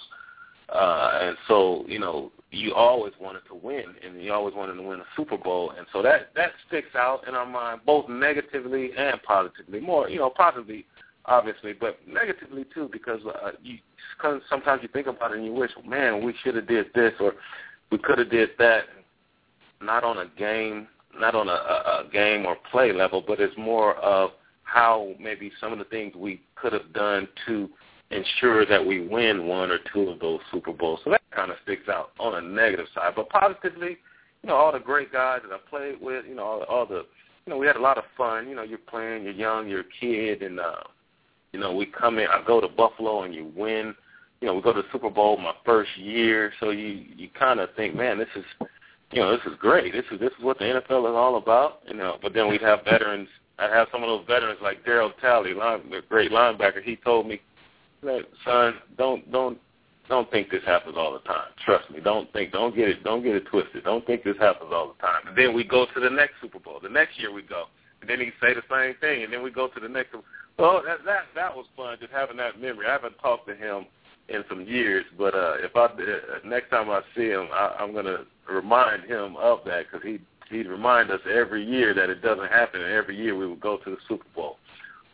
uh, 0.69 1.19
and 1.21 1.37
so 1.47 1.85
you 1.87 1.99
know 1.99 2.31
you 2.51 2.73
always 2.73 3.13
wanted 3.19 3.41
to 3.47 3.55
win, 3.55 3.85
and 4.05 4.21
you 4.21 4.31
always 4.31 4.55
wanted 4.55 4.75
to 4.75 4.81
win 4.81 4.99
a 4.99 5.05
Super 5.15 5.37
Bowl, 5.37 5.71
and 5.77 5.85
so 5.91 6.01
that 6.01 6.29
that 6.35 6.51
sticks 6.67 6.95
out 6.95 7.27
in 7.27 7.35
our 7.35 7.45
mind 7.45 7.81
both 7.85 8.07
negatively 8.09 8.91
and 8.97 9.21
positively. 9.23 9.79
More, 9.79 10.09
you 10.09 10.19
know, 10.19 10.29
positively 10.29 10.85
obviously, 11.27 11.73
but 11.73 11.99
negatively 12.07 12.65
too 12.73 12.89
because 12.91 13.19
uh, 13.25 13.51
you 13.63 13.77
cause 14.21 14.41
sometimes 14.49 14.81
you 14.81 14.89
think 14.89 15.07
about 15.07 15.31
it 15.31 15.37
and 15.37 15.45
you 15.45 15.53
wish, 15.53 15.71
man, 15.85 16.23
we 16.23 16.33
should 16.43 16.55
have 16.55 16.67
did 16.67 16.87
this 16.93 17.13
or 17.19 17.33
we 17.91 17.97
could 17.97 18.19
have 18.19 18.29
did 18.29 18.49
that. 18.59 18.83
Not 19.81 20.03
on 20.03 20.17
a 20.19 20.31
game, 20.37 20.87
not 21.19 21.35
on 21.35 21.49
a, 21.49 21.51
a, 21.51 22.05
a 22.07 22.09
game 22.11 22.45
or 22.45 22.55
play 22.71 22.93
level, 22.93 23.23
but 23.25 23.39
it's 23.41 23.55
more 23.57 23.95
of 23.95 24.31
how 24.63 25.13
maybe 25.19 25.51
some 25.59 25.73
of 25.73 25.79
the 25.79 25.85
things 25.85 26.15
we 26.15 26.41
could 26.55 26.73
have 26.73 26.93
done 26.93 27.27
to 27.45 27.69
ensure 28.11 28.65
that 28.65 28.85
we 28.85 29.07
win 29.07 29.47
one 29.47 29.71
or 29.71 29.79
two 29.93 30.09
of 30.09 30.19
those 30.19 30.39
Super 30.51 30.73
Bowls. 30.73 30.99
So 31.03 31.09
that 31.09 31.21
kind 31.31 31.51
of 31.51 31.57
sticks 31.63 31.89
out 31.89 32.11
on 32.19 32.35
a 32.35 32.41
negative 32.41 32.87
side. 32.93 33.13
But 33.15 33.29
positively, 33.29 33.97
you 34.43 34.49
know, 34.49 34.55
all 34.55 34.71
the 34.71 34.79
great 34.79 35.11
guys 35.11 35.41
that 35.43 35.53
I 35.53 35.57
played 35.69 35.99
with, 35.99 36.25
you 36.27 36.35
know, 36.35 36.43
all, 36.43 36.63
all 36.63 36.85
the, 36.85 37.05
you 37.45 37.53
know, 37.53 37.57
we 37.57 37.67
had 37.67 37.75
a 37.75 37.81
lot 37.81 37.97
of 37.97 38.03
fun. 38.17 38.47
You 38.47 38.55
know, 38.55 38.63
you're 38.63 38.77
playing, 38.77 39.23
you're 39.23 39.33
young, 39.33 39.67
you're 39.67 39.81
a 39.81 39.99
kid, 39.99 40.43
and 40.43 40.59
uh, 40.59 40.83
you 41.51 41.59
know, 41.59 41.73
we 41.73 41.85
come 41.85 42.19
in. 42.19 42.27
I 42.27 42.43
go 42.45 42.59
to 42.59 42.67
Buffalo 42.67 43.23
and 43.23 43.33
you 43.33 43.51
win. 43.55 43.95
You 44.41 44.47
know, 44.47 44.55
we 44.55 44.61
go 44.61 44.73
to 44.73 44.81
the 44.81 44.87
Super 44.91 45.09
Bowl 45.09 45.37
my 45.37 45.53
first 45.65 45.89
year, 45.97 46.51
so 46.59 46.71
you 46.71 47.05
you 47.15 47.29
kind 47.37 47.59
of 47.59 47.69
think, 47.75 47.95
man, 47.95 48.17
this 48.17 48.27
is, 48.35 48.43
you 49.11 49.21
know, 49.21 49.31
this 49.31 49.45
is 49.45 49.57
great. 49.57 49.93
This 49.93 50.05
is 50.11 50.19
this 50.19 50.33
is 50.37 50.43
what 50.43 50.59
the 50.59 50.65
NFL 50.65 51.09
is 51.09 51.15
all 51.15 51.37
about. 51.37 51.81
You 51.87 51.95
know, 51.95 52.17
but 52.21 52.33
then 52.33 52.49
we'd 52.49 52.61
have 52.61 52.83
veterans. 52.83 53.29
I'd 53.57 53.71
have 53.71 53.87
some 53.91 54.03
of 54.03 54.09
those 54.09 54.25
veterans 54.27 54.59
like 54.61 54.83
Darryl 54.83 55.11
Talley, 55.21 55.53
line, 55.53 55.89
the 55.89 56.01
great 56.09 56.29
linebacker. 56.29 56.83
He 56.83 56.97
told 56.97 57.25
me, 57.25 57.39
son, 58.45 58.75
don't 58.97 59.31
don't 59.31 59.57
don't 60.07 60.29
think 60.29 60.51
this 60.51 60.63
happens 60.65 60.95
all 60.97 61.13
the 61.13 61.19
time. 61.19 61.47
Trust 61.65 61.89
me. 61.89 61.99
Don't 61.99 62.31
think. 62.31 62.51
Don't 62.51 62.75
get 62.75 62.89
it. 62.89 63.03
Don't 63.03 63.23
get 63.23 63.35
it 63.35 63.45
twisted. 63.47 63.83
Don't 63.83 64.05
think 64.05 64.23
this 64.23 64.37
happens 64.39 64.71
all 64.73 64.93
the 64.93 65.01
time. 65.01 65.27
And 65.27 65.37
then 65.37 65.53
we 65.53 65.63
go 65.63 65.85
to 65.93 65.99
the 65.99 66.09
next 66.09 66.33
Super 66.41 66.59
Bowl. 66.59 66.79
The 66.81 66.89
next 66.89 67.19
year 67.19 67.33
we 67.33 67.41
go, 67.41 67.65
and 68.01 68.09
then 68.09 68.19
he 68.19 68.27
say 68.41 68.53
the 68.53 68.61
same 68.69 68.95
thing, 68.99 69.23
and 69.23 69.33
then 69.33 69.41
we 69.41 69.51
go 69.51 69.67
to 69.67 69.79
the 69.79 69.89
next. 69.89 70.15
Well, 70.57 70.81
that 70.85 70.99
that 71.05 71.25
that 71.33 71.55
was 71.55 71.65
fun, 71.75 71.97
just 71.99 72.11
having 72.11 72.37
that 72.37 72.61
memory. 72.61 72.85
I 72.87 72.91
haven't 72.91 73.17
talked 73.19 73.47
to 73.47 73.55
him 73.55 73.85
in 74.29 74.43
some 74.49 74.65
years, 74.65 75.05
but 75.17 75.33
uh, 75.33 75.55
if 75.59 75.75
I 75.75 75.85
uh, 75.85 76.47
next 76.47 76.69
time 76.69 76.89
I 76.89 77.01
see 77.15 77.29
him, 77.29 77.47
I, 77.51 77.75
I'm 77.79 77.93
to 77.93 78.25
remind 78.49 79.03
him 79.05 79.35
of 79.37 79.59
that 79.65 79.85
because 79.91 80.05
he 80.05 80.19
he'd 80.49 80.67
remind 80.67 81.09
us 81.11 81.19
every 81.31 81.65
year 81.65 81.93
that 81.93 82.09
it 82.09 82.21
doesn't 82.21 82.51
happen, 82.51 82.81
and 82.81 82.93
every 82.93 83.15
year 83.15 83.35
we 83.35 83.47
would 83.47 83.59
go 83.59 83.77
to 83.77 83.89
the 83.89 83.97
Super 84.07 84.25
Bowl. 84.35 84.57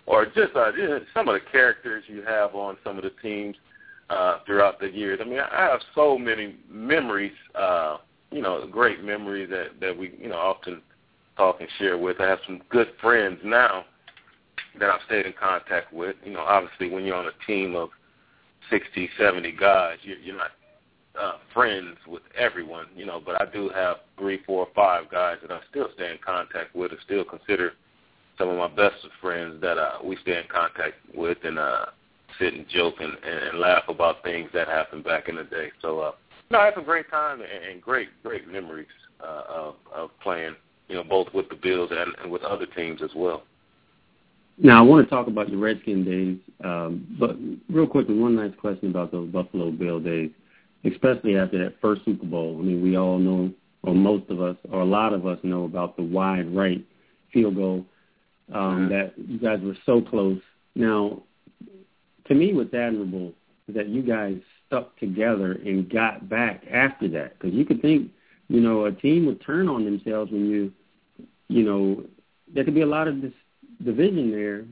Or 0.07 0.25
just 0.25 0.55
uh, 0.55 0.71
some 1.13 1.27
of 1.27 1.35
the 1.35 1.41
characters 1.51 2.03
you 2.07 2.23
have 2.23 2.55
on 2.55 2.77
some 2.83 2.97
of 2.97 3.03
the 3.03 3.11
teams 3.21 3.55
uh, 4.09 4.39
throughout 4.45 4.79
the 4.79 4.89
years. 4.89 5.19
I 5.21 5.25
mean, 5.25 5.39
I 5.39 5.63
have 5.63 5.79
so 5.95 6.17
many 6.17 6.55
memories, 6.69 7.31
uh, 7.55 7.97
you 8.31 8.41
know, 8.41 8.67
great 8.69 9.03
memories 9.03 9.49
that 9.51 9.79
that 9.79 9.97
we 9.97 10.13
you 10.19 10.29
know 10.29 10.37
often 10.37 10.81
talk 11.37 11.61
and 11.61 11.69
share 11.77 11.97
with. 11.97 12.19
I 12.19 12.27
have 12.27 12.39
some 12.45 12.61
good 12.69 12.87
friends 12.99 13.39
now 13.43 13.85
that 14.79 14.89
I've 14.89 15.01
stayed 15.05 15.25
in 15.25 15.33
contact 15.33 15.93
with. 15.93 16.15
You 16.25 16.33
know, 16.33 16.41
obviously 16.41 16.89
when 16.89 17.05
you're 17.05 17.15
on 17.15 17.27
a 17.27 17.47
team 17.47 17.75
of 17.75 17.89
60, 18.69 19.09
70 19.17 19.51
guys, 19.53 19.97
you're, 20.03 20.17
you're 20.17 20.37
not 20.37 20.51
uh, 21.19 21.33
friends 21.53 21.97
with 22.07 22.23
everyone, 22.37 22.87
you 22.95 23.05
know, 23.05 23.21
but 23.23 23.41
I 23.41 23.51
do 23.51 23.69
have 23.69 23.97
three, 24.17 24.39
four, 24.45 24.67
five 24.75 25.09
guys 25.11 25.37
that 25.41 25.51
I 25.51 25.59
still 25.69 25.89
stay 25.95 26.11
in 26.11 26.17
contact 26.25 26.75
with 26.75 26.91
and 26.91 26.99
still 27.03 27.23
consider 27.23 27.73
some 28.41 28.49
of 28.49 28.57
my 28.57 28.67
best 28.67 28.95
friends 29.21 29.61
that 29.61 29.77
uh, 29.77 29.99
we 30.03 30.17
stay 30.23 30.31
in 30.31 30.45
contact 30.51 30.95
with 31.13 31.37
and 31.43 31.59
uh, 31.59 31.85
sit 32.39 32.55
and 32.55 32.67
joke 32.67 32.95
and, 32.99 33.13
and 33.23 33.59
laugh 33.59 33.83
about 33.87 34.23
things 34.23 34.49
that 34.51 34.67
happened 34.67 35.03
back 35.03 35.29
in 35.29 35.35
the 35.35 35.43
day. 35.43 35.71
So, 35.79 35.99
uh, 35.99 36.11
no, 36.49 36.57
I 36.57 36.65
had 36.65 36.73
some 36.73 36.83
great 36.83 37.07
time 37.11 37.41
and, 37.41 37.79
great, 37.79 38.09
great 38.23 38.47
memories 38.47 38.87
uh, 39.23 39.43
of, 39.47 39.75
of 39.93 40.09
playing, 40.23 40.55
you 40.87 40.95
know, 40.95 41.03
both 41.03 41.27
with 41.35 41.49
the 41.49 41.55
Bills 41.55 41.91
and, 41.91 42.15
and 42.23 42.31
with 42.31 42.41
other 42.41 42.65
teams 42.65 43.03
as 43.03 43.11
well. 43.15 43.43
Now, 44.57 44.79
I 44.79 44.81
want 44.81 45.07
to 45.07 45.15
talk 45.15 45.27
about 45.27 45.49
your 45.49 45.59
Redskin 45.59 46.03
days, 46.03 46.37
um, 46.63 47.15
but 47.19 47.35
real 47.69 47.85
quickly, 47.85 48.15
one 48.15 48.37
last 48.37 48.57
question 48.57 48.89
about 48.89 49.11
those 49.11 49.29
Buffalo 49.29 49.69
Bill 49.69 49.99
days, 49.99 50.31
especially 50.83 51.37
after 51.37 51.63
that 51.63 51.75
first 51.79 52.03
Super 52.05 52.25
Bowl. 52.25 52.57
I 52.59 52.63
mean, 52.63 52.81
we 52.81 52.97
all 52.97 53.19
know, 53.19 53.51
or 53.83 53.93
most 53.93 54.29
of 54.31 54.41
us, 54.41 54.57
or 54.71 54.81
a 54.81 54.85
lot 54.85 55.13
of 55.13 55.27
us 55.27 55.37
know 55.43 55.65
about 55.65 55.95
the 55.95 56.03
wide 56.03 56.53
right 56.55 56.83
field 57.31 57.55
goal 57.55 57.85
um, 58.51 58.89
mm-hmm. 58.89 58.89
that 58.89 59.13
you 59.17 59.39
guys 59.39 59.59
were 59.61 59.77
so 59.85 60.01
close. 60.01 60.39
Now, 60.75 61.23
to 62.27 62.35
me, 62.35 62.53
what's 62.53 62.73
admirable 62.73 63.33
is 63.67 63.75
that 63.75 63.87
you 63.87 64.01
guys 64.01 64.37
stuck 64.67 64.97
together 64.99 65.53
and 65.53 65.89
got 65.89 66.29
back 66.29 66.63
after 66.71 67.07
that. 67.09 67.37
Because 67.37 67.53
you 67.53 67.65
could 67.65 67.81
think, 67.81 68.11
you 68.47 68.61
know, 68.61 68.85
a 68.85 68.91
team 68.91 69.25
would 69.25 69.41
turn 69.45 69.67
on 69.67 69.85
themselves 69.85 70.31
when 70.31 70.49
you, 70.49 70.71
you 71.47 71.63
know, 71.63 72.03
there 72.53 72.63
could 72.63 72.75
be 72.75 72.81
a 72.81 72.87
lot 72.87 73.07
of 73.07 73.21
dis- 73.21 73.31
division 73.83 74.31
there, 74.31 74.65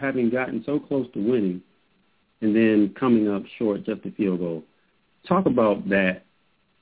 having 0.00 0.30
gotten 0.30 0.62
so 0.64 0.78
close 0.78 1.06
to 1.12 1.20
winning, 1.20 1.62
and 2.40 2.54
then 2.54 2.94
coming 2.98 3.28
up 3.28 3.42
short 3.58 3.84
just 3.84 4.04
a 4.04 4.10
field 4.12 4.40
goal. 4.40 4.62
Talk 5.26 5.46
about 5.46 5.88
that 5.88 6.24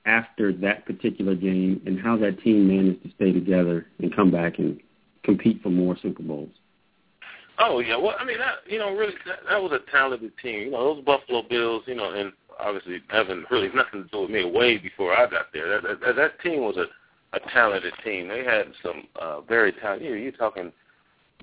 after 0.05 0.51
that 0.51 0.85
particular 0.85 1.35
game 1.35 1.81
and 1.85 1.99
how 1.99 2.17
that 2.17 2.41
team 2.41 2.67
managed 2.67 3.03
to 3.03 3.11
stay 3.15 3.31
together 3.31 3.85
and 3.99 4.13
come 4.13 4.31
back 4.31 4.59
and 4.59 4.79
compete 5.23 5.61
for 5.61 5.69
more 5.69 5.97
Super 6.01 6.23
Bowls. 6.23 6.49
Oh 7.59 7.79
yeah, 7.79 7.97
well 7.97 8.15
I 8.19 8.25
mean 8.25 8.39
that 8.39 8.55
you 8.67 8.79
know 8.79 8.93
really 8.95 9.13
that, 9.27 9.39
that 9.49 9.61
was 9.61 9.71
a 9.71 9.91
talented 9.91 10.31
team. 10.41 10.59
You 10.61 10.71
know 10.71 10.95
those 10.95 11.05
Buffalo 11.05 11.43
Bills, 11.47 11.83
you 11.85 11.95
know, 11.95 12.11
and 12.11 12.33
obviously 12.59 13.01
having 13.09 13.45
really 13.51 13.69
nothing 13.73 14.03
to 14.03 14.09
do 14.09 14.21
with 14.21 14.31
me 14.31 14.43
way 14.45 14.77
before 14.77 15.13
I 15.13 15.29
got 15.29 15.53
there. 15.53 15.81
That 15.81 15.99
that, 16.01 16.15
that 16.15 16.39
team 16.41 16.61
was 16.61 16.77
a 16.77 16.85
a 17.35 17.39
talented 17.51 17.93
team. 18.03 18.27
They 18.27 18.43
had 18.43 18.67
some 18.81 19.07
uh, 19.19 19.41
very 19.41 19.71
talented. 19.73 20.07
You 20.07 20.15
know, 20.15 20.21
you're 20.21 20.31
talking 20.31 20.71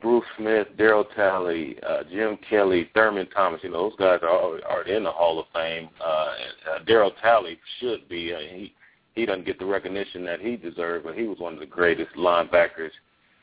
Bruce 0.01 0.25
Smith, 0.37 0.69
Darryl 0.79 1.05
Talley, 1.15 1.77
uh, 1.87 2.05
Jim 2.11 2.39
Kelly, 2.49 2.89
Thurman 2.95 3.29
Thomas. 3.31 3.61
You 3.63 3.71
know, 3.71 3.91
those 3.91 3.99
guys 3.99 4.21
are 4.23 4.29
already 4.29 4.95
in 4.95 5.05
the 5.05 5.13
Hall 5.13 5.39
of 5.39 5.47
Fame. 5.53 5.89
Uh, 6.01 6.05
uh, 6.05 6.85
Darryl 6.87 7.13
Talley 7.21 7.59
should 7.79 8.09
be. 8.09 8.33
Uh, 8.35 8.39
he 8.39 8.75
he 9.15 9.27
doesn't 9.27 9.45
get 9.45 9.59
the 9.59 9.67
recognition 9.67 10.25
that 10.25 10.41
he 10.41 10.57
deserved, 10.57 11.05
but 11.05 11.17
he 11.17 11.25
was 11.25 11.39
one 11.39 11.53
of 11.53 11.61
the 11.61 11.67
greatest 11.67 12.15
linebackers 12.17 12.91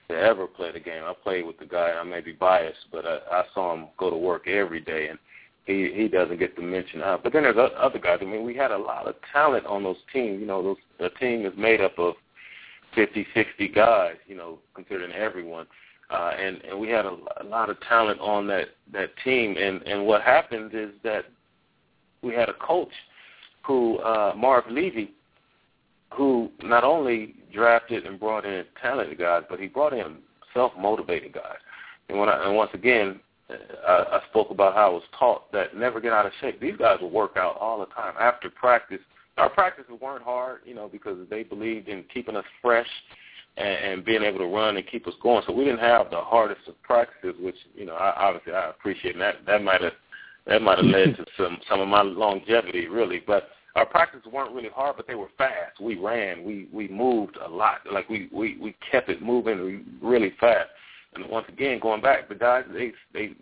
to 0.10 0.16
ever 0.16 0.48
play 0.48 0.72
the 0.72 0.80
game. 0.80 1.04
I 1.04 1.14
played 1.22 1.46
with 1.46 1.60
the 1.60 1.66
guy. 1.66 1.92
I 1.92 2.04
may 2.04 2.22
be 2.22 2.32
biased, 2.32 2.86
but 2.92 3.06
I, 3.06 3.20
I 3.32 3.44
saw 3.54 3.74
him 3.74 3.88
go 3.98 4.10
to 4.10 4.18
work 4.18 4.48
every 4.48 4.80
day, 4.80 5.08
and 5.10 5.20
he 5.66 5.92
he 5.94 6.08
doesn't 6.08 6.40
get 6.40 6.56
to 6.56 6.62
mention. 6.62 7.02
Uh, 7.02 7.18
but 7.22 7.34
then 7.34 7.44
there's 7.44 7.58
other 7.78 8.00
guys. 8.00 8.20
I 8.22 8.26
mean, 8.26 8.44
we 8.44 8.56
had 8.56 8.72
a 8.72 8.78
lot 8.78 9.08
of 9.08 9.16
talent 9.34 9.66
on 9.66 9.84
those 9.84 9.98
teams. 10.14 10.40
You 10.40 10.48
know, 10.48 10.64
those 10.64 10.78
the 11.00 11.10
team 11.20 11.46
is 11.46 11.54
made 11.58 11.82
up 11.82 12.00
of 12.00 12.16
50, 12.96 13.28
60 13.34 13.68
guys. 13.70 14.16
You 14.28 14.36
know, 14.36 14.60
considering 14.74 15.12
everyone. 15.12 15.68
Uh, 16.10 16.32
and, 16.40 16.62
and 16.62 16.80
we 16.80 16.88
had 16.88 17.06
a, 17.06 17.18
a 17.42 17.44
lot 17.44 17.70
of 17.70 17.78
talent 17.82 18.20
on 18.22 18.48
that 18.48 18.70
that 18.94 19.10
team. 19.24 19.58
And 19.58 19.82
and 19.84 20.06
what 20.06 20.22
happened 20.22 20.72
is 20.74 20.92
that 21.04 21.26
we 22.22 22.34
had 22.34 22.50
a 22.50 22.54
coach 22.54 22.92
who 23.66 23.98
uh, 24.00 24.34
Marv 24.36 24.64
Levy, 24.70 25.12
who 26.14 26.50
not 26.64 26.84
only 26.84 27.36
drafted 27.54 28.06
and 28.06 28.20
brought 28.20 28.46
in 28.46 28.66
talented 28.82 29.18
guys, 29.18 29.44
but 29.50 29.60
he 29.60 29.68
brought 29.68 29.94
in 29.94 30.18
self-motivated 30.54 31.34
guys. 31.34 31.58
And 32.10 32.18
when 32.18 32.30
I, 32.30 32.46
and 32.46 32.56
once 32.56 32.72
again, 32.74 33.20
uh, 33.50 33.54
I, 33.88 34.18
I 34.18 34.22
spoke 34.30 34.50
about 34.52 34.74
how 34.74 34.88
I 34.88 34.94
was 34.94 35.04
taught 35.18 35.52
that 35.52 35.76
never 35.76 36.00
get 36.00 36.14
out 36.14 36.26
of 36.26 36.32
shape. 36.42 36.60
These 36.60 36.78
guys 36.78 37.00
will 37.02 37.12
work 37.12 37.38
out 37.38 37.58
all 37.60 37.80
the 37.80 37.86
time 37.88 38.14
after 38.20 38.50
practice. 38.50 39.00
Our 39.38 39.50
practices 39.50 39.92
weren't 40.02 40.24
hard, 40.24 40.62
you 40.66 40.74
know, 40.74 40.88
because 40.88 41.18
they 41.30 41.44
believed 41.44 41.90
in 41.90 42.04
keeping 42.14 42.36
us 42.36 42.46
fresh 42.62 42.88
and, 43.58 43.68
and 43.68 44.06
being 44.06 44.24
able 44.24 44.40
to 44.40 44.46
run 44.46 44.78
and 44.78 44.88
keep 44.88 45.08
us 45.08 45.14
going. 45.22 45.44
So 45.46 45.54
we 45.54 45.66
didn't 45.66 45.80
have 45.80 46.10
the 46.10 46.22
hardest 46.22 46.68
of 46.68 46.82
practices, 46.82 47.36
which 47.40 47.56
you 47.76 47.86
know, 47.86 47.96
I, 47.96 48.28
obviously 48.28 48.54
I 48.54 48.70
appreciate. 48.70 49.16
And 49.16 49.22
that 49.22 49.36
that 49.46 49.64
might 49.64 49.82
have 49.82 49.94
that 50.48 50.62
might 50.62 50.78
have 50.78 50.88
led 50.88 51.18
to 51.18 51.26
some 51.38 51.58
some 51.70 51.82
of 51.82 51.88
my 51.88 52.02
longevity, 52.02 52.88
really. 52.88 53.22
But 53.26 53.50
our 53.78 53.86
practices 53.86 54.26
weren't 54.32 54.56
really 54.56 54.70
hard, 54.74 54.98
but 54.98 55.06
they 55.06 55.16
were 55.16 55.30
fast. 55.38 55.80
We 55.80 55.96
ran, 55.96 56.44
we 56.44 56.68
we 56.74 56.88
moved 56.88 57.38
a 57.38 57.48
lot. 57.48 57.82
Like 57.92 58.10
we 58.10 58.28
we 58.34 58.58
we 58.60 58.76
kept 58.92 59.08
it 59.08 59.22
moving 59.22 59.86
really 60.02 60.34
fast. 60.40 60.70
And 61.14 61.30
once 61.30 61.46
again, 61.48 61.80
going 61.80 62.02
back, 62.02 62.28
the 62.28 62.36
guys 62.36 62.66
they 62.74 62.92
they 63.14 63.34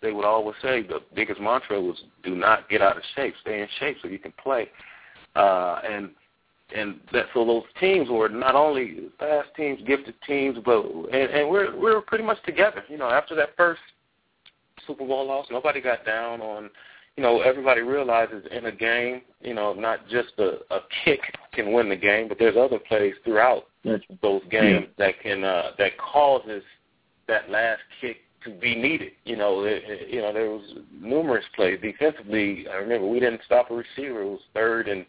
they 0.00 0.12
would 0.12 0.24
always 0.24 0.56
say 0.62 0.82
the 0.82 1.00
biggest 1.14 1.38
mantra 1.38 1.80
was 1.80 2.02
do 2.22 2.34
not 2.34 2.68
get 2.70 2.80
out 2.80 2.96
of 2.96 3.02
shape, 3.14 3.34
stay 3.42 3.60
in 3.60 3.68
shape 3.78 3.98
so 4.00 4.08
you 4.08 4.18
can 4.18 4.32
play. 4.42 4.70
Uh, 5.36 5.80
and 5.88 6.10
and 6.74 7.00
that 7.12 7.26
so 7.34 7.44
those 7.44 7.64
teams 7.78 8.08
were 8.08 8.30
not 8.30 8.54
only 8.54 9.10
fast 9.18 9.48
teams, 9.54 9.80
gifted 9.86 10.14
teams, 10.26 10.56
but 10.64 10.82
and, 10.82 11.30
and 11.30 11.50
we're 11.50 11.78
we're 11.78 12.00
pretty 12.00 12.24
much 12.24 12.42
together. 12.44 12.84
You 12.88 12.96
know, 12.96 13.10
after 13.10 13.34
that 13.34 13.50
first 13.54 13.80
Super 14.86 15.06
Bowl 15.06 15.26
loss, 15.26 15.46
nobody 15.50 15.82
got 15.82 16.06
down 16.06 16.40
on 16.40 16.70
you 17.18 17.24
know, 17.24 17.40
everybody 17.40 17.80
realizes 17.80 18.44
in 18.52 18.66
a 18.66 18.72
game, 18.72 19.22
you 19.40 19.52
know, 19.52 19.72
not 19.72 20.06
just 20.08 20.34
a, 20.38 20.58
a 20.72 20.78
kick 21.04 21.18
can 21.52 21.72
win 21.72 21.88
the 21.88 21.96
game, 21.96 22.28
but 22.28 22.38
there's 22.38 22.56
other 22.56 22.78
plays 22.78 23.14
throughout 23.24 23.64
those 24.22 24.42
games 24.52 24.86
yeah. 24.86 24.94
that 24.98 25.20
can 25.20 25.42
uh, 25.42 25.70
that 25.78 25.98
causes 25.98 26.62
that 27.26 27.50
last 27.50 27.80
kick 28.00 28.18
to 28.44 28.50
be 28.60 28.76
needed. 28.76 29.14
You 29.24 29.34
know, 29.34 29.64
it, 29.64 29.82
it, 29.84 30.14
you 30.14 30.20
know, 30.20 30.32
there 30.32 30.48
was 30.48 30.62
numerous 30.92 31.44
plays 31.56 31.80
defensively. 31.82 32.66
I 32.72 32.76
remember 32.76 33.08
we 33.08 33.18
didn't 33.18 33.40
stop 33.44 33.72
a 33.72 33.74
receiver. 33.74 34.22
It 34.22 34.30
was 34.30 34.40
third 34.54 34.86
and 34.86 35.04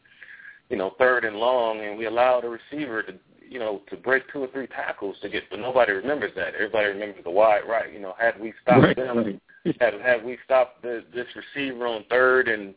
you 0.71 0.77
know 0.77 0.95
third 0.97 1.25
and 1.25 1.35
long, 1.35 1.85
and 1.85 1.95
we 1.95 2.07
allowed 2.07 2.43
a 2.43 2.49
receiver 2.49 3.03
to 3.03 3.13
you 3.49 3.59
know 3.59 3.81
to 3.89 3.97
break 3.97 4.31
two 4.31 4.39
or 4.39 4.47
three 4.47 4.67
tackles 4.67 5.17
to 5.21 5.29
get. 5.29 5.43
But 5.49 5.59
nobody 5.59 5.93
remembers 5.93 6.31
that. 6.35 6.53
Everybody 6.53 6.87
remembers 6.87 7.23
the 7.23 7.31
wide 7.31 7.61
right. 7.67 7.91
You 7.91 7.99
know, 7.99 8.13
had 8.19 8.39
we 8.39 8.53
stopped 8.61 8.83
right. 8.83 8.95
them 8.95 9.41
had 9.79 9.93
had 9.95 10.23
we 10.23 10.37
stopped 10.45 10.81
the, 10.81 11.03
this 11.13 11.27
receiver 11.35 11.87
on 11.87 12.05
third 12.09 12.47
and 12.47 12.73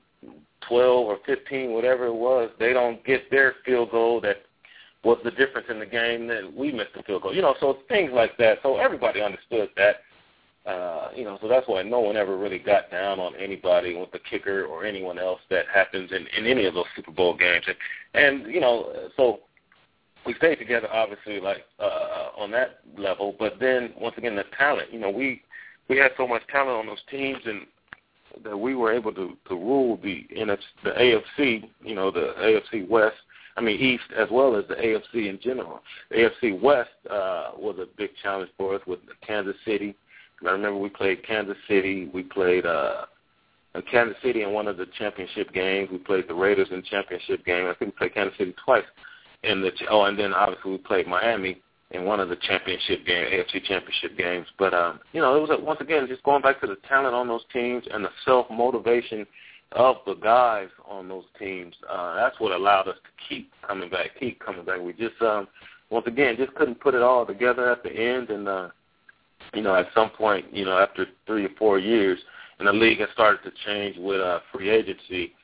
twelve 0.67 1.07
or 1.07 1.19
fifteen, 1.27 1.73
whatever 1.73 2.07
it 2.07 2.15
was, 2.15 2.51
they 2.59 2.73
don't 2.73 3.05
get 3.05 3.31
their 3.31 3.55
field 3.65 3.91
goal 3.91 4.21
that 4.23 4.39
was 5.05 5.19
the 5.25 5.31
difference 5.33 5.67
in 5.71 5.79
the 5.79 5.87
game. 5.87 6.27
Then 6.29 6.53
we 6.57 6.73
missed 6.73 6.95
the 6.97 7.03
field 7.03 7.23
goal. 7.23 7.35
You 7.35 7.43
know, 7.43 7.55
so 7.61 7.79
things 7.89 8.13
like 8.13 8.37
that. 8.39 8.59
So 8.63 8.79
everybody 8.79 9.21
understood 9.21 9.71
that. 9.77 9.97
Uh, 10.65 11.09
you 11.17 11.25
know, 11.25 11.37
so 11.43 11.49
that's 11.49 11.67
why 11.67 11.83
no 11.83 11.99
one 11.99 12.17
ever 12.17 12.37
really 12.37 12.61
got 12.61 12.89
down 12.89 13.19
on 13.19 13.35
anybody 13.35 13.97
with 13.97 14.13
the 14.13 14.21
kicker 14.31 14.65
or 14.65 14.87
anyone 14.87 15.19
else 15.19 15.41
that 15.51 15.65
happens 15.75 16.13
in, 16.13 16.25
in 16.39 16.47
any 16.47 16.67
of 16.67 16.75
those 16.75 16.85
Super 16.95 17.11
Bowl 17.11 17.37
games. 17.37 17.65
And, 17.67 18.45
and 18.45 18.55
you 18.55 18.61
know, 18.61 19.11
so 19.17 19.41
we 20.27 20.35
stayed 20.35 20.57
together 20.57 20.89
obviously 20.93 21.41
like 21.41 21.65
uh 21.79 22.29
on 22.37 22.51
that 22.53 22.81
level, 22.97 23.35
but 23.39 23.55
then 23.61 23.93
once 23.99 24.17
again 24.19 24.37
the 24.37 24.45
talent, 24.57 24.93
you 24.93 24.99
know, 24.99 25.11
we 25.11 25.43
we 25.89 25.97
had 25.97 26.13
so 26.17 26.27
much 26.27 26.43
talent 26.49 26.71
on 26.79 26.87
those 26.87 27.03
teams 27.11 27.39
and 27.45 27.67
that 28.45 28.57
we 28.57 28.75
were 28.75 28.93
able 28.93 29.13
to 29.13 29.37
to 29.49 29.55
rule 29.55 29.99
the 30.03 30.27
NFC, 30.37 30.59
the 30.85 30.91
AFC, 30.91 31.69
you 31.83 31.95
know, 31.95 32.11
the 32.11 32.35
AFC 32.39 32.89
West, 32.89 33.17
I 33.57 33.61
mean 33.61 33.81
East 33.81 34.05
as 34.17 34.29
well 34.31 34.57
as 34.57 34.65
the 34.69 34.75
AFC 34.75 35.29
in 35.29 35.39
general. 35.43 35.81
The 36.11 36.31
AFC 36.43 36.61
West 36.61 36.91
uh 37.11 37.53
was 37.57 37.77
a 37.79 37.87
big 37.97 38.11
challenge 38.23 38.51
for 38.57 38.75
us 38.75 38.83
with 38.87 39.01
Kansas 39.27 39.57
City. 39.65 39.95
I 40.47 40.51
remember 40.51 40.79
we 40.79 40.89
played 40.89 41.25
Kansas 41.27 41.57
City, 41.69 42.11
we 42.13 42.23
played 42.23 42.67
uh 42.67 43.07
Kansas 43.91 44.17
City 44.23 44.43
in 44.43 44.53
one 44.53 44.69
of 44.69 44.77
the 44.77 44.87
championship 44.99 45.51
games. 45.55 45.89
We 45.91 45.97
played 45.97 46.29
the 46.29 46.35
Raiders 46.35 46.69
in 46.71 46.83
championship 46.83 47.43
game. 47.47 47.67
I 47.67 47.75
think 47.75 47.95
we 47.95 47.99
played 47.99 48.15
Kansas 48.15 48.37
City 48.37 48.55
twice 48.63 48.85
in 49.43 49.61
the 49.61 49.71
oh, 49.91 50.05
and 50.05 50.19
then 50.19 50.33
obviously 50.33 50.73
we 50.73 50.79
played 50.79 51.07
Miami 51.07 51.61
in 51.91 52.05
one 52.05 52.21
of 52.21 52.29
the 52.29 52.37
championship 52.37 53.05
game, 53.05 53.27
AFC 53.27 53.63
championship 53.65 54.17
games. 54.17 54.47
But 54.59 54.75
um, 54.75 55.01
you 55.13 55.21
know, 55.21 55.37
it 55.37 55.41
was 55.41 55.61
once 55.63 55.81
again 55.81 56.07
just 56.09 56.23
going 56.23 56.43
back 56.43 56.61
to 56.61 56.67
the 56.67 56.77
talent 56.89 57.15
on 57.15 57.29
those 57.29 57.45
teams 57.53 57.85
and 57.91 58.05
the 58.05 58.11
self 58.25 58.47
motivation 58.51 59.27
of 59.73 59.97
the 60.07 60.15
guys 60.15 60.69
on 60.89 61.09
those 61.09 61.25
teams. 61.39 61.75
Uh, 61.89 62.17
that's 62.17 62.39
what 62.41 62.53
allowed 62.53 62.89
us 62.89 62.97
to 62.97 63.29
keep 63.29 63.51
coming 63.67 63.91
back, 63.91 64.11
keep 64.19 64.41
coming 64.41 64.65
back. 64.65 64.81
We 64.81 64.93
just 64.93 65.21
um, 65.21 65.49
once 65.91 66.07
again 66.07 66.37
just 66.37 66.55
couldn't 66.55 66.81
put 66.81 66.95
it 66.95 67.03
all 67.03 67.27
together 67.27 67.71
at 67.71 67.83
the 67.83 67.91
end, 67.91 68.31
and 68.31 68.49
uh, 68.49 68.69
you 69.55 69.63
know, 69.63 69.75
at 69.75 69.89
some 69.95 70.11
point, 70.11 70.47
you 70.53 70.65
know, 70.65 70.79
after 70.79 71.07
three 71.27 71.45
or 71.45 71.51
four 71.59 71.79
years, 71.79 72.19
and 72.59 72.69
the 72.69 72.73
league 72.73 73.01
has 73.01 73.09
started 73.13 73.43
to 73.45 73.53
change 73.67 73.97
with 73.99 74.21
uh, 74.21 74.41
free 74.53 74.71
agency 74.71 75.35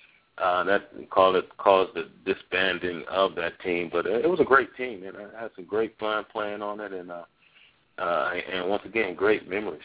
uh, 0.41 0.65
that 0.65 0.91
called 1.11 1.37
it 1.37 1.57
caused 1.59 1.95
the 1.95 2.09
disbanding 2.25 3.05
of 3.11 3.35
that 3.37 3.61
team. 3.61 3.89
But 3.93 4.07
it, 4.07 4.25
it 4.25 4.29
was 4.29 4.41
a 4.41 4.45
great 4.45 4.75
team, 4.77 5.05
and 5.05 5.17
I 5.17 5.43
had 5.43 5.51
some 5.57 5.65
great 5.65 5.99
fun 5.99 6.25
playing 6.31 6.63
on 6.63 6.81
it, 6.81 6.93
and 6.93 7.11
uh, 7.11 7.25
uh, 7.99 8.31
and 8.53 8.69
once 8.69 8.83
again, 8.85 9.15
great 9.15 9.49
memories. 9.49 9.81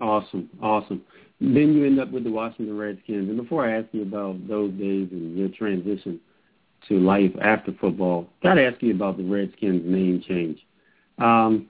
Awesome, 0.00 0.50
awesome. 0.60 1.02
Then 1.40 1.74
you 1.74 1.84
end 1.84 2.00
up 2.00 2.10
with 2.10 2.24
the 2.24 2.30
Washington 2.30 2.76
Redskins, 2.76 3.28
and 3.28 3.36
before 3.36 3.68
I 3.68 3.78
ask 3.78 3.86
you 3.92 4.02
about 4.02 4.46
those 4.48 4.72
days 4.72 5.08
and 5.12 5.36
your 5.36 5.48
transition 5.48 6.20
to 6.88 6.98
life 6.98 7.32
after 7.40 7.72
football, 7.80 8.28
got 8.42 8.54
to 8.54 8.64
ask 8.64 8.82
you 8.82 8.94
about 8.94 9.16
the 9.16 9.24
Redskins 9.24 9.82
name 9.84 10.22
change. 10.26 10.58
Um, 11.18 11.68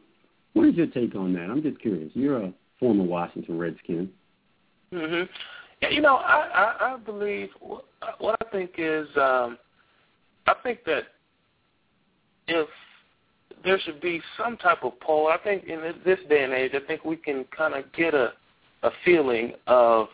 what 0.54 0.66
is 0.68 0.74
your 0.74 0.86
take 0.86 1.14
on 1.14 1.32
that? 1.34 1.50
I'm 1.50 1.62
just 1.62 1.80
curious. 1.80 2.10
You're 2.14 2.42
a 2.42 2.52
former 2.80 3.04
Washington 3.04 3.58
Redskin. 3.58 4.08
Mhm. 5.82 5.92
You 5.94 6.00
know, 6.00 6.16
I, 6.16 6.76
I, 6.80 6.94
I 6.94 6.96
believe 6.98 7.50
what 7.60 8.40
I 8.40 8.50
think 8.50 8.72
is, 8.78 9.08
um, 9.16 9.58
I 10.46 10.54
think 10.62 10.84
that 10.84 11.04
if 12.48 12.68
there 13.64 13.78
should 13.80 14.00
be 14.00 14.20
some 14.36 14.56
type 14.56 14.82
of 14.82 14.98
poll, 15.00 15.28
I 15.28 15.38
think 15.38 15.64
in 15.64 15.80
this 16.04 16.18
day 16.28 16.44
and 16.44 16.52
age, 16.52 16.72
I 16.74 16.86
think 16.86 17.04
we 17.04 17.16
can 17.16 17.44
kind 17.56 17.74
of 17.74 17.90
get 17.92 18.14
a 18.14 18.32
a 18.84 18.90
feeling 19.04 19.54
of 19.66 20.08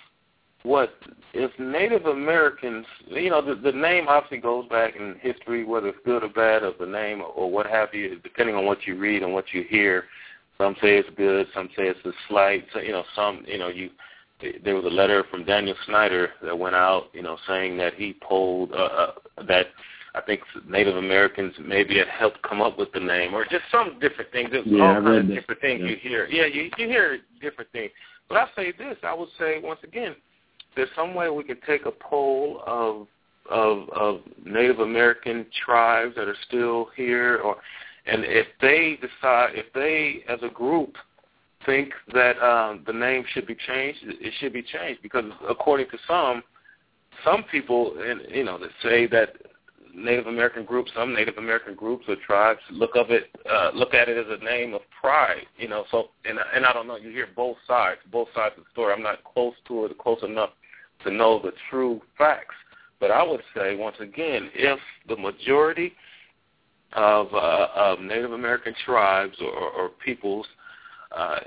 what 0.62 0.94
if 1.34 1.50
Native 1.58 2.06
Americans, 2.06 2.86
you 3.08 3.30
know, 3.30 3.42
the, 3.44 3.54
the 3.60 3.76
name 3.76 4.06
obviously 4.08 4.38
goes 4.38 4.68
back 4.68 4.94
in 4.96 5.16
history, 5.20 5.64
whether 5.64 5.88
it's 5.88 5.98
good 6.04 6.22
or 6.22 6.28
bad 6.28 6.62
of 6.62 6.74
the 6.78 6.86
name 6.86 7.22
or 7.34 7.50
what 7.50 7.66
have 7.66 7.92
you, 7.92 8.18
depending 8.22 8.54
on 8.54 8.66
what 8.66 8.86
you 8.86 8.98
read 8.98 9.22
and 9.22 9.32
what 9.32 9.46
you 9.52 9.64
hear. 9.68 10.04
Some 10.58 10.74
say 10.82 10.98
it's 10.98 11.08
good, 11.16 11.46
some 11.54 11.68
say 11.76 11.84
it's 11.88 12.04
a 12.04 12.12
slight. 12.28 12.66
So, 12.72 12.80
you 12.80 12.92
know, 12.92 13.04
some, 13.16 13.44
you 13.46 13.58
know, 13.58 13.68
you 13.68 13.90
there 14.64 14.74
was 14.74 14.84
a 14.84 14.88
letter 14.88 15.24
from 15.30 15.44
Daniel 15.44 15.76
Snyder 15.86 16.30
that 16.42 16.58
went 16.58 16.74
out, 16.74 17.08
you 17.12 17.22
know, 17.22 17.36
saying 17.46 17.76
that 17.78 17.94
he 17.94 18.16
polled 18.22 18.72
uh, 18.72 18.76
uh, 18.76 19.12
that 19.46 19.66
I 20.14 20.20
think 20.20 20.40
Native 20.68 20.96
Americans 20.96 21.54
maybe 21.64 21.98
had 21.98 22.08
helped 22.08 22.42
come 22.42 22.60
up 22.60 22.78
with 22.78 22.92
the 22.92 23.00
name, 23.00 23.34
or 23.34 23.44
just 23.44 23.64
some 23.70 23.98
different 24.00 24.32
things. 24.32 24.50
There's 24.50 24.66
yeah, 24.66 24.96
all 24.96 25.02
kinds 25.02 25.30
of 25.30 25.34
different 25.34 25.60
things 25.60 25.80
yeah. 25.82 25.90
you 25.90 25.96
hear. 25.96 26.26
Yeah, 26.26 26.46
you, 26.46 26.70
you 26.76 26.88
hear 26.88 27.18
different 27.40 27.70
things. 27.72 27.90
But 28.28 28.38
I 28.38 28.46
say 28.56 28.72
this, 28.72 28.96
I 29.02 29.14
would 29.14 29.28
say 29.38 29.60
once 29.62 29.80
again, 29.84 30.14
there's 30.76 30.88
some 30.96 31.14
way 31.14 31.30
we 31.30 31.44
could 31.44 31.62
take 31.62 31.86
a 31.86 31.92
poll 31.92 32.62
of 32.66 33.06
of 33.50 33.88
of 33.90 34.20
Native 34.44 34.80
American 34.80 35.46
tribes 35.64 36.14
that 36.16 36.28
are 36.28 36.36
still 36.46 36.88
here, 36.96 37.38
or 37.38 37.56
and 38.06 38.24
if 38.24 38.46
they 38.60 38.98
decide, 39.00 39.50
if 39.54 39.72
they 39.74 40.24
as 40.32 40.40
a 40.42 40.52
group 40.52 40.96
think 41.66 41.92
that 42.12 42.38
um, 42.42 42.82
the 42.86 42.92
name 42.92 43.24
should 43.32 43.46
be 43.46 43.54
changed, 43.54 43.98
it 44.02 44.32
should 44.40 44.52
be 44.52 44.62
changed 44.62 45.02
because 45.02 45.24
according 45.48 45.88
to 45.90 45.98
some, 46.06 46.42
some 47.24 47.44
people, 47.50 47.94
you 48.28 48.44
know, 48.44 48.58
that 48.58 48.70
say 48.82 49.06
that 49.08 49.34
Native 49.94 50.26
American 50.26 50.64
groups, 50.64 50.90
some 50.94 51.14
Native 51.14 51.36
American 51.38 51.74
groups 51.74 52.04
or 52.08 52.16
tribes 52.24 52.60
look 52.70 52.94
of 52.94 53.10
it, 53.10 53.24
uh, 53.50 53.70
look 53.74 53.94
at 53.94 54.08
it 54.08 54.16
as 54.16 54.26
a 54.40 54.44
name 54.44 54.74
of 54.74 54.80
pride. 55.00 55.46
You 55.56 55.68
know, 55.68 55.84
so 55.90 56.10
and 56.24 56.38
and 56.54 56.64
I 56.64 56.72
don't 56.72 56.86
know. 56.86 56.96
You 56.96 57.10
hear 57.10 57.28
both 57.34 57.56
sides, 57.66 58.00
both 58.10 58.28
sides 58.34 58.54
of 58.56 58.64
the 58.64 58.70
story. 58.72 58.94
I'm 58.94 59.02
not 59.02 59.24
close 59.24 59.54
to 59.68 59.86
it, 59.86 59.98
close 59.98 60.22
enough 60.22 60.50
to 61.04 61.10
know 61.10 61.40
the 61.42 61.52
true 61.68 62.00
facts. 62.16 62.54
But 63.00 63.10
I 63.10 63.22
would 63.22 63.40
say 63.54 63.76
once 63.76 63.96
again, 64.00 64.50
if 64.54 64.78
the 65.08 65.16
majority 65.16 65.92
of 66.92 67.28
uh, 67.32 67.68
of 67.74 68.00
Native 68.00 68.32
American 68.32 68.74
tribes 68.84 69.36
or, 69.40 69.50
or 69.50 69.88
peoples 70.04 70.46
uh, 71.16 71.40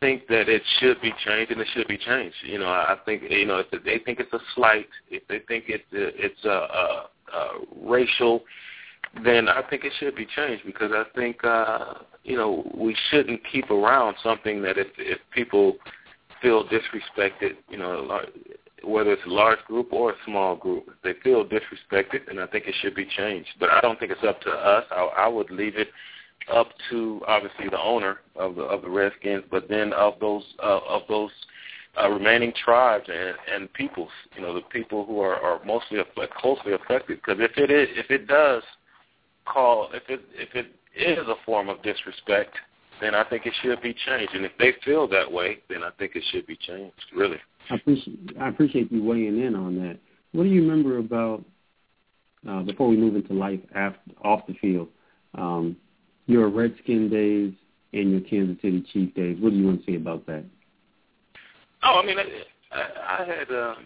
think 0.00 0.26
that 0.26 0.48
it 0.48 0.62
should 0.80 1.00
be 1.00 1.12
changed, 1.24 1.52
and 1.52 1.60
it 1.60 1.68
should 1.72 1.88
be 1.88 1.96
changed. 1.96 2.36
You 2.44 2.58
know, 2.58 2.66
I 2.66 2.96
think 3.04 3.22
you 3.30 3.46
know 3.46 3.58
if 3.58 3.70
they 3.84 3.98
think 4.04 4.20
it's 4.20 4.32
a 4.32 4.40
slight, 4.54 4.88
if 5.10 5.26
they 5.28 5.38
think 5.48 5.64
it, 5.68 5.82
it's 5.92 6.44
a, 6.44 6.48
a, 6.48 7.08
a 7.32 7.48
racial, 7.84 8.42
then 9.24 9.48
I 9.48 9.62
think 9.62 9.84
it 9.84 9.92
should 9.98 10.16
be 10.16 10.26
changed 10.36 10.64
because 10.66 10.90
I 10.92 11.04
think 11.14 11.44
uh, 11.44 11.94
you 12.24 12.36
know 12.36 12.70
we 12.74 12.96
shouldn't 13.10 13.40
keep 13.50 13.70
around 13.70 14.16
something 14.22 14.60
that 14.62 14.76
if 14.76 14.88
if 14.98 15.18
people 15.32 15.76
feel 16.42 16.64
disrespected, 16.64 17.52
you 17.68 17.78
know, 17.78 18.20
whether 18.82 19.12
it's 19.12 19.22
a 19.26 19.30
large 19.30 19.60
group 19.66 19.92
or 19.92 20.10
a 20.10 20.14
small 20.26 20.56
group, 20.56 20.88
if 20.88 20.94
they 21.04 21.20
feel 21.22 21.44
disrespected, 21.44 22.26
then 22.26 22.40
I 22.40 22.48
think 22.48 22.66
it 22.66 22.74
should 22.82 22.96
be 22.96 23.06
changed. 23.16 23.50
But 23.60 23.70
I 23.70 23.80
don't 23.80 23.98
think 24.00 24.10
it's 24.10 24.24
up 24.26 24.40
to 24.40 24.50
us. 24.50 24.84
I, 24.90 25.02
I 25.18 25.28
would 25.28 25.50
leave 25.50 25.76
it 25.76 25.88
up 26.50 26.68
to 26.90 27.20
obviously 27.26 27.68
the 27.68 27.80
owner 27.80 28.20
of 28.36 28.56
the 28.56 28.62
of 28.62 28.82
the 28.82 28.90
Redskins, 28.90 29.44
but 29.50 29.68
then 29.68 29.92
of 29.92 30.14
those 30.20 30.44
uh, 30.62 30.80
of 30.88 31.02
those 31.08 31.30
uh, 32.00 32.08
remaining 32.08 32.52
tribes 32.64 33.08
and 33.08 33.36
and 33.52 33.72
peoples, 33.72 34.10
you 34.36 34.42
know, 34.42 34.54
the 34.54 34.62
people 34.62 35.04
who 35.04 35.20
are 35.20 35.36
are 35.36 35.64
mostly 35.64 35.98
affect, 35.98 36.34
closely 36.34 36.72
affected. 36.72 37.20
Because 37.24 37.40
if 37.40 37.56
it 37.56 37.70
is, 37.70 37.88
if 37.96 38.10
it 38.10 38.26
does 38.26 38.62
call, 39.46 39.88
if 39.92 40.02
it 40.08 40.20
if 40.34 40.54
it 40.54 40.74
is 40.96 41.26
a 41.28 41.34
form 41.44 41.68
of 41.68 41.82
disrespect, 41.82 42.54
then 43.00 43.14
I 43.14 43.24
think 43.24 43.46
it 43.46 43.52
should 43.62 43.82
be 43.82 43.94
changed. 44.06 44.34
And 44.34 44.44
if 44.44 44.52
they 44.58 44.74
feel 44.84 45.08
that 45.08 45.30
way, 45.30 45.58
then 45.68 45.82
I 45.82 45.90
think 45.98 46.12
it 46.14 46.22
should 46.30 46.46
be 46.46 46.56
changed. 46.56 46.94
Really. 47.14 47.38
I 47.70 47.76
appreciate 47.76 48.18
I 48.40 48.48
appreciate 48.48 48.92
you 48.92 49.02
weighing 49.02 49.40
in 49.40 49.54
on 49.54 49.76
that. 49.76 49.98
What 50.32 50.44
do 50.44 50.48
you 50.48 50.62
remember 50.62 50.98
about 50.98 51.44
uh, 52.48 52.62
before 52.62 52.88
we 52.88 52.96
move 52.96 53.16
into 53.16 53.34
life 53.34 53.60
after, 53.74 54.00
off 54.24 54.46
the 54.46 54.54
field? 54.54 54.88
Um, 55.34 55.76
your 56.26 56.48
Redskin 56.48 57.08
days 57.08 57.52
and 57.92 58.10
your 58.10 58.20
Kansas 58.20 58.60
City 58.62 58.84
Chief 58.92 59.14
days. 59.14 59.38
What 59.40 59.50
do 59.50 59.56
you 59.56 59.66
want 59.66 59.84
to 59.84 59.92
say 59.92 59.96
about 59.96 60.26
that? 60.26 60.44
Oh, 61.82 62.00
I 62.02 62.06
mean, 62.06 62.18
I, 62.18 62.76
I, 62.76 63.22
I 63.22 63.26
had, 63.26 63.50
um, 63.50 63.76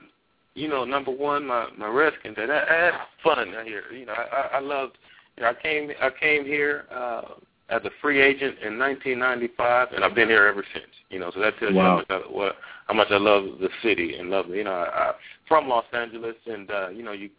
you 0.54 0.68
know, 0.68 0.84
number 0.84 1.10
one, 1.10 1.46
my 1.46 1.68
my 1.76 1.88
Redskin 1.88 2.34
days. 2.34 2.48
I, 2.50 2.64
I 2.68 2.84
had 2.84 2.94
fun 3.22 3.54
out 3.54 3.66
here. 3.66 3.84
You 3.92 4.06
know, 4.06 4.14
I, 4.14 4.56
I 4.56 4.60
loved. 4.60 4.98
You 5.36 5.42
know, 5.42 5.50
I 5.50 5.54
came 5.62 5.90
I 6.00 6.10
came 6.18 6.44
here 6.44 6.84
uh, 6.90 7.22
as 7.68 7.82
a 7.84 7.90
free 8.00 8.20
agent 8.20 8.56
in 8.62 8.78
1995, 8.78 9.88
and 9.92 10.04
I've 10.04 10.14
been 10.14 10.28
here 10.28 10.46
ever 10.46 10.64
since. 10.72 10.86
You 11.10 11.18
know, 11.18 11.30
so 11.34 11.40
that 11.40 11.58
tells 11.58 11.74
wow. 11.74 11.98
you 11.98 12.04
how 12.08 12.18
much, 12.18 12.26
I, 12.26 12.32
what, 12.32 12.56
how 12.86 12.94
much 12.94 13.08
I 13.10 13.18
love 13.18 13.58
the 13.60 13.68
city 13.82 14.16
and 14.16 14.30
love. 14.30 14.48
You 14.48 14.64
know, 14.64 14.72
I, 14.72 15.10
I, 15.10 15.12
from 15.48 15.68
Los 15.68 15.84
Angeles, 15.92 16.36
and 16.46 16.70
uh, 16.70 16.88
you 16.90 17.02
know, 17.02 17.12
you 17.12 17.30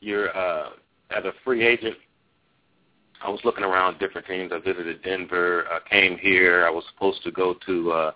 you're 0.00 0.36
uh, 0.36 0.70
as 1.10 1.24
a 1.24 1.32
free 1.44 1.66
agent 1.66 1.96
I 3.24 3.30
was 3.30 3.40
looking 3.44 3.64
around 3.64 3.98
different 3.98 4.26
teams. 4.26 4.52
I 4.52 4.58
visited 4.58 5.02
Denver. 5.02 5.64
I 5.70 5.78
came 5.88 6.18
here. 6.18 6.66
I 6.66 6.70
was 6.70 6.84
supposed 6.92 7.22
to 7.24 7.30
go 7.30 7.54
to 7.66 7.92
uh, 7.92 8.12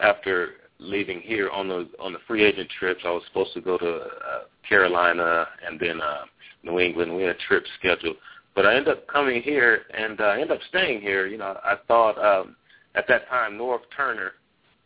after 0.00 0.54
leaving 0.78 1.20
here 1.20 1.50
on 1.50 1.68
the 1.68 1.88
on 2.00 2.12
the 2.12 2.18
free 2.26 2.44
agent 2.44 2.70
trips. 2.78 3.02
I 3.04 3.10
was 3.10 3.22
supposed 3.28 3.54
to 3.54 3.60
go 3.60 3.78
to 3.78 3.96
uh, 3.96 4.40
Carolina 4.68 5.46
and 5.66 5.78
then 5.78 6.00
uh, 6.00 6.24
New 6.62 6.80
England. 6.80 7.14
We 7.14 7.22
had 7.22 7.38
trips 7.38 7.68
scheduled, 7.78 8.16
but 8.54 8.66
I 8.66 8.76
ended 8.76 8.96
up 8.96 9.06
coming 9.08 9.42
here 9.42 9.82
and 9.96 10.20
uh, 10.20 10.24
I 10.24 10.40
ended 10.40 10.52
up 10.52 10.62
staying 10.68 11.00
here. 11.00 11.26
You 11.26 11.38
know, 11.38 11.58
I 11.62 11.76
thought 11.86 12.18
um, 12.18 12.56
at 12.94 13.06
that 13.08 13.28
time 13.28 13.54
Norv 13.58 13.80
Turner, 13.94 14.32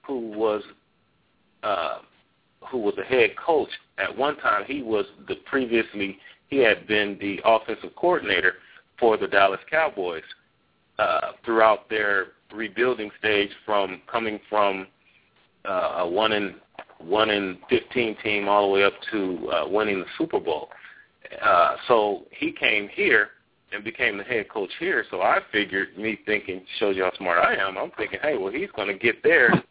who 0.06 0.30
was 0.30 0.62
uh, 1.62 1.98
who 2.70 2.78
was 2.78 2.94
the 2.96 3.04
head 3.04 3.30
coach 3.36 3.70
at 3.98 4.16
one 4.16 4.36
time, 4.38 4.64
he 4.66 4.82
was 4.82 5.06
the 5.28 5.36
previously 5.46 6.18
he 6.48 6.58
had 6.58 6.86
been 6.86 7.16
the 7.20 7.40
offensive 7.44 7.94
coordinator 7.96 8.54
for 9.00 9.16
the 9.16 9.26
Dallas 9.26 9.60
Cowboys 9.68 10.22
uh, 10.98 11.32
throughout 11.44 11.88
their 11.88 12.28
rebuilding 12.52 13.10
stage 13.18 13.50
from 13.66 14.02
coming 14.10 14.38
from 14.48 14.86
uh, 15.64 15.94
a 15.98 16.08
one 16.08 16.32
in 16.32 16.54
one 16.98 17.30
in 17.30 17.58
fifteen 17.68 18.16
team 18.22 18.48
all 18.48 18.68
the 18.68 18.72
way 18.74 18.84
up 18.84 18.92
to 19.10 19.50
uh, 19.50 19.68
winning 19.68 20.00
the 20.00 20.06
Super 20.18 20.38
Bowl. 20.38 20.68
Uh, 21.42 21.76
so 21.88 22.26
he 22.30 22.52
came 22.52 22.88
here 22.88 23.28
and 23.72 23.84
became 23.84 24.18
the 24.18 24.24
head 24.24 24.48
coach 24.48 24.70
here. 24.80 25.04
So 25.10 25.22
I 25.22 25.38
figured, 25.52 25.96
me 25.96 26.18
thinking, 26.26 26.62
shows 26.78 26.96
you 26.96 27.04
how 27.04 27.12
smart 27.16 27.38
I 27.38 27.54
am. 27.54 27.78
I'm 27.78 27.92
thinking, 27.96 28.18
hey, 28.20 28.36
well, 28.36 28.52
he's 28.52 28.70
going 28.74 28.88
to 28.88 28.98
get 28.98 29.22
there 29.22 29.62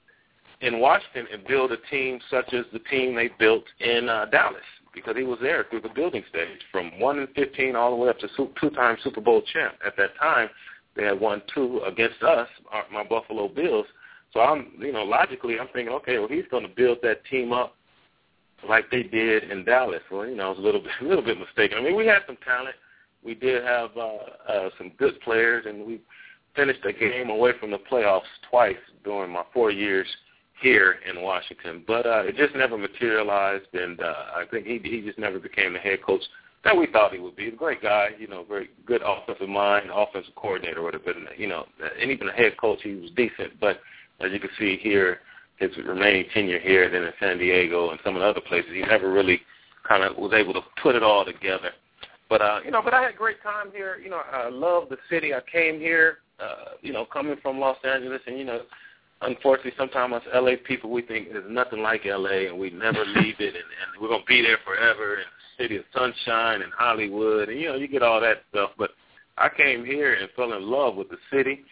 in 0.61 0.79
Washington 0.79 1.27
and 1.33 1.45
build 1.45 1.71
a 1.73 1.77
team 1.91 2.19
such 2.31 2.53
as 2.53 2.65
the 2.71 2.79
team 2.79 3.13
they 3.13 3.29
built 3.39 3.65
in 3.81 4.07
uh, 4.07 4.25
Dallas 4.25 4.61
because 4.93 5.15
he 5.15 5.23
was 5.23 5.39
there 5.41 5.65
through 5.69 5.81
the 5.81 5.89
building 5.89 6.23
stage 6.29 6.59
from 6.71 6.99
one 6.99 7.19
and 7.19 7.29
fifteen 7.35 7.75
all 7.75 7.91
the 7.91 7.95
way 7.95 8.09
up 8.09 8.19
to 8.19 8.27
two-time 8.59 8.97
Super 9.03 9.21
Bowl 9.21 9.41
champ. 9.53 9.75
At 9.85 9.95
that 9.97 10.15
time, 10.19 10.49
they 10.95 11.03
had 11.03 11.19
won 11.19 11.41
two 11.53 11.81
against 11.85 12.21
us, 12.23 12.47
my 12.91 13.03
Buffalo 13.03 13.47
Bills. 13.47 13.85
So 14.33 14.41
I'm, 14.41 14.73
you 14.77 14.91
know, 14.91 15.03
logically, 15.03 15.59
I'm 15.59 15.67
thinking, 15.73 15.93
okay, 15.95 16.19
well, 16.19 16.27
he's 16.27 16.45
going 16.51 16.63
to 16.63 16.69
build 16.75 16.99
that 17.03 17.25
team 17.25 17.51
up 17.51 17.75
like 18.67 18.89
they 18.91 19.03
did 19.03 19.51
in 19.51 19.63
Dallas. 19.63 20.01
Well, 20.11 20.27
you 20.27 20.35
know, 20.35 20.47
I 20.47 20.49
was 20.49 20.59
a 20.59 20.61
little 20.61 20.81
bit, 20.83 20.91
a 21.01 21.05
little 21.05 21.23
bit 21.23 21.39
mistaken. 21.39 21.77
I 21.77 21.81
mean, 21.81 21.95
we 21.95 22.05
had 22.05 22.19
some 22.27 22.37
talent. 22.45 22.75
We 23.23 23.35
did 23.35 23.63
have 23.63 23.89
uh, 23.97 24.51
uh, 24.51 24.69
some 24.77 24.91
good 24.97 25.19
players, 25.21 25.65
and 25.67 25.85
we 25.85 26.01
finished 26.55 26.85
a 26.85 26.93
game 26.93 27.29
away 27.29 27.51
from 27.59 27.71
the 27.71 27.79
playoffs 27.91 28.21
twice 28.49 28.77
during 29.03 29.31
my 29.31 29.43
four 29.53 29.71
years 29.71 30.07
here 30.61 30.95
in 31.09 31.21
Washington. 31.21 31.83
But 31.87 32.05
uh, 32.05 32.23
it 32.25 32.35
just 32.35 32.55
never 32.55 32.77
materialized, 32.77 33.73
and 33.73 33.99
uh, 33.99 34.13
I 34.35 34.43
think 34.49 34.65
he 34.65 34.79
he 34.83 35.01
just 35.01 35.19
never 35.19 35.39
became 35.39 35.73
the 35.73 35.79
head 35.79 36.03
coach 36.03 36.21
that 36.63 36.75
we 36.75 36.87
thought 36.87 37.13
he 37.13 37.19
would 37.19 37.35
be. 37.35 37.45
He's 37.45 37.53
a 37.53 37.57
great 37.57 37.81
guy, 37.81 38.09
you 38.17 38.27
know, 38.27 38.43
very 38.43 38.69
good 38.85 39.01
offensive 39.05 39.47
mind, 39.47 39.89
offensive 39.93 40.35
coordinator, 40.35 40.83
whatever. 40.83 41.03
But 41.05 41.39
you 41.39 41.47
know, 41.47 41.65
and 42.01 42.11
even 42.11 42.29
a 42.29 42.33
head 42.33 42.57
coach, 42.57 42.79
he 42.83 42.95
was 42.95 43.11
decent. 43.15 43.59
But 43.59 43.79
as 44.19 44.31
you 44.31 44.39
can 44.39 44.49
see 44.59 44.77
here, 44.77 45.19
his 45.57 45.71
remaining 45.77 46.25
tenure 46.33 46.59
here, 46.59 46.89
then 46.89 47.03
in 47.03 47.13
San 47.19 47.37
Diego 47.37 47.91
and 47.91 47.99
some 48.03 48.15
of 48.15 48.21
the 48.21 48.27
other 48.27 48.41
places, 48.41 48.71
he 48.73 48.81
never 48.81 49.11
really 49.11 49.41
kind 49.87 50.03
of 50.03 50.17
was 50.17 50.33
able 50.33 50.53
to 50.53 50.61
put 50.81 50.95
it 50.95 51.03
all 51.03 51.25
together. 51.25 51.71
But 52.29 52.41
uh, 52.41 52.59
you 52.63 52.71
know, 52.71 52.81
but 52.83 52.93
I 52.93 53.01
had 53.01 53.13
a 53.13 53.17
great 53.17 53.41
time 53.41 53.71
here. 53.73 53.97
You 53.97 54.09
know, 54.09 54.21
I 54.31 54.49
love 54.49 54.89
the 54.89 54.97
city. 55.09 55.33
I 55.33 55.39
came 55.51 55.79
here, 55.79 56.19
uh, 56.39 56.75
you 56.81 56.93
know, 56.93 57.05
coming 57.05 57.37
from 57.41 57.59
Los 57.59 57.77
Angeles, 57.83 58.21
and 58.27 58.37
you 58.37 58.45
know, 58.45 58.61
unfortunately, 59.21 59.73
sometimes 59.77 60.13
us 60.13 60.23
LA 60.33 60.51
people 60.65 60.89
we 60.89 61.01
think 61.01 61.31
there's 61.31 61.49
nothing 61.49 61.81
like 61.81 62.05
LA, 62.05 62.47
and 62.47 62.57
we 62.57 62.69
never 62.69 63.05
leave 63.05 63.35
it, 63.39 63.55
and, 63.55 63.55
and 63.55 64.01
we're 64.01 64.09
gonna 64.09 64.23
be 64.27 64.41
there 64.41 64.59
forever, 64.65 65.15
and 65.15 65.25
the 65.25 65.63
city 65.63 65.77
of 65.77 65.83
sunshine 65.93 66.61
and 66.61 66.71
Hollywood, 66.77 67.49
and 67.49 67.59
you 67.59 67.69
know 67.69 67.75
you 67.75 67.87
get 67.87 68.03
all 68.03 68.21
that 68.21 68.43
stuff. 68.51 68.71
But 68.77 68.91
I 69.37 69.49
came 69.49 69.85
here 69.85 70.13
and 70.13 70.29
fell 70.35 70.53
in 70.53 70.63
love 70.63 70.95
with 70.95 71.09
the 71.09 71.17
city. 71.31 71.63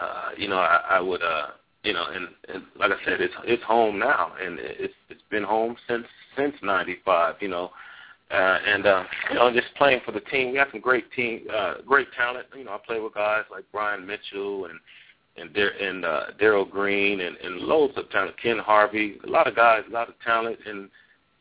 Uh, 0.00 0.30
you 0.36 0.48
know, 0.48 0.58
I, 0.58 0.82
I 0.90 1.00
would, 1.00 1.22
uh, 1.22 1.48
you 1.82 1.94
know, 1.94 2.04
and, 2.12 2.28
and 2.52 2.64
like 2.78 2.90
I 2.90 3.04
said, 3.04 3.20
it's 3.20 3.34
it's 3.44 3.62
home 3.62 3.98
now, 3.98 4.32
and 4.42 4.58
it's 4.58 4.94
it's 5.08 5.22
been 5.30 5.44
home 5.44 5.76
since 5.88 6.06
since 6.36 6.54
'95. 6.62 7.36
You 7.40 7.48
know. 7.48 7.70
Uh, 8.28 8.58
and 8.66 8.86
uh, 8.86 9.04
you 9.30 9.36
know, 9.36 9.52
just 9.52 9.72
playing 9.76 10.00
for 10.04 10.10
the 10.10 10.18
team, 10.18 10.50
we 10.50 10.58
have 10.58 10.66
some 10.72 10.80
great 10.80 11.04
team, 11.12 11.42
uh, 11.56 11.74
great 11.86 12.08
talent. 12.16 12.44
You 12.56 12.64
know, 12.64 12.72
I 12.72 12.78
play 12.84 12.98
with 12.98 13.14
guys 13.14 13.44
like 13.52 13.62
Brian 13.70 14.04
Mitchell 14.04 14.64
and 14.64 14.80
and 15.36 15.52
Dar- 15.52 15.68
and 15.68 16.04
uh, 16.04 16.24
Darrell 16.38 16.64
Green 16.64 17.20
and, 17.20 17.36
and 17.36 17.56
loads 17.56 17.94
of 17.96 18.08
talent. 18.10 18.34
Ken 18.42 18.58
Harvey, 18.58 19.18
a 19.26 19.30
lot 19.30 19.46
of 19.46 19.56
guys, 19.56 19.82
a 19.88 19.92
lot 19.92 20.08
of 20.08 20.14
talent, 20.24 20.58
and 20.66 20.88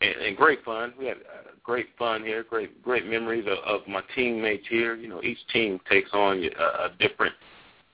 and, 0.01 0.15
and 0.21 0.37
great 0.37 0.63
fun. 0.63 0.93
We 0.99 1.05
had 1.05 1.17
uh, 1.17 1.51
great 1.63 1.87
fun 1.97 2.23
here, 2.23 2.43
great 2.43 2.81
great 2.83 3.05
memories 3.05 3.45
of, 3.47 3.57
of 3.65 3.87
my 3.87 4.01
teammates 4.13 4.65
here. 4.69 4.95
You 4.95 5.09
know, 5.09 5.21
each 5.23 5.39
team 5.51 5.79
takes 5.89 6.09
on 6.13 6.43
a, 6.43 6.63
a 6.63 6.91
different 6.99 7.33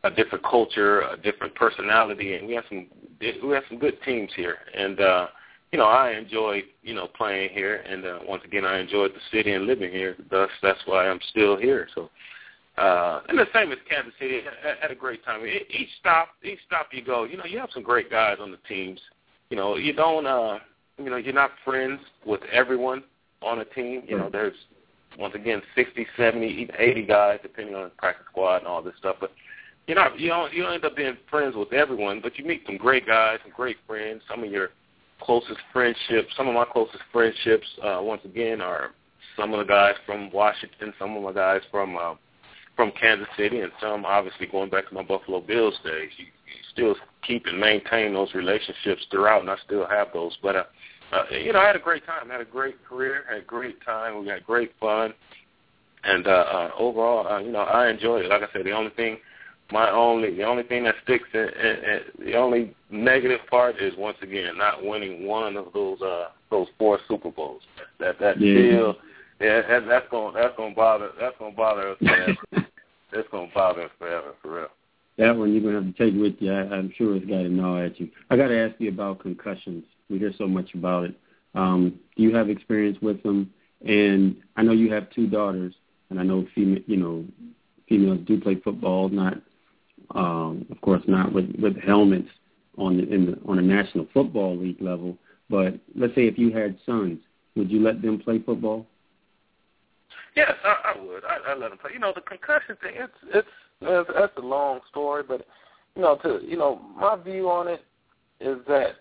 a 0.04 0.12
different 0.12 0.44
culture, 0.44 1.02
a 1.02 1.18
different 1.18 1.54
personality, 1.56 2.36
and 2.36 2.48
we 2.48 2.56
have 2.56 2.66
some 2.70 2.88
we 3.20 3.54
have 3.54 3.64
some 3.70 3.78
good 3.78 4.02
teams 4.04 4.32
here. 4.36 4.58
And 4.76 5.00
uh, 5.00 5.28
you 5.72 5.78
know, 5.78 5.86
I 5.86 6.12
enjoyed 6.12 6.64
you 6.82 6.96
know 6.96 7.08
playing 7.08 7.52
here, 7.54 7.84
and 7.88 8.06
uh, 8.06 8.20
once 8.28 8.44
again, 8.46 8.66
I 8.66 8.80
enjoyed 8.80 9.12
the 9.12 9.38
city 9.38 9.54
and 9.54 9.66
living 9.66 9.92
here. 9.92 10.16
Thus, 10.30 10.50
that's 10.62 10.80
why 10.86 11.08
I'm 11.08 11.20
still 11.30 11.58
here. 11.58 11.88
So 11.94 12.10
uh, 12.78 13.22
and 13.28 13.38
the 13.38 13.48
same 13.54 13.72
as 13.72 13.78
Kansas 13.90 14.14
City, 14.20 14.42
had, 14.64 14.78
had 14.82 14.92
a 14.92 14.96
great 14.96 15.24
time. 15.26 15.46
Each 15.46 15.90
stop, 16.00 16.30
each 16.44 16.60
stop 16.66 16.88
you 16.92 17.04
go, 17.04 17.26
you 17.26 17.38
know, 17.38 17.46
you 17.46 17.60
have 17.60 17.70
some 17.74 17.84
great 17.84 18.10
guys 18.10 18.38
on 18.40 18.52
the 18.52 18.58
teams. 18.68 19.00
You 19.50 19.58
know, 19.58 19.76
you 19.76 19.94
don't, 19.94 20.26
uh, 20.26 20.60
you 20.98 21.10
know, 21.10 21.18
you're 21.18 21.34
not 21.34 21.52
friends 21.66 22.00
with 22.26 22.42
everyone 22.52 23.04
on 23.42 23.60
a 23.60 23.66
team. 23.66 24.04
You 24.08 24.18
know, 24.18 24.30
there's 24.32 24.56
once 25.20 25.36
again 25.36 25.62
60, 25.76 26.08
70, 26.16 26.48
even 26.48 26.76
80 26.78 27.06
guys, 27.06 27.40
depending 27.42 27.76
on 27.76 27.84
the 27.86 27.90
practice 27.90 28.26
squad 28.32 28.58
and 28.58 28.68
all 28.68 28.82
this 28.82 28.94
stuff. 28.98 29.18
But 29.20 29.32
you're 29.88 29.98
not, 29.98 30.18
you 30.18 30.30
don't, 30.30 30.54
you 30.54 30.64
don't 30.64 30.74
end 30.74 30.86
up 30.86 30.96
being 30.96 31.18
friends 31.30 31.56
with 31.56 31.74
everyone. 31.74 32.22
But 32.22 32.38
you 32.40 32.46
meet 32.46 32.64
some 32.66 32.78
great 32.78 33.06
guys, 33.06 33.40
some 33.44 33.52
great 33.54 33.78
friends. 33.86 34.22
Some 34.30 34.46
of 34.46 34.50
your 34.50 34.70
closest 35.22 35.60
friendships, 35.74 36.30
some 36.38 36.48
of 36.48 36.54
my 36.54 36.66
closest 36.66 37.04
friendships, 37.12 37.68
uh, 37.84 38.00
once 38.02 38.22
again, 38.24 38.62
are 38.62 38.92
some 39.36 39.54
of 39.54 39.60
the 39.60 39.66
guys 39.66 39.96
from 40.06 40.32
Washington, 40.32 40.94
some 40.98 41.18
of 41.18 41.24
my 41.24 41.34
guys 41.34 41.62
from. 41.70 41.98
Uh, 41.98 42.14
from 42.82 42.92
Kansas 43.00 43.28
City, 43.38 43.60
and 43.60 43.72
some 43.80 44.06
obviously 44.06 44.48
going 44.48 44.72
back 44.72 44.88
to 44.90 44.96
my 44.96 45.04
Buffalo 45.04 45.40
Bills 45.40 45.76
days. 45.84 46.10
You, 46.18 46.26
you 46.26 46.62
still 46.74 46.96
keep 47.22 47.46
and 47.46 47.60
maintain 47.60 48.12
those 48.12 48.34
relationships 48.34 49.06
throughout, 49.12 49.42
and 49.42 49.52
I 49.52 49.56
still 49.64 49.86
have 49.88 50.08
those. 50.16 50.36
But 50.42 50.56
uh, 50.56 50.64
uh, 51.14 51.26
you 51.30 51.54
know, 51.54 51.60
I 51.60 51.68
had 51.68 51.76
a 51.76 51.80
great 51.80 52.04
time. 52.08 52.32
I 52.32 52.34
had 52.34 52.42
a 52.42 52.46
great 52.46 52.84
career. 52.84 53.24
Had 53.30 53.38
a 53.38 53.46
great 53.46 53.78
time. 53.86 54.20
We 54.20 54.30
had 54.30 54.44
great 54.48 54.72
fun. 54.80 55.14
and 56.04 56.26
uh, 56.26 56.30
uh, 56.32 56.72
overall, 56.76 57.28
uh, 57.28 57.38
you 57.40 57.52
know, 57.52 57.60
I 57.60 57.90
enjoyed 57.90 58.26
it. 58.26 58.30
Like 58.30 58.42
I 58.42 58.52
said, 58.52 58.66
the 58.66 58.72
only 58.72 58.90
thing, 58.92 59.18
my 59.72 59.92
only, 59.92 60.36
the 60.36 60.44
only 60.44 60.64
thing 60.64 60.84
that 60.86 60.96
sticks, 61.04 61.28
in, 61.36 61.40
in, 61.40 61.50
in, 62.20 62.26
the 62.26 62.36
only 62.36 62.76
negative 62.90 63.42
part 63.48 63.80
is 63.80 63.94
once 63.96 64.18
again 64.24 64.58
not 64.58 64.84
winning 64.84 65.28
one 65.28 65.56
of 65.56 65.68
those 65.74 66.02
uh 66.02 66.30
those 66.50 66.68
four 66.80 66.98
Super 67.08 67.30
Bowls. 67.30 67.62
That 68.00 68.18
that 68.20 68.42
Yeah. 68.42 68.54
still, 68.54 68.96
yeah, 69.40 69.62
that, 69.68 69.88
that's 69.88 70.06
gonna 70.10 70.34
that's 70.34 70.56
gonna 70.58 70.74
bother 70.74 71.12
that's 71.20 71.36
gonna 71.38 71.56
bother 71.56 71.92
us 71.92 71.98
it's 73.14 73.30
gonna 73.32 73.50
bother 73.54 73.84
us 73.84 73.92
forever, 73.98 74.34
for 74.42 74.56
real. 74.56 74.68
That 75.18 75.36
one 75.36 75.54
you're 75.54 75.62
gonna 75.62 75.84
have 75.86 75.96
to 75.96 76.12
take 76.12 76.20
with 76.20 76.36
you. 76.40 76.52
I, 76.52 76.62
I'm 76.62 76.94
sure 76.98 77.16
it's 77.16 77.26
got 77.26 77.44
to 77.44 77.50
gnaw 77.50 77.86
at 77.86 78.00
you. 78.00 78.10
I 78.30 78.38
got 78.38 78.48
to 78.48 78.58
ask 78.58 78.80
you 78.80 78.90
about 78.90 79.20
concussions. 79.20 79.84
We 80.10 80.20
hear 80.20 80.34
so 80.38 80.48
much 80.48 80.74
about 80.74 81.06
it. 81.06 81.16
Um, 81.54 82.00
do 82.16 82.24
you 82.24 82.36
have 82.36 82.50
experience 82.50 82.98
with 83.02 83.22
them? 83.24 83.52
And 83.86 84.38
I 84.56 84.64
know 84.64 84.72
you 84.72 84.92
have 84.94 85.10
two 85.10 85.28
daughters, 85.28 85.74
and 86.10 86.20
I 86.20 86.24
know 86.24 86.48
female, 86.54 86.82
you 86.86 86.98
know, 86.98 87.26
females 87.90 88.20
do 88.26 88.40
play 88.40 88.56
football. 88.56 89.10
Not, 89.10 89.42
um, 90.12 90.66
of 90.72 90.80
course, 90.82 91.02
not 91.08 91.34
with 91.34 91.54
with 91.62 91.78
helmets 91.78 92.30
on 92.78 92.98
the, 92.98 93.14
in 93.14 93.26
the 93.26 93.40
on 93.46 93.60
a 93.60 93.62
national 93.62 94.08
football 94.14 94.58
league 94.58 94.82
level. 94.82 95.18
But 95.50 95.80
let's 95.96 96.16
say 96.16 96.28
if 96.28 96.38
you 96.38 96.52
had 96.52 96.78
sons, 96.86 97.20
would 97.56 97.70
you 97.70 97.82
let 97.82 98.02
them 98.02 98.20
play 98.20 98.40
football? 98.40 98.88
Yes, 100.36 100.52
I, 100.64 100.94
I 100.96 101.02
would. 101.02 101.24
I, 101.26 101.52
I 101.52 101.56
let 101.56 101.70
them 101.70 101.78
play. 101.78 101.92
You 101.94 102.00
know, 102.00 102.14
the 102.14 102.22
concussion 102.22 102.78
thing. 102.82 102.94
It's 102.96 103.14
it's 103.34 103.48
that's, 103.82 104.38
a 104.38 104.42
long 104.42 104.80
story, 104.90 105.24
but 105.28 105.46
you 105.96 106.02
know, 106.02 106.18
to 106.24 106.40
you 106.44 106.58
know, 106.58 106.82
my 106.98 107.16
view 107.16 107.50
on 107.50 107.68
it 107.68 107.84
is 108.40 108.58
that 108.68 108.96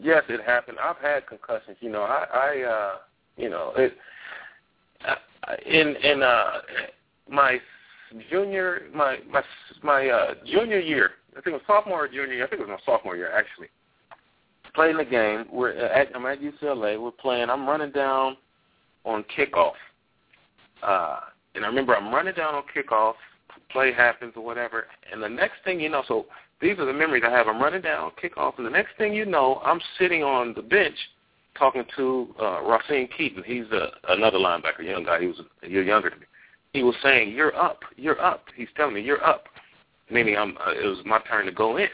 yes, 0.00 0.22
it 0.28 0.40
happened. 0.44 0.78
I've 0.82 0.98
had 0.98 1.26
concussions. 1.26 1.76
You 1.80 1.90
know, 1.90 2.02
I, 2.02 2.26
I 2.32 2.62
uh, 2.62 2.94
you 3.36 3.48
know, 3.48 3.72
it 3.76 3.96
in 5.66 5.96
in 5.96 6.22
uh 6.22 6.52
my 7.28 7.58
junior 8.30 8.82
my 8.94 9.18
my 9.30 9.42
my 9.82 10.08
uh 10.08 10.34
junior 10.46 10.80
year. 10.80 11.12
I 11.32 11.34
think 11.40 11.48
it 11.48 11.52
was 11.52 11.62
sophomore 11.66 12.04
or 12.04 12.08
junior 12.08 12.34
year. 12.34 12.44
I 12.46 12.48
think 12.48 12.60
it 12.60 12.68
was 12.68 12.78
my 12.86 12.92
sophomore 12.92 13.16
year 13.16 13.32
actually. 13.32 13.68
Playing 14.74 14.98
the 14.98 15.04
game. 15.04 15.46
We're 15.50 15.72
at 15.72 16.14
I'm 16.14 16.26
at 16.26 16.40
UCLA. 16.40 17.00
We're 17.00 17.10
playing. 17.10 17.50
I'm 17.50 17.68
running 17.68 17.92
down 17.92 18.36
on 19.04 19.24
kickoff. 19.36 19.72
Uh, 20.82 21.20
and 21.54 21.64
I 21.64 21.68
remember 21.68 21.96
I'm 21.96 22.14
running 22.14 22.34
down 22.34 22.54
on 22.54 22.62
kickoff, 22.74 23.14
play 23.70 23.92
happens 23.92 24.32
or 24.36 24.44
whatever, 24.44 24.86
and 25.10 25.22
the 25.22 25.28
next 25.28 25.56
thing 25.64 25.80
you 25.80 25.88
know, 25.88 26.02
so 26.06 26.26
these 26.60 26.78
are 26.78 26.84
the 26.84 26.92
memories 26.92 27.22
I 27.26 27.30
have. 27.30 27.48
I'm 27.48 27.60
running 27.60 27.82
down 27.82 28.12
kickoff, 28.22 28.58
and 28.58 28.66
the 28.66 28.70
next 28.70 28.96
thing 28.98 29.14
you 29.14 29.24
know, 29.24 29.60
I'm 29.64 29.80
sitting 29.98 30.22
on 30.22 30.54
the 30.54 30.62
bench 30.62 30.96
talking 31.58 31.84
to 31.96 32.34
uh, 32.40 32.62
Racine 32.62 33.08
Keaton. 33.16 33.42
He's 33.44 33.64
a, 33.72 33.88
another 34.08 34.38
linebacker, 34.38 34.82
young 34.82 35.04
guy. 35.04 35.20
He 35.20 35.26
was 35.26 35.40
a 35.62 35.68
year 35.68 35.82
younger 35.82 36.10
than 36.10 36.20
me. 36.20 36.26
He 36.72 36.82
was 36.82 36.94
saying, 37.02 37.32
"You're 37.34 37.56
up, 37.56 37.80
you're 37.96 38.20
up." 38.20 38.44
He's 38.54 38.68
telling 38.76 38.94
me, 38.94 39.00
"You're 39.00 39.24
up," 39.24 39.44
meaning 40.10 40.36
I'm. 40.36 40.56
Uh, 40.58 40.72
it 40.72 40.86
was 40.86 40.98
my 41.04 41.18
turn 41.28 41.46
to 41.46 41.52
go 41.52 41.76
in. 41.78 41.88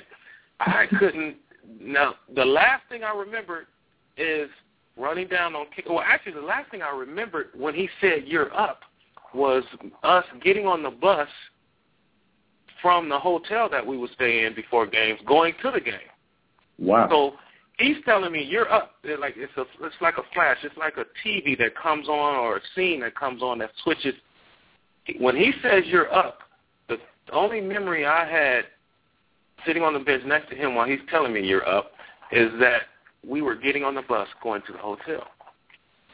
I 0.61 0.87
couldn't. 0.99 1.37
Now, 1.80 2.14
the 2.34 2.45
last 2.45 2.82
thing 2.89 3.03
I 3.03 3.16
remember 3.16 3.66
is 4.16 4.49
running 4.97 5.29
down 5.29 5.55
on 5.55 5.67
kick. 5.75 5.87
Well, 5.89 6.01
actually, 6.05 6.33
the 6.33 6.41
last 6.41 6.71
thing 6.71 6.83
I 6.83 6.95
remembered 6.95 7.49
when 7.57 7.75
he 7.75 7.89
said 8.01 8.25
"You're 8.27 8.55
up" 8.55 8.81
was 9.35 9.65
us 10.03 10.25
getting 10.43 10.67
on 10.67 10.83
the 10.83 10.91
bus 10.91 11.29
from 12.83 13.09
the 13.09 13.19
hotel 13.19 13.69
that 13.71 13.87
we 13.87 13.97
would 13.97 14.11
stay 14.13 14.45
in 14.45 14.55
before 14.55 14.87
games, 14.87 15.19
going 15.27 15.55
to 15.63 15.71
the 15.71 15.81
game. 15.81 15.95
Wow. 16.79 17.09
So 17.11 17.33
he's 17.79 17.97
telling 18.05 18.33
me 18.33 18.43
you're 18.43 18.71
up. 18.71 18.93
They're 19.03 19.19
like 19.19 19.35
it's 19.37 19.53
a 19.57 19.65
it's 19.85 19.97
like 20.01 20.19
a 20.19 20.23
flash. 20.35 20.59
It's 20.63 20.77
like 20.77 20.95
a 20.97 21.05
TV 21.27 21.59
that 21.59 21.77
comes 21.77 22.09
on 22.09 22.37
or 22.37 22.57
a 22.57 22.61
scene 22.75 23.01
that 23.01 23.15
comes 23.15 23.43
on 23.43 23.59
that 23.59 23.71
switches. 23.83 24.15
When 25.19 25.37
he 25.37 25.53
says 25.63 25.85
you're 25.87 26.13
up, 26.13 26.41
the 26.89 26.99
only 27.33 27.61
memory 27.61 28.07
I 28.07 28.29
had 28.29 28.65
sitting 29.67 29.83
on 29.83 29.95
the 29.95 30.01
bench 30.01 30.25
next 30.27 30.51
to 30.51 30.57
him 30.57 30.75
while 30.75 30.87
he's 30.87 31.01
telling 31.11 31.33
me 31.33 31.41
you're 31.41 31.69
up 31.69 31.93
is 32.33 32.51
that 32.61 32.83
we 33.27 33.43
were 33.43 33.55
getting 33.55 33.85
on 33.85 33.95
the 33.95 34.03
bus 34.03 34.29
going 34.43 34.62
to 34.66 34.72
the 34.72 34.79
hotel. 34.79 35.27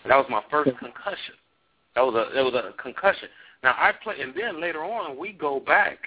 That 0.06 0.16
was 0.16 0.26
my 0.28 0.42
first 0.50 0.70
concussion. 0.78 1.34
That 1.94 2.02
was 2.02 2.14
a 2.14 2.34
that 2.34 2.42
was 2.42 2.54
a 2.54 2.72
concussion. 2.82 3.28
Now 3.62 3.74
I 3.78 3.92
play, 4.02 4.20
and 4.20 4.32
then 4.34 4.60
later 4.60 4.82
on 4.82 5.16
we 5.16 5.32
go 5.32 5.60
back 5.60 5.98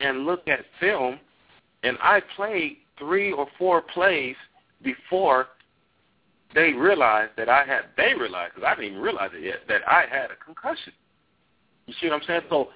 and 0.00 0.26
look 0.26 0.46
at 0.48 0.60
film, 0.80 1.18
and 1.82 1.96
I 2.02 2.20
played 2.36 2.78
three 2.98 3.32
or 3.32 3.46
four 3.58 3.80
plays 3.80 4.36
before 4.82 5.46
they 6.54 6.72
realized 6.72 7.32
that 7.36 7.48
I 7.48 7.64
had. 7.64 7.84
They 7.96 8.14
realized 8.14 8.54
because 8.54 8.66
I 8.66 8.74
didn't 8.74 8.90
even 8.92 9.02
realize 9.02 9.30
it 9.32 9.44
yet 9.44 9.60
that 9.68 9.88
I 9.88 10.04
had 10.10 10.30
a 10.30 10.44
concussion. 10.44 10.92
You 11.86 11.94
see 12.00 12.08
what 12.08 12.16
I'm 12.16 12.26
saying? 12.26 12.42
So 12.50 12.68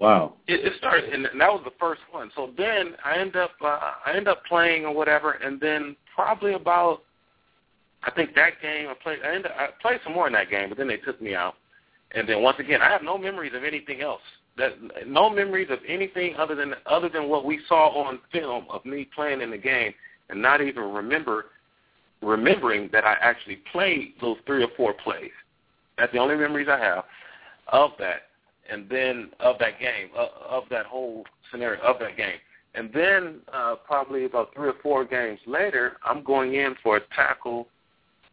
Wow. 0.00 0.34
it, 0.46 0.64
it 0.64 0.74
started, 0.78 1.12
and 1.12 1.24
that 1.24 1.52
was 1.52 1.62
the 1.64 1.72
first 1.80 2.02
one. 2.12 2.30
So 2.36 2.50
then 2.56 2.94
I 3.04 3.16
end 3.18 3.34
up, 3.34 3.50
uh, 3.60 3.94
I 4.06 4.12
end 4.14 4.28
up 4.28 4.44
playing 4.44 4.84
or 4.84 4.94
whatever, 4.94 5.32
and 5.32 5.60
then 5.60 5.96
probably 6.18 6.54
about, 6.54 7.02
I 8.02 8.10
think 8.10 8.34
that 8.34 8.60
game 8.60 8.88
I 8.88 8.94
played, 9.00 9.20
I, 9.24 9.36
ended, 9.36 9.52
I 9.56 9.68
played 9.80 10.00
some 10.02 10.14
more 10.14 10.26
in 10.26 10.32
that 10.32 10.50
game, 10.50 10.68
but 10.68 10.76
then 10.76 10.88
they 10.88 10.96
took 10.96 11.22
me 11.22 11.36
out, 11.36 11.54
and 12.10 12.28
then 12.28 12.42
once 12.42 12.56
again, 12.58 12.82
I 12.82 12.90
have 12.90 13.04
no 13.04 13.16
memories 13.16 13.52
of 13.54 13.62
anything 13.62 14.00
else. 14.00 14.20
That 14.56 14.72
no 15.06 15.30
memories 15.30 15.68
of 15.70 15.78
anything 15.86 16.34
other 16.34 16.56
than 16.56 16.74
other 16.86 17.08
than 17.08 17.28
what 17.28 17.44
we 17.44 17.60
saw 17.68 17.90
on 17.90 18.18
film 18.32 18.64
of 18.68 18.84
me 18.84 19.08
playing 19.14 19.40
in 19.40 19.52
the 19.52 19.58
game, 19.58 19.94
and 20.28 20.42
not 20.42 20.60
even 20.60 20.82
remember 20.82 21.46
remembering 22.20 22.90
that 22.92 23.04
I 23.04 23.14
actually 23.20 23.60
played 23.70 24.14
those 24.20 24.38
three 24.44 24.64
or 24.64 24.68
four 24.76 24.94
plays. 24.94 25.30
That's 25.96 26.12
the 26.12 26.18
only 26.18 26.34
memories 26.34 26.66
I 26.68 26.80
have 26.80 27.04
of 27.68 27.92
that 28.00 28.22
and 28.68 28.88
then 28.90 29.30
of 29.38 29.56
that 29.60 29.78
game, 29.78 30.08
of, 30.16 30.28
of 30.48 30.64
that 30.70 30.86
whole 30.86 31.24
scenario 31.52 31.80
of 31.82 32.00
that 32.00 32.16
game. 32.16 32.38
And 32.74 32.90
then 32.92 33.40
uh, 33.52 33.76
probably 33.86 34.24
about 34.24 34.54
three 34.54 34.68
or 34.68 34.74
four 34.82 35.04
games 35.04 35.40
later, 35.46 35.96
I'm 36.04 36.22
going 36.22 36.54
in 36.54 36.74
for 36.82 36.96
a 36.98 37.00
tackle 37.14 37.68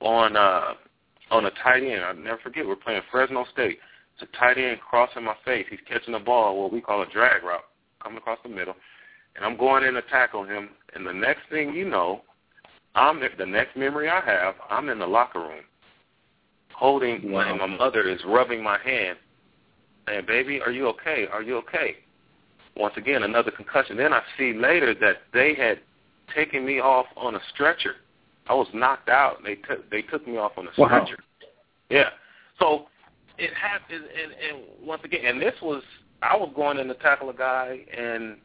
on 0.01 0.35
uh, 0.35 0.73
on 1.31 1.45
a 1.45 1.51
tight 1.63 1.83
end. 1.83 2.03
I'll 2.03 2.15
never 2.15 2.39
forget. 2.43 2.65
We're 2.65 2.75
playing 2.75 3.01
Fresno 3.11 3.45
State. 3.51 3.79
It's 4.17 4.29
a 4.29 4.37
tight 4.37 4.57
end 4.57 4.79
crossing 4.87 5.23
my 5.23 5.35
face. 5.43 5.65
He's 5.69 5.79
catching 5.87 6.13
the 6.13 6.19
ball, 6.19 6.61
what 6.61 6.71
we 6.71 6.81
call 6.81 7.01
a 7.01 7.05
drag 7.07 7.43
route, 7.43 7.63
coming 8.01 8.17
across 8.17 8.39
the 8.43 8.49
middle, 8.49 8.75
and 9.35 9.43
I'm 9.43 9.57
going 9.57 9.83
in 9.83 9.93
to 9.95 10.01
tackle 10.03 10.43
him. 10.45 10.69
And 10.93 11.05
the 11.05 11.13
next 11.13 11.41
thing 11.49 11.73
you 11.73 11.89
know, 11.89 12.21
I'm 12.93 13.19
the 13.19 13.45
next 13.45 13.75
memory 13.75 14.09
I 14.09 14.21
have. 14.21 14.55
I'm 14.69 14.89
in 14.89 14.99
the 14.99 15.07
locker 15.07 15.39
room, 15.39 15.63
holding, 16.73 17.31
Wow. 17.31 17.49
and 17.49 17.59
my 17.59 17.67
mother 17.67 18.07
is 18.07 18.19
rubbing 18.25 18.63
my 18.63 18.77
hand 18.79 19.17
saying, 20.07 20.25
"Baby, 20.25 20.61
are 20.61 20.71
you 20.71 20.87
okay? 20.89 21.27
Are 21.27 21.41
you 21.41 21.57
okay?" 21.57 21.97
Once 22.75 22.93
again, 22.97 23.23
another 23.23 23.51
concussion. 23.51 23.97
Then 23.97 24.13
I 24.13 24.21
see 24.37 24.53
later 24.53 24.93
that 24.95 25.17
they 25.33 25.53
had 25.53 25.79
taken 26.33 26.65
me 26.65 26.79
off 26.79 27.05
on 27.15 27.35
a 27.35 27.39
stretcher. 27.53 27.95
I 28.47 28.53
was 28.53 28.67
knocked 28.73 29.09
out. 29.09 29.43
They 29.43 29.55
took 29.55 29.89
they 29.89 30.01
took 30.01 30.27
me 30.27 30.37
off 30.37 30.53
on 30.57 30.67
a 30.67 30.71
Wow. 30.77 30.87
stretcher. 30.87 31.23
Yeah. 31.89 32.09
So 32.59 32.87
it 33.37 33.53
happened, 33.53 34.03
and, 34.03 34.31
and 34.31 34.63
once 34.81 35.01
again, 35.03 35.25
and 35.25 35.41
this 35.41 35.55
was 35.61 35.83
I 36.21 36.35
was 36.35 36.51
going 36.55 36.77
in 36.79 36.87
to 36.87 36.93
tackle 36.95 37.29
a 37.29 37.33
guy, 37.33 37.79
and 37.95 38.37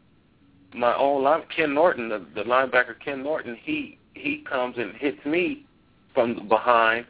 my 0.74 0.95
own 0.97 1.22
line, 1.22 1.43
Ken 1.55 1.74
Norton, 1.74 2.09
the, 2.09 2.24
the 2.35 2.43
linebacker 2.43 2.99
Ken 3.03 3.22
Norton, 3.22 3.57
he 3.62 3.99
he 4.14 4.45
comes 4.49 4.76
and 4.78 4.95
hits 4.97 5.24
me 5.24 5.66
from 6.14 6.49
behind 6.49 7.07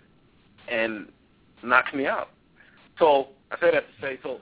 and 0.69 1.09
knocks 1.63 1.93
me 1.93 2.07
out. 2.07 2.29
So 2.99 3.29
I 3.51 3.59
say 3.61 3.71
that 3.73 3.81
to 3.81 4.01
say, 4.01 4.19
so 4.23 4.39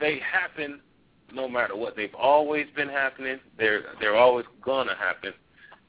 they 0.00 0.18
happen 0.20 0.80
no 1.32 1.48
matter 1.48 1.76
what. 1.76 1.96
They've 1.96 2.14
always 2.14 2.66
been 2.76 2.88
happening. 2.88 3.38
They're 3.58 3.82
they're 4.00 4.16
always 4.16 4.46
gonna 4.64 4.96
happen, 4.96 5.32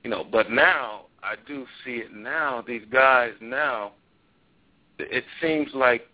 you 0.03 0.09
know. 0.09 0.25
But 0.29 0.51
now 0.51 1.05
I 1.21 1.35
do 1.47 1.65
see 1.85 1.97
it 1.97 2.13
now. 2.13 2.63
These 2.65 2.83
guys 2.91 3.31
now, 3.41 3.91
it 4.99 5.23
seems 5.41 5.69
like, 5.73 6.07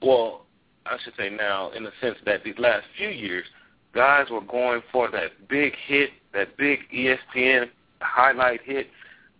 well, 0.00 0.46
I 0.86 0.96
should 1.02 1.14
say 1.16 1.30
now 1.30 1.70
in 1.70 1.84
the 1.84 1.92
sense 2.00 2.16
that 2.26 2.44
these 2.44 2.58
last 2.58 2.84
few 2.96 3.08
years, 3.08 3.46
guys 3.94 4.26
were 4.30 4.40
going 4.40 4.82
for 4.90 5.10
that 5.10 5.48
big 5.48 5.74
hit, 5.86 6.10
that 6.32 6.56
big 6.56 6.80
ESPN 6.94 7.66
highlight 8.00 8.60
hit. 8.62 8.88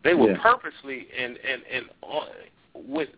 They 0.04 0.14
were 0.14 0.30
Yeah. 0.32 0.42
purposely 0.42 1.08
and 1.16 1.36
and 1.38 1.62
and 1.70 1.88
on, 2.02 2.28
with 2.74 3.08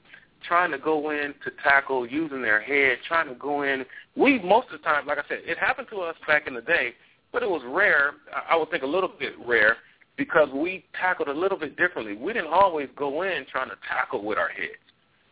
trying 0.47 0.71
to 0.71 0.79
go 0.79 1.11
in 1.11 1.35
to 1.45 1.51
tackle 1.63 2.07
using 2.07 2.43
their 2.43 2.61
head, 2.61 2.99
trying 3.07 3.29
to 3.29 3.35
go 3.35 3.63
in. 3.63 3.85
We 4.17 4.41
most 4.41 4.67
of 4.73 4.81
the 4.81 4.85
time, 4.85 5.07
like 5.07 5.19
I 5.19 5.23
said, 5.29 5.41
it 5.45 5.59
happened 5.59 5.89
to 5.91 6.01
us 6.01 6.17
back 6.27 6.47
in 6.47 6.55
the 6.55 6.61
day, 6.61 6.95
but 7.33 7.43
it 7.43 7.49
was 7.49 7.63
rare. 7.67 8.13
I 8.49 8.57
would 8.57 8.71
think 8.71 8.83
a 8.83 8.87
little 8.87 9.11
bit 9.19 9.33
rare 9.45 9.77
because 10.17 10.49
we 10.55 10.85
tackled 10.99 11.29
a 11.29 11.33
little 11.33 11.59
bit 11.59 11.77
differently. 11.77 12.17
We 12.17 12.33
didn't 12.33 12.53
always 12.53 12.89
go 12.97 13.23
in 13.23 13.47
trying 13.51 13.71
to 13.71 13.77
tackle 13.89 14.25
with 14.25 14.39
our 14.39 14.49
heads. 14.49 14.79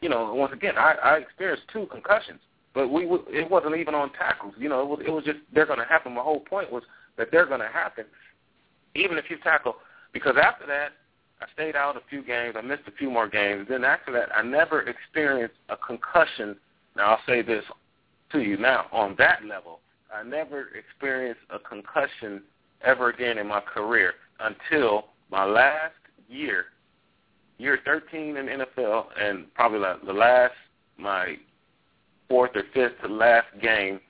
You 0.00 0.08
know, 0.08 0.34
once 0.34 0.52
again, 0.52 0.74
I, 0.76 0.94
I 1.02 1.16
experienced 1.18 1.64
two 1.72 1.86
concussions, 1.90 2.40
but 2.74 2.88
we 2.88 3.04
it 3.28 3.48
wasn't 3.50 3.76
even 3.76 3.94
on 3.94 4.12
tackles. 4.12 4.54
You 4.58 4.68
know, 4.68 4.82
it 4.82 4.88
was, 4.88 5.00
it 5.06 5.10
was 5.10 5.24
just 5.24 5.38
they're 5.54 5.66
going 5.66 5.78
to 5.78 5.84
happen. 5.84 6.14
My 6.14 6.22
whole 6.22 6.40
point 6.40 6.72
was 6.72 6.82
that 7.16 7.28
they're 7.30 7.46
going 7.46 7.60
to 7.60 7.68
happen, 7.68 8.04
even 8.96 9.18
if 9.18 9.26
you 9.30 9.36
tackle. 9.42 9.76
Because 10.12 10.34
after 10.42 10.66
that, 10.66 10.90
I 11.42 11.52
stayed 11.54 11.76
out 11.76 11.96
a 11.96 12.00
few 12.08 12.22
games. 12.22 12.54
I 12.56 12.60
missed 12.60 12.82
a 12.86 12.92
few 12.92 13.10
more 13.10 13.28
games. 13.28 13.66
Then 13.68 13.84
after 13.84 14.12
that, 14.12 14.28
I 14.34 14.42
never 14.42 14.82
experienced 14.82 15.56
a 15.68 15.76
concussion. 15.76 16.56
Now 16.96 17.12
I'll 17.12 17.20
say 17.26 17.42
this 17.42 17.64
to 18.32 18.40
you. 18.40 18.56
Now, 18.56 18.86
on 18.92 19.16
that 19.18 19.44
level, 19.44 19.80
I 20.14 20.22
never 20.22 20.68
experienced 20.76 21.40
a 21.50 21.58
concussion 21.58 22.42
ever 22.84 23.10
again 23.10 23.38
in 23.38 23.46
my 23.46 23.60
career 23.60 24.14
until 24.40 25.06
my 25.30 25.44
last 25.44 25.94
year, 26.28 26.66
year 27.58 27.78
13 27.84 28.36
in 28.36 28.46
NFL, 28.46 29.06
and 29.20 29.52
probably 29.54 29.80
the 30.06 30.12
last, 30.12 30.54
my 30.98 31.36
fourth 32.28 32.52
or 32.54 32.64
fifth 32.72 33.00
to 33.02 33.08
last 33.08 33.46
game 33.60 34.00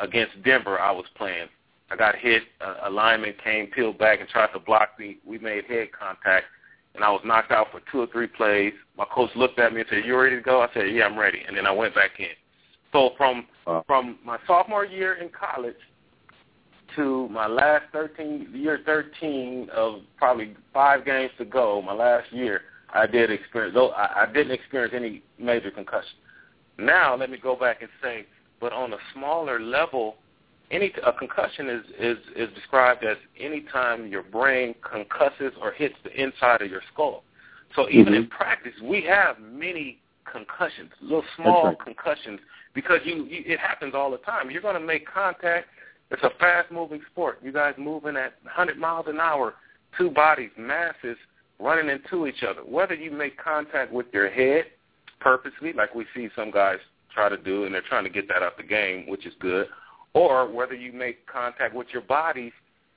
against 0.00 0.42
Denver 0.44 0.80
I 0.80 0.90
was 0.90 1.06
playing. 1.16 1.48
I 1.90 1.96
got 1.96 2.16
hit. 2.16 2.42
A 2.84 2.90
lineman 2.90 3.34
came, 3.42 3.68
peeled 3.68 3.98
back, 3.98 4.20
and 4.20 4.28
tried 4.28 4.52
to 4.52 4.58
block 4.58 4.98
me. 4.98 5.18
We 5.24 5.38
made 5.38 5.64
head 5.66 5.88
contact, 5.92 6.46
and 6.94 7.02
I 7.02 7.10
was 7.10 7.20
knocked 7.24 7.50
out 7.50 7.68
for 7.72 7.80
two 7.90 8.00
or 8.00 8.06
three 8.06 8.26
plays. 8.26 8.72
My 8.96 9.04
coach 9.12 9.30
looked 9.34 9.58
at 9.58 9.72
me 9.72 9.80
and 9.80 9.88
said, 9.90 10.04
"You 10.04 10.18
ready 10.18 10.36
to 10.36 10.42
go?" 10.42 10.62
I 10.62 10.68
said, 10.72 10.90
"Yeah, 10.90 11.06
I'm 11.06 11.18
ready." 11.18 11.42
And 11.46 11.56
then 11.56 11.66
I 11.66 11.72
went 11.72 11.94
back 11.94 12.18
in. 12.18 12.28
So 12.92 13.10
from 13.16 13.46
wow. 13.66 13.82
from 13.86 14.18
my 14.24 14.38
sophomore 14.46 14.84
year 14.84 15.14
in 15.14 15.28
college 15.28 15.76
to 16.96 17.28
my 17.28 17.46
last 17.46 17.84
13 17.92 18.50
year 18.52 18.80
13 18.86 19.68
of 19.74 20.02
probably 20.16 20.54
five 20.72 21.04
games 21.04 21.32
to 21.38 21.44
go, 21.44 21.82
my 21.82 21.92
last 21.92 22.32
year, 22.32 22.62
I 22.92 23.06
did 23.06 23.30
experience. 23.30 23.74
Though 23.74 23.90
I, 23.90 24.22
I 24.22 24.32
didn't 24.32 24.52
experience 24.52 24.94
any 24.94 25.22
major 25.38 25.70
concussion. 25.70 26.16
Now 26.78 27.16
let 27.16 27.30
me 27.30 27.38
go 27.38 27.56
back 27.56 27.82
and 27.82 27.90
say, 28.02 28.26
but 28.60 28.72
on 28.72 28.92
a 28.92 28.98
smaller 29.12 29.60
level, 29.60 30.16
any 30.70 30.92
a 31.04 31.12
concussion 31.12 31.68
is 31.68 31.82
is 31.98 32.18
is 32.36 32.54
described 32.54 33.04
as 33.04 33.16
any 33.38 33.62
time 33.72 34.06
your 34.06 34.22
brain 34.22 34.74
concusses 34.82 35.52
or 35.60 35.72
hits 35.72 35.94
the 36.04 36.20
inside 36.20 36.62
of 36.62 36.70
your 36.70 36.82
skull. 36.92 37.22
So 37.76 37.88
even 37.90 38.06
mm-hmm. 38.06 38.14
in 38.14 38.26
practice, 38.28 38.72
we 38.82 39.02
have 39.02 39.36
many 39.40 39.98
concussions, 40.30 40.90
little 41.00 41.24
small 41.36 41.66
right. 41.66 41.80
concussions, 41.80 42.40
because 42.74 43.00
you, 43.04 43.24
you 43.24 43.42
it 43.46 43.58
happens 43.58 43.94
all 43.94 44.10
the 44.10 44.18
time. 44.18 44.50
You're 44.50 44.62
going 44.62 44.74
to 44.74 44.80
make 44.80 45.06
contact. 45.06 45.68
It's 46.10 46.22
a 46.22 46.30
fast-moving 46.38 47.00
sport. 47.10 47.38
You 47.42 47.52
guys 47.52 47.74
moving 47.78 48.16
at 48.16 48.34
100 48.42 48.78
miles 48.78 49.06
an 49.08 49.18
hour, 49.18 49.54
two 49.98 50.10
bodies, 50.10 50.50
masses 50.56 51.16
running 51.58 51.88
into 51.88 52.26
each 52.26 52.42
other. 52.42 52.60
Whether 52.60 52.94
you 52.94 53.10
make 53.10 53.42
contact 53.42 53.92
with 53.92 54.06
your 54.12 54.30
head 54.30 54.66
purposely, 55.20 55.72
like 55.72 55.94
we 55.94 56.04
see 56.14 56.28
some 56.36 56.50
guys 56.50 56.78
try 57.12 57.28
to 57.28 57.36
do, 57.36 57.64
and 57.64 57.74
they're 57.74 57.82
trying 57.88 58.04
to 58.04 58.10
get 58.10 58.28
that 58.28 58.42
out 58.42 58.56
the 58.56 58.62
game, 58.62 59.08
which 59.08 59.26
is 59.26 59.32
good, 59.40 59.66
or 60.14 60.48
whether 60.50 60.74
you 60.74 60.92
make 60.92 61.26
contact 61.26 61.74
with 61.74 61.88
your 61.92 62.02
body 62.02 62.52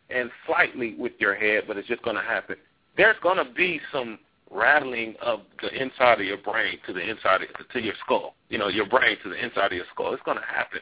and 0.10 0.30
slightly 0.46 0.96
with 0.98 1.14
your 1.20 1.36
head, 1.36 1.64
but 1.68 1.78
it's 1.78 1.88
just 1.88 2.02
going 2.04 2.16
to 2.16 2.22
happen. 2.22 2.56
There's 2.96 3.18
going 3.22 3.38
to 3.38 3.52
be 3.54 3.82
some 3.92 4.20
rattling 4.50 5.16
of 5.22 5.42
the 5.62 5.70
inside 5.70 6.22
of 6.22 6.26
your 6.26 6.38
brain 6.38 6.78
to 6.88 6.94
the 6.94 7.02
inside 7.02 7.42
of, 7.42 7.50
to 7.74 7.80
your 7.82 7.96
skull. 8.06 8.36
You 8.50 8.58
know, 8.58 8.70
your 8.70 8.88
brain 8.88 9.18
to 9.24 9.30
the 9.30 9.44
inside 9.44 9.68
of 9.68 9.74
your 9.74 9.86
skull. 9.94 10.14
It's 10.14 10.24
going 10.24 10.38
to 10.38 10.44
happen. 10.44 10.80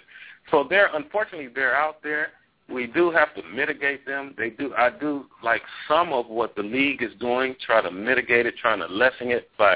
So 0.51 0.65
they're 0.69 0.95
unfortunately 0.95 1.49
they're 1.53 1.75
out 1.75 2.03
there. 2.03 2.27
We 2.69 2.88
do 2.88 3.11
have 3.11 3.33
to 3.36 3.43
mitigate 3.43 4.05
them. 4.05 4.33
They 4.38 4.49
do. 4.49 4.73
I 4.75 4.89
do 4.89 5.25
like 5.43 5.61
some 5.88 6.13
of 6.13 6.27
what 6.27 6.55
the 6.55 6.63
league 6.63 7.03
is 7.03 7.11
doing, 7.19 7.55
try 7.63 7.81
to 7.81 7.91
mitigate 7.91 8.45
it, 8.45 8.55
trying 8.59 8.79
to 8.79 8.88
lessen 8.88 9.31
it 9.31 9.49
by 9.57 9.75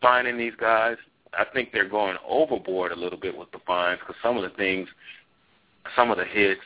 finding 0.00 0.36
these 0.36 0.54
guys. 0.58 0.96
I 1.36 1.44
think 1.52 1.70
they're 1.72 1.88
going 1.88 2.16
overboard 2.26 2.92
a 2.92 2.96
little 2.96 3.18
bit 3.18 3.36
with 3.36 3.50
the 3.52 3.58
fines 3.66 4.00
because 4.00 4.16
some 4.22 4.36
of 4.36 4.42
the 4.42 4.56
things, 4.56 4.88
some 5.96 6.10
of 6.10 6.18
the 6.18 6.24
hits, 6.24 6.60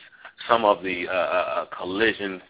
some 0.47 0.65
of 0.65 0.83
the 0.83 1.07
uh, 1.07 1.11
uh, 1.11 1.15
uh 1.15 1.65
collisions 1.77 2.41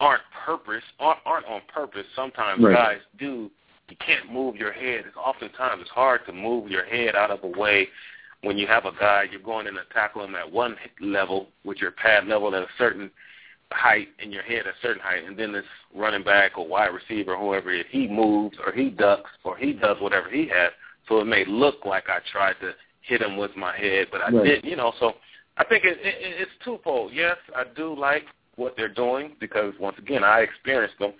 aren't 0.00 0.22
purpose 0.44 0.82
aren't, 1.00 1.20
aren't 1.24 1.46
on 1.46 1.60
purpose. 1.72 2.06
Sometimes 2.14 2.62
right. 2.62 2.74
guys 2.74 2.98
do. 3.18 3.50
You 3.88 3.96
can't 4.04 4.32
move 4.32 4.56
your 4.56 4.72
head. 4.72 5.04
It's 5.06 5.16
oftentimes 5.16 5.80
it's 5.80 5.90
hard 5.90 6.22
to 6.26 6.32
move 6.32 6.70
your 6.70 6.84
head 6.84 7.14
out 7.14 7.30
of 7.30 7.40
the 7.40 7.58
way 7.58 7.88
when 8.42 8.58
you 8.58 8.66
have 8.66 8.84
a 8.84 8.92
guy. 8.98 9.26
You're 9.30 9.40
going 9.40 9.68
in 9.68 9.74
to 9.74 9.82
tackle 9.92 10.24
him 10.24 10.34
at 10.34 10.50
one 10.50 10.76
level 11.00 11.48
with 11.64 11.78
your 11.78 11.92
pad 11.92 12.26
level 12.26 12.54
at 12.54 12.62
a 12.62 12.68
certain 12.78 13.10
height 13.70 14.08
and 14.18 14.32
your 14.32 14.42
head 14.42 14.60
at 14.60 14.66
a 14.66 14.72
certain 14.82 15.02
height, 15.02 15.24
and 15.24 15.36
then 15.36 15.52
this 15.52 15.64
running 15.94 16.24
back 16.24 16.58
or 16.58 16.66
wide 16.66 16.88
receiver, 16.88 17.36
whoever 17.36 17.72
it 17.72 17.80
is, 17.80 17.86
he 17.90 18.08
moves 18.08 18.56
or 18.64 18.72
he 18.72 18.90
ducks 18.90 19.30
or 19.44 19.56
he 19.56 19.72
does 19.72 19.96
whatever 20.00 20.28
he 20.28 20.48
has 20.48 20.72
so 21.08 21.20
it 21.20 21.26
may 21.26 21.44
look 21.46 21.84
like 21.84 22.04
I 22.08 22.18
tried 22.30 22.54
to 22.60 22.72
hit 23.02 23.22
him 23.22 23.36
with 23.36 23.56
my 23.56 23.76
head, 23.76 24.08
but 24.10 24.20
I 24.20 24.30
right. 24.30 24.44
didn't. 24.44 24.64
You 24.64 24.76
know, 24.76 24.92
so 24.98 25.12
I 25.56 25.64
think 25.64 25.84
it, 25.84 25.98
it, 26.02 26.16
it's 26.20 26.50
twofold. 26.64 27.12
Yes, 27.14 27.36
I 27.54 27.64
do 27.74 27.98
like 27.98 28.24
what 28.56 28.74
they're 28.76 28.92
doing 28.92 29.36
because 29.40 29.74
once 29.80 29.96
again, 29.98 30.24
I 30.24 30.40
experienced 30.40 30.98
them. 30.98 31.12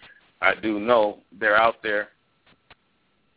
I 0.43 0.55
do 0.55 0.79
know 0.79 1.19
they're 1.39 1.57
out 1.57 1.77
there. 1.83 2.09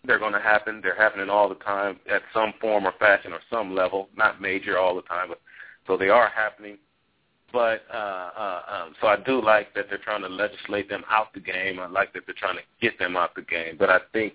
They're 0.05 0.19
going 0.19 0.33
to 0.33 0.39
happen. 0.39 0.79
They're 0.81 0.95
happening 0.95 1.29
all 1.29 1.49
the 1.49 1.55
time 1.55 1.99
at 2.11 2.21
some 2.33 2.53
form 2.59 2.85
or 2.85 2.93
fashion 2.99 3.33
or 3.33 3.39
some 3.49 3.75
level. 3.75 4.09
Not 4.15 4.41
major 4.41 4.77
all 4.77 4.95
the 4.95 5.01
time, 5.03 5.29
but 5.29 5.41
so 5.87 5.97
they 5.97 6.09
are 6.09 6.29
happening. 6.29 6.77
But 7.51 7.81
uh, 7.91 8.29
uh, 8.37 8.61
um, 8.69 8.95
so 9.01 9.07
I 9.07 9.17
do 9.17 9.41
like 9.41 9.73
that 9.73 9.85
they're 9.89 9.97
trying 9.97 10.21
to 10.21 10.29
legislate 10.29 10.87
them 10.87 11.03
out 11.09 11.33
the 11.33 11.39
game. 11.39 11.79
I 11.79 11.87
like 11.87 12.13
that 12.13 12.23
they're 12.25 12.35
trying 12.37 12.57
to 12.57 12.63
get 12.81 12.99
them 12.99 13.17
out 13.17 13.35
the 13.35 13.41
game. 13.41 13.75
But 13.77 13.89
I 13.89 13.99
think 14.13 14.33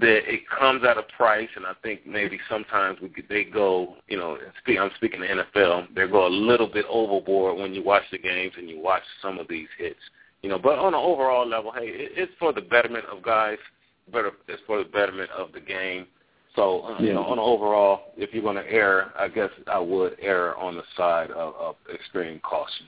that 0.00 0.32
it 0.32 0.40
comes 0.48 0.82
at 0.84 0.96
a 0.96 1.02
price, 1.16 1.48
and 1.56 1.66
I 1.66 1.72
think 1.82 2.06
maybe 2.06 2.38
sometimes 2.48 2.98
we 3.00 3.08
could, 3.08 3.28
they 3.28 3.44
go, 3.44 3.96
you 4.08 4.16
know, 4.16 4.38
speak, 4.62 4.78
I'm 4.78 4.90
speaking 4.96 5.20
to 5.20 5.26
NFL, 5.26 5.94
they 5.94 6.06
go 6.06 6.26
a 6.26 6.28
little 6.28 6.66
bit 6.66 6.86
overboard 6.88 7.58
when 7.58 7.74
you 7.74 7.82
watch 7.82 8.04
the 8.10 8.18
games 8.18 8.52
and 8.56 8.68
you 8.68 8.80
watch 8.80 9.02
some 9.20 9.38
of 9.38 9.48
these 9.48 9.68
hits, 9.78 9.98
you 10.42 10.48
know. 10.48 10.58
But 10.58 10.78
on 10.78 10.94
an 10.94 11.00
overall 11.00 11.46
level, 11.46 11.72
hey, 11.72 11.86
it, 11.86 12.12
it's 12.16 12.32
for 12.38 12.52
the 12.52 12.62
betterment 12.62 13.04
of 13.06 13.22
guys, 13.22 13.58
better, 14.12 14.32
it's 14.48 14.62
for 14.66 14.78
the 14.78 14.88
betterment 14.88 15.30
of 15.30 15.52
the 15.52 15.60
game. 15.60 16.06
So, 16.56 16.82
uh, 16.82 16.96
yeah. 16.98 17.06
you 17.06 17.12
know, 17.14 17.24
on 17.24 17.38
an 17.38 17.44
overall, 17.44 18.12
if 18.16 18.32
you're 18.32 18.42
going 18.42 18.56
to 18.56 18.70
err, 18.70 19.12
I 19.18 19.28
guess 19.28 19.50
I 19.66 19.78
would 19.78 20.16
err 20.20 20.56
on 20.56 20.76
the 20.76 20.82
side 20.96 21.30
of, 21.30 21.54
of 21.54 21.76
extreme 21.92 22.40
caution. 22.40 22.86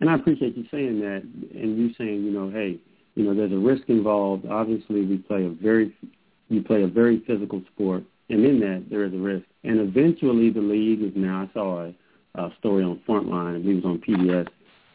And 0.00 0.10
I 0.10 0.16
appreciate 0.16 0.56
you 0.56 0.64
saying 0.70 1.00
that, 1.00 1.22
and 1.54 1.78
you 1.78 1.94
saying, 1.96 2.24
you 2.24 2.32
know, 2.32 2.50
hey, 2.50 2.78
you 3.14 3.24
know, 3.24 3.34
there's 3.34 3.52
a 3.52 3.56
risk 3.56 3.88
involved. 3.88 4.46
Obviously, 4.46 5.04
we 5.04 5.18
play 5.18 5.44
a 5.44 5.50
very, 5.50 5.94
you 6.48 6.62
play 6.62 6.82
a 6.82 6.86
very 6.86 7.22
physical 7.26 7.62
sport, 7.74 8.04
and 8.28 8.44
in 8.44 8.60
that 8.60 8.86
there 8.90 9.04
is 9.04 9.12
a 9.12 9.18
risk. 9.18 9.44
And 9.64 9.80
eventually, 9.80 10.50
the 10.50 10.60
league 10.60 11.02
is 11.02 11.12
now. 11.14 11.48
I 11.48 11.54
saw 11.54 11.86
a, 11.86 11.94
a 12.34 12.52
story 12.58 12.84
on 12.84 13.00
Frontline. 13.06 13.56
I 13.56 13.58
believe 13.58 13.78
it 13.78 13.84
was 13.84 13.84
on 13.84 13.98
PBS 13.98 14.48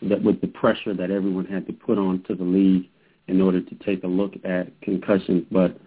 that 0.04 0.22
with 0.22 0.42
the 0.42 0.48
pressure 0.48 0.94
that 0.94 1.12
everyone 1.12 1.46
had 1.46 1.66
to 1.68 1.74
put 1.74 1.98
on 1.98 2.24
to 2.24 2.36
the 2.36 2.44
league 2.44 2.90
in 3.28 3.42
order 3.42 3.62
to 3.62 3.76
take 3.76 4.04
a 4.04 4.08
look 4.08 4.34
at 4.44 4.80
concussions. 4.82 5.46
But 5.52 5.78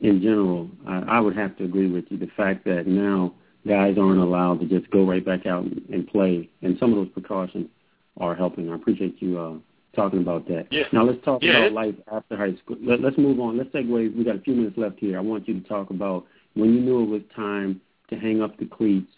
in 0.00 0.22
general, 0.22 0.68
I, 0.86 0.98
I 0.98 1.20
would 1.20 1.36
have 1.36 1.56
to 1.58 1.64
agree 1.64 1.90
with 1.90 2.04
you. 2.08 2.18
The 2.18 2.30
fact 2.36 2.64
that 2.64 2.86
now 2.86 3.34
guys 3.66 3.96
aren't 3.98 4.20
allowed 4.20 4.60
to 4.60 4.66
just 4.66 4.90
go 4.90 5.04
right 5.04 5.24
back 5.24 5.46
out 5.46 5.64
and, 5.64 5.82
and 5.90 6.06
play, 6.06 6.48
and 6.62 6.76
some 6.78 6.92
of 6.92 6.96
those 6.96 7.12
precautions 7.12 7.68
are 8.16 8.34
helping. 8.34 8.70
I 8.70 8.74
appreciate 8.74 9.20
you 9.20 9.38
uh, 9.38 9.54
talking 9.98 10.20
about 10.20 10.46
that. 10.48 10.66
Yeah. 10.70 10.84
Now 10.92 11.04
let's 11.04 11.22
talk 11.24 11.42
yeah. 11.42 11.58
about 11.58 11.72
life 11.72 11.94
after 12.12 12.36
high 12.36 12.54
school. 12.62 12.76
Let, 12.82 13.00
let's 13.00 13.18
move 13.18 13.40
on. 13.40 13.58
Let's 13.58 13.70
segue. 13.70 14.16
We 14.16 14.24
got 14.24 14.36
a 14.36 14.40
few 14.40 14.54
minutes 14.54 14.78
left 14.78 14.98
here. 14.98 15.18
I 15.18 15.20
want 15.20 15.48
you 15.48 15.60
to 15.60 15.68
talk 15.68 15.90
about 15.90 16.26
when 16.54 16.74
you 16.74 16.80
knew 16.80 17.02
it 17.02 17.08
was 17.08 17.22
time 17.34 17.80
to 18.10 18.16
hang 18.16 18.40
up 18.42 18.58
the 18.58 18.66
cleats 18.66 19.10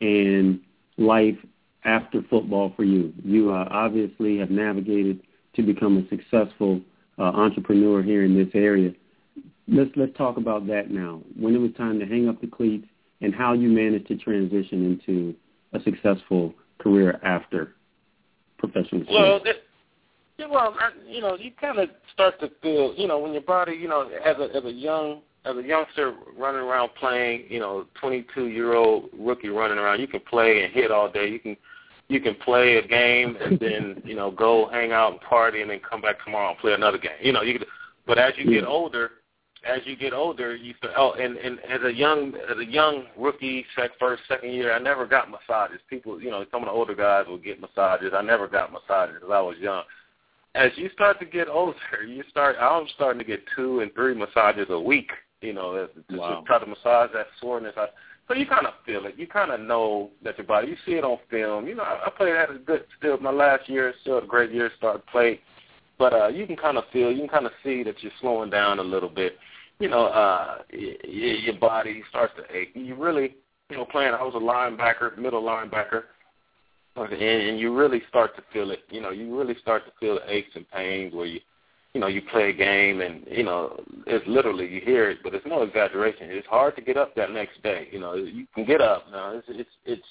and 0.00 0.60
life 0.96 1.36
after 1.84 2.22
football 2.30 2.72
for 2.76 2.84
you. 2.84 3.12
You 3.24 3.52
uh, 3.52 3.68
obviously 3.70 4.38
have 4.38 4.50
navigated 4.50 5.20
to 5.56 5.62
become 5.62 5.98
a 5.98 6.08
successful 6.08 6.80
uh, 7.18 7.22
entrepreneur 7.22 8.02
here 8.02 8.24
in 8.24 8.36
this 8.36 8.48
area. 8.54 8.92
Let's 9.66 9.90
let's 9.96 10.16
talk 10.16 10.36
about 10.36 10.66
that 10.68 10.90
now. 10.90 11.20
When 11.38 11.54
it 11.54 11.58
was 11.58 11.72
time 11.76 11.98
to 11.98 12.06
hang 12.06 12.28
up 12.28 12.40
the 12.40 12.46
cleats 12.46 12.86
and 13.20 13.34
how 13.34 13.52
you 13.52 13.68
managed 13.68 14.06
to 14.08 14.16
transition 14.16 14.84
into 14.84 15.34
a 15.72 15.82
successful 15.82 16.54
career 16.78 17.18
after 17.22 17.74
professional 18.58 19.02
sports. 19.02 19.44
Well, 19.44 19.54
yeah, 20.38 20.46
well, 20.46 20.74
I, 20.78 20.90
you 21.04 21.20
know, 21.20 21.36
you 21.36 21.50
kind 21.60 21.78
of 21.78 21.88
start 22.12 22.38
to 22.40 22.50
feel, 22.62 22.94
you 22.96 23.08
know, 23.08 23.18
when 23.18 23.32
your 23.32 23.42
body, 23.42 23.72
you 23.72 23.88
know, 23.88 24.08
as 24.24 24.36
a 24.38 24.56
as 24.56 24.64
a 24.64 24.70
young 24.70 25.22
as 25.44 25.56
a 25.56 25.62
youngster 25.62 26.14
running 26.36 26.60
around 26.60 26.90
playing, 26.98 27.44
you 27.48 27.58
know, 27.58 27.86
22 28.00 28.46
year 28.46 28.74
old 28.74 29.08
rookie 29.18 29.48
running 29.48 29.78
around, 29.78 30.00
you 30.00 30.06
can 30.06 30.20
play 30.20 30.62
and 30.62 30.72
hit 30.72 30.92
all 30.92 31.10
day. 31.10 31.28
You 31.28 31.40
can 31.40 31.56
you 32.06 32.20
can 32.20 32.36
play 32.36 32.76
a 32.76 32.86
game 32.86 33.36
and 33.40 33.58
then 33.60 34.00
you 34.04 34.14
know 34.14 34.30
go 34.30 34.68
hang 34.70 34.92
out 34.92 35.12
and 35.12 35.20
party 35.22 35.60
and 35.60 35.70
then 35.70 35.80
come 35.80 36.00
back 36.00 36.24
tomorrow 36.24 36.50
and 36.50 36.58
play 36.58 36.72
another 36.72 36.98
game. 36.98 37.18
You 37.20 37.32
know, 37.32 37.42
you. 37.42 37.58
Could, 37.58 37.66
but 38.06 38.16
as 38.16 38.32
you 38.36 38.48
get 38.48 38.64
older, 38.64 39.10
as 39.66 39.80
you 39.84 39.94
get 39.96 40.14
older, 40.14 40.54
you 40.54 40.72
feel, 40.80 40.92
oh, 40.96 41.14
and 41.20 41.36
and 41.36 41.58
as 41.68 41.82
a 41.82 41.92
young 41.92 42.34
as 42.48 42.58
a 42.58 42.64
young 42.64 43.06
rookie, 43.18 43.66
sec, 43.74 43.90
first 43.98 44.22
second 44.28 44.52
year, 44.52 44.72
I 44.72 44.78
never 44.78 45.04
got 45.04 45.28
massages. 45.28 45.80
People, 45.90 46.22
you 46.22 46.30
know, 46.30 46.44
some 46.52 46.62
of 46.62 46.68
the 46.68 46.72
older 46.72 46.94
guys 46.94 47.26
will 47.26 47.38
get 47.38 47.60
massages. 47.60 48.12
I 48.14 48.22
never 48.22 48.46
got 48.46 48.72
massages 48.72 49.16
because 49.16 49.34
I 49.34 49.40
was 49.40 49.56
young 49.58 49.82
as 50.58 50.72
you 50.76 50.90
start 50.92 51.20
to 51.20 51.26
get 51.26 51.48
older, 51.48 51.78
you 52.06 52.24
start. 52.30 52.56
I'm 52.60 52.86
starting 52.94 53.18
to 53.20 53.24
get 53.24 53.40
two 53.54 53.80
and 53.80 53.94
three 53.94 54.14
massages 54.14 54.66
a 54.70 54.80
week. 54.80 55.10
You 55.40 55.52
know, 55.52 55.88
just 56.10 56.20
wow. 56.20 56.40
to 56.40 56.46
try 56.46 56.58
to 56.58 56.66
massage 56.66 57.10
that 57.14 57.26
soreness. 57.40 57.74
I, 57.76 57.86
so 58.26 58.34
you 58.34 58.44
kind 58.44 58.66
of 58.66 58.74
feel 58.84 59.06
it. 59.06 59.14
You 59.16 59.28
kind 59.28 59.52
of 59.52 59.60
know 59.60 60.10
that 60.24 60.36
your 60.36 60.46
body. 60.46 60.68
You 60.68 60.76
see 60.84 60.92
it 60.92 61.04
on 61.04 61.18
film. 61.30 61.68
You 61.68 61.76
know, 61.76 61.84
I, 61.84 62.06
I 62.06 62.10
played 62.10 62.34
at 62.34 62.50
a 62.50 62.58
good. 62.58 62.84
Still, 62.98 63.18
my 63.18 63.30
last 63.30 63.68
year, 63.68 63.94
still 64.00 64.18
a 64.18 64.26
great 64.26 64.50
year. 64.50 64.70
Start 64.76 65.06
to 65.06 65.12
play, 65.12 65.40
but 65.96 66.12
uh, 66.12 66.28
you 66.28 66.46
can 66.46 66.56
kind 66.56 66.76
of 66.76 66.84
feel. 66.92 67.12
You 67.12 67.20
can 67.20 67.28
kind 67.28 67.46
of 67.46 67.52
see 67.62 67.84
that 67.84 68.02
you're 68.02 68.12
slowing 68.20 68.50
down 68.50 68.80
a 68.80 68.82
little 68.82 69.08
bit. 69.08 69.38
You 69.78 69.88
know, 69.88 70.06
uh, 70.06 70.58
y- 70.72 70.96
y- 71.04 71.38
your 71.44 71.58
body 71.58 72.02
starts 72.10 72.34
to 72.36 72.56
ache. 72.56 72.72
You 72.74 72.96
really 72.96 73.36
you 73.70 73.76
know, 73.76 73.84
playing. 73.84 74.14
I 74.14 74.22
was 74.22 74.34
a 74.34 74.38
linebacker, 74.38 75.16
middle 75.16 75.42
linebacker, 75.42 76.02
and, 77.04 77.22
and 77.22 77.58
you 77.58 77.76
really 77.76 78.02
start 78.08 78.36
to 78.36 78.42
feel 78.52 78.70
it. 78.70 78.80
You 78.90 79.00
know, 79.00 79.10
you 79.10 79.36
really 79.36 79.56
start 79.60 79.84
to 79.86 79.92
feel 79.98 80.16
the 80.16 80.32
aches 80.32 80.50
and 80.54 80.68
pains 80.70 81.14
where 81.14 81.26
you, 81.26 81.40
you 81.94 82.00
know, 82.00 82.06
you 82.06 82.22
play 82.30 82.50
a 82.50 82.52
game 82.52 83.00
and 83.00 83.24
you 83.30 83.44
know, 83.44 83.80
it's 84.06 84.26
literally 84.26 84.66
you 84.66 84.80
hear 84.80 85.10
it, 85.10 85.18
but 85.22 85.34
it's 85.34 85.46
no 85.46 85.62
exaggeration. 85.62 86.28
It's 86.30 86.46
hard 86.46 86.76
to 86.76 86.82
get 86.82 86.96
up 86.96 87.14
that 87.16 87.30
next 87.32 87.62
day. 87.62 87.88
You 87.90 88.00
know, 88.00 88.14
you 88.14 88.46
can 88.54 88.64
get 88.64 88.80
up 88.80 89.04
now. 89.10 89.32
It's 89.32 89.46
it's 89.48 89.70
it's 89.84 90.06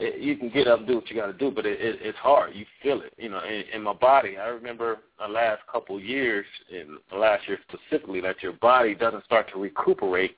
it, 0.00 0.20
you 0.20 0.36
can 0.36 0.50
get 0.50 0.66
up 0.66 0.86
do 0.86 0.96
what 0.96 1.08
you 1.08 1.16
got 1.16 1.26
to 1.26 1.32
do, 1.32 1.50
but 1.50 1.66
it, 1.66 1.80
it, 1.80 1.98
it's 2.00 2.18
hard. 2.18 2.54
You 2.54 2.66
feel 2.82 3.00
it, 3.00 3.12
you 3.16 3.28
know, 3.28 3.40
in, 3.44 3.64
in 3.72 3.82
my 3.82 3.92
body. 3.92 4.36
I 4.38 4.46
remember 4.48 4.98
the 5.20 5.32
last 5.32 5.62
couple 5.70 6.00
years, 6.00 6.46
in 6.70 6.98
the 7.10 7.16
last 7.16 7.46
year 7.46 7.58
specifically, 7.68 8.20
that 8.22 8.42
your 8.42 8.54
body 8.54 8.94
doesn't 8.94 9.24
start 9.24 9.50
to 9.52 9.58
recuperate 9.58 10.36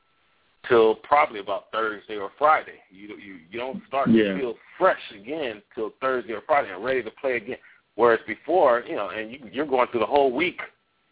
till 0.69 0.97
probably 0.97 1.41
about 1.41 1.67
Thursday 1.73 2.17
or 2.17 2.31
Friday. 2.39 2.81
You 2.91 3.17
you 3.17 3.39
you 3.51 3.59
don't 3.59 3.83
start 3.89 4.11
yeah. 4.11 4.33
to 4.33 4.39
feel 4.39 4.55
fresh 4.79 5.01
again 5.15 5.63
till 5.75 5.93
Thursday 6.01 6.33
or 6.33 6.43
Friday 6.47 6.73
and 6.73 6.85
ready 6.85 7.03
to 7.03 7.11
play 7.11 7.37
again. 7.37 7.59
Whereas 7.95 8.21
before, 8.27 8.85
you 8.87 8.97
know, 8.97 9.09
and 9.09 9.31
you, 9.33 9.39
you're 9.51 9.67
going 9.67 9.89
through 9.91 10.01
the 10.01 10.07
whole 10.07 10.33
week. 10.33 10.61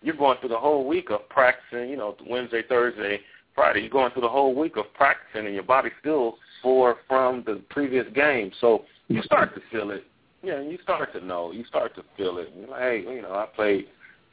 You're 0.03 0.17
going 0.17 0.39
through 0.39 0.51
the 0.51 0.59
whole 0.59 0.87
week 0.87 1.11
of 1.11 1.29
practicing. 1.31 1.89
You 1.89 1.97
know, 1.97 2.17
Wednesday, 2.29 2.63
Thursday, 2.69 3.21
Friday. 3.55 3.81
You're 3.81 3.91
going 3.91 4.13
through 4.13 4.23
the 4.23 4.29
whole 4.29 4.55
week 4.55 4.77
of 4.77 4.93
practicing, 4.95 5.47
and 5.47 5.55
your 5.55 5.65
body 5.65 5.91
still 6.01 6.37
sore 6.63 6.97
from 7.09 7.43
the 7.47 7.63
previous 7.71 8.07
game. 8.15 8.51
So 8.61 8.85
you 9.09 9.23
start 9.23 9.55
to 9.55 9.61
feel 9.71 9.91
it. 9.91 10.05
Yeah, 10.43 10.61
you 10.61 10.79
start 10.83 11.13
to 11.15 11.25
know. 11.25 11.53
You 11.53 11.65
start 11.65 11.95
to 11.97 12.05
feel 12.19 12.37
it. 12.39 12.53
You're 12.55 12.69
like, 12.69 12.81
hey, 12.81 13.05
you 13.09 13.23
know, 13.23 13.33
I 13.33 13.47
played 13.55 13.87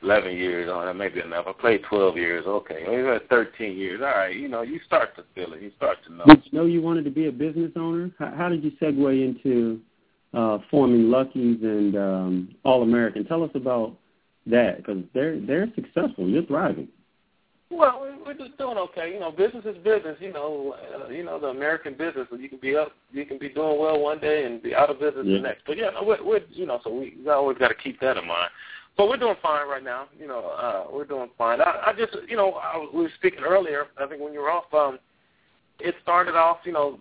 11 0.03 0.35
years 0.35 0.69
on 0.69 0.87
it, 0.87 0.93
maybe 0.93 1.19
enough. 1.19 1.45
I 1.47 1.53
played 1.53 1.81
12 1.89 2.17
years. 2.17 2.45
Okay, 2.47 2.83
maybe 2.87 3.03
had 3.03 3.29
13 3.29 3.77
years. 3.77 4.01
All 4.01 4.07
right, 4.07 4.35
you 4.35 4.47
know, 4.47 4.61
you 4.61 4.79
start 4.85 5.15
to 5.15 5.23
feel 5.35 5.53
it. 5.53 5.61
You 5.61 5.71
start 5.77 5.97
to 6.07 6.13
know. 6.13 6.25
Did 6.25 6.43
you 6.45 6.57
know 6.57 6.65
you 6.65 6.81
wanted 6.81 7.05
to 7.05 7.11
be 7.11 7.27
a 7.27 7.31
business 7.31 7.71
owner? 7.75 8.11
How, 8.17 8.33
how 8.35 8.49
did 8.49 8.63
you 8.63 8.71
segue 8.81 9.23
into 9.23 9.79
uh, 10.33 10.59
forming 10.69 11.09
Lucky's 11.09 11.61
and 11.61 11.95
um, 11.95 12.55
All 12.63 12.83
American? 12.83 13.25
Tell 13.25 13.43
us 13.43 13.51
about 13.53 13.95
that 14.47 14.77
because 14.77 15.03
they're 15.13 15.39
they're 15.39 15.67
successful. 15.75 16.27
You're 16.27 16.45
thriving. 16.45 16.87
Well, 17.69 18.05
we're 18.25 18.33
just 18.33 18.57
doing 18.57 18.77
okay. 18.77 19.13
You 19.13 19.19
know, 19.19 19.31
business 19.31 19.63
is 19.65 19.77
business. 19.77 20.17
You 20.19 20.33
know, 20.33 20.75
uh, 20.93 21.07
you 21.09 21.23
know 21.23 21.39
the 21.39 21.47
American 21.47 21.93
business. 21.93 22.27
You 22.37 22.49
can 22.49 22.59
be 22.59 22.75
up, 22.75 22.91
you 23.11 23.25
can 23.25 23.37
be 23.37 23.49
doing 23.49 23.79
well 23.79 23.99
one 23.99 24.19
day 24.19 24.45
and 24.45 24.61
be 24.61 24.75
out 24.75 24.89
of 24.89 24.99
business 24.99 25.25
yeah. 25.25 25.37
the 25.37 25.43
next. 25.43 25.61
But 25.65 25.77
yeah, 25.77 25.89
we're, 26.01 26.23
we're 26.23 26.41
you 26.49 26.65
know, 26.65 26.79
so 26.83 26.93
we, 26.93 27.15
we 27.23 27.29
always 27.29 27.57
got 27.57 27.69
to 27.69 27.75
keep 27.75 27.99
that 28.01 28.17
in 28.17 28.27
mind. 28.27 28.49
But 29.01 29.09
we're 29.09 29.17
doing 29.17 29.35
fine 29.41 29.67
right 29.67 29.83
now. 29.83 30.09
You 30.15 30.27
know, 30.27 30.45
uh, 30.45 30.83
we're 30.93 31.05
doing 31.05 31.31
fine. 31.35 31.59
I, 31.59 31.85
I 31.87 31.93
just, 31.97 32.15
you 32.29 32.37
know, 32.37 32.51
I, 32.51 32.85
we 32.93 33.01
were 33.01 33.11
speaking 33.17 33.39
earlier. 33.39 33.85
I 33.97 34.05
think 34.05 34.21
when 34.21 34.31
you 34.31 34.41
were 34.41 34.51
off, 34.51 34.71
um, 34.75 34.99
it 35.79 35.95
started 36.03 36.35
off. 36.35 36.57
You 36.65 36.73
know, 36.73 36.99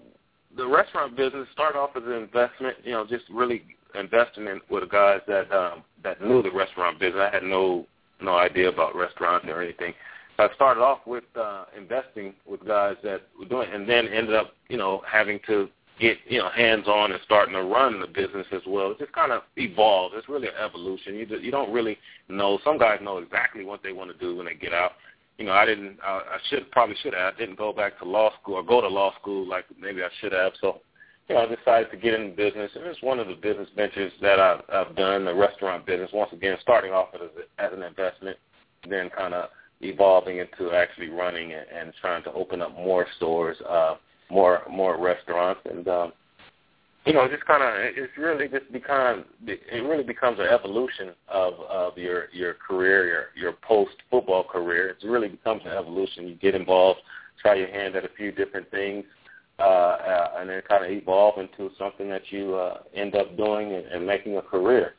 the 0.56 0.66
restaurant 0.66 1.14
business 1.14 1.46
started 1.52 1.78
off 1.78 1.90
as 1.96 2.02
an 2.06 2.12
investment. 2.12 2.78
You 2.84 2.92
know, 2.92 3.06
just 3.06 3.24
really 3.30 3.64
investing 3.94 4.46
in 4.46 4.62
with 4.70 4.88
guys 4.88 5.20
that 5.28 5.52
um, 5.52 5.82
that 6.02 6.22
knew 6.22 6.40
the 6.40 6.50
restaurant 6.50 6.98
business. 6.98 7.20
I 7.20 7.34
had 7.34 7.42
no 7.42 7.84
no 8.22 8.34
idea 8.34 8.70
about 8.70 8.96
restaurants 8.96 9.46
or 9.50 9.60
anything. 9.60 9.92
I 10.38 10.48
started 10.54 10.80
off 10.80 11.00
with 11.06 11.24
uh, 11.38 11.66
investing 11.76 12.32
with 12.46 12.66
guys 12.66 12.96
that 13.04 13.24
were 13.38 13.44
doing, 13.44 13.68
and 13.70 13.86
then 13.86 14.08
ended 14.08 14.34
up, 14.34 14.54
you 14.70 14.78
know, 14.78 15.02
having 15.06 15.38
to 15.48 15.68
get 16.00 16.18
you 16.26 16.38
know 16.38 16.48
hands 16.50 16.88
on 16.88 17.12
and 17.12 17.20
starting 17.24 17.54
to 17.54 17.62
run 17.62 18.00
the 18.00 18.06
business 18.06 18.46
as 18.52 18.62
well. 18.66 18.90
It 18.90 18.98
just 18.98 19.12
kind 19.12 19.32
of 19.32 19.42
evolves. 19.56 20.14
It's 20.16 20.28
really 20.28 20.48
an 20.48 20.54
evolution. 20.62 21.14
You 21.14 21.26
you 21.38 21.50
don't 21.50 21.72
really 21.72 21.98
know. 22.28 22.58
Some 22.64 22.78
guys 22.78 22.98
know 23.02 23.18
exactly 23.18 23.64
what 23.64 23.82
they 23.82 23.92
want 23.92 24.10
to 24.10 24.18
do 24.18 24.36
when 24.36 24.46
they 24.46 24.54
get 24.54 24.72
out. 24.72 24.92
You 25.38 25.46
know, 25.46 25.52
I 25.52 25.66
didn't. 25.66 25.98
I, 26.02 26.10
I 26.18 26.38
should 26.48 26.70
probably 26.70 26.96
should 27.02 27.14
have. 27.14 27.34
I 27.34 27.38
didn't 27.38 27.58
go 27.58 27.72
back 27.72 27.98
to 27.98 28.04
law 28.04 28.30
school 28.40 28.56
or 28.56 28.62
go 28.62 28.80
to 28.80 28.88
law 28.88 29.12
school 29.20 29.46
like 29.46 29.64
maybe 29.78 30.02
I 30.02 30.08
should 30.20 30.32
have. 30.32 30.52
So, 30.60 30.80
you 31.28 31.34
know, 31.34 31.42
I 31.42 31.54
decided 31.54 31.90
to 31.90 31.96
get 31.96 32.14
in 32.14 32.30
the 32.30 32.36
business, 32.36 32.70
and 32.74 32.84
it's 32.86 33.02
one 33.02 33.20
of 33.20 33.28
the 33.28 33.34
business 33.34 33.68
ventures 33.76 34.12
that 34.22 34.40
I've, 34.40 34.62
I've 34.72 34.96
done. 34.96 35.24
The 35.24 35.34
restaurant 35.34 35.86
business. 35.86 36.10
Once 36.12 36.32
again, 36.32 36.56
starting 36.60 36.92
off 36.92 37.08
as, 37.14 37.30
as 37.58 37.72
an 37.72 37.82
investment, 37.82 38.36
then 38.88 39.10
kind 39.10 39.34
of 39.34 39.50
evolving 39.80 40.38
into 40.38 40.72
actually 40.72 41.08
running 41.08 41.52
and, 41.52 41.66
and 41.74 41.92
trying 42.00 42.22
to 42.24 42.32
open 42.32 42.60
up 42.60 42.74
more 42.74 43.06
stores. 43.16 43.56
Uh, 43.68 43.94
more 44.30 44.62
more 44.70 45.00
restaurants, 45.00 45.60
and 45.70 45.86
um, 45.88 46.12
you 47.06 47.12
know, 47.12 47.26
just 47.28 47.44
kind 47.46 47.62
of 47.62 47.70
it's 47.76 48.16
really 48.18 48.48
just 48.48 48.70
become 48.72 49.24
it 49.46 49.82
really 49.82 50.04
becomes 50.04 50.38
an 50.38 50.46
evolution 50.46 51.10
of 51.28 51.54
of 51.60 51.96
your 51.98 52.26
your 52.32 52.54
career, 52.54 53.06
your 53.06 53.24
your 53.36 53.52
post 53.62 53.96
football 54.10 54.44
career. 54.44 54.90
It 54.90 55.06
really 55.06 55.28
becomes 55.28 55.62
an 55.64 55.72
evolution. 55.72 56.28
You 56.28 56.34
get 56.36 56.54
involved, 56.54 57.00
try 57.40 57.54
your 57.54 57.68
hand 57.68 57.96
at 57.96 58.04
a 58.04 58.10
few 58.16 58.32
different 58.32 58.70
things. 58.70 59.04
Uh, 59.58 59.62
uh, 59.62 60.30
and 60.38 60.48
then 60.48 60.62
kind 60.66 60.82
of 60.82 60.90
evolve 60.90 61.38
into 61.38 61.70
something 61.78 62.08
that 62.08 62.22
you 62.30 62.54
uh, 62.54 62.78
end 62.94 63.14
up 63.14 63.36
doing 63.36 63.74
and, 63.74 63.84
and 63.88 64.06
making 64.06 64.38
a 64.38 64.40
career. 64.40 64.94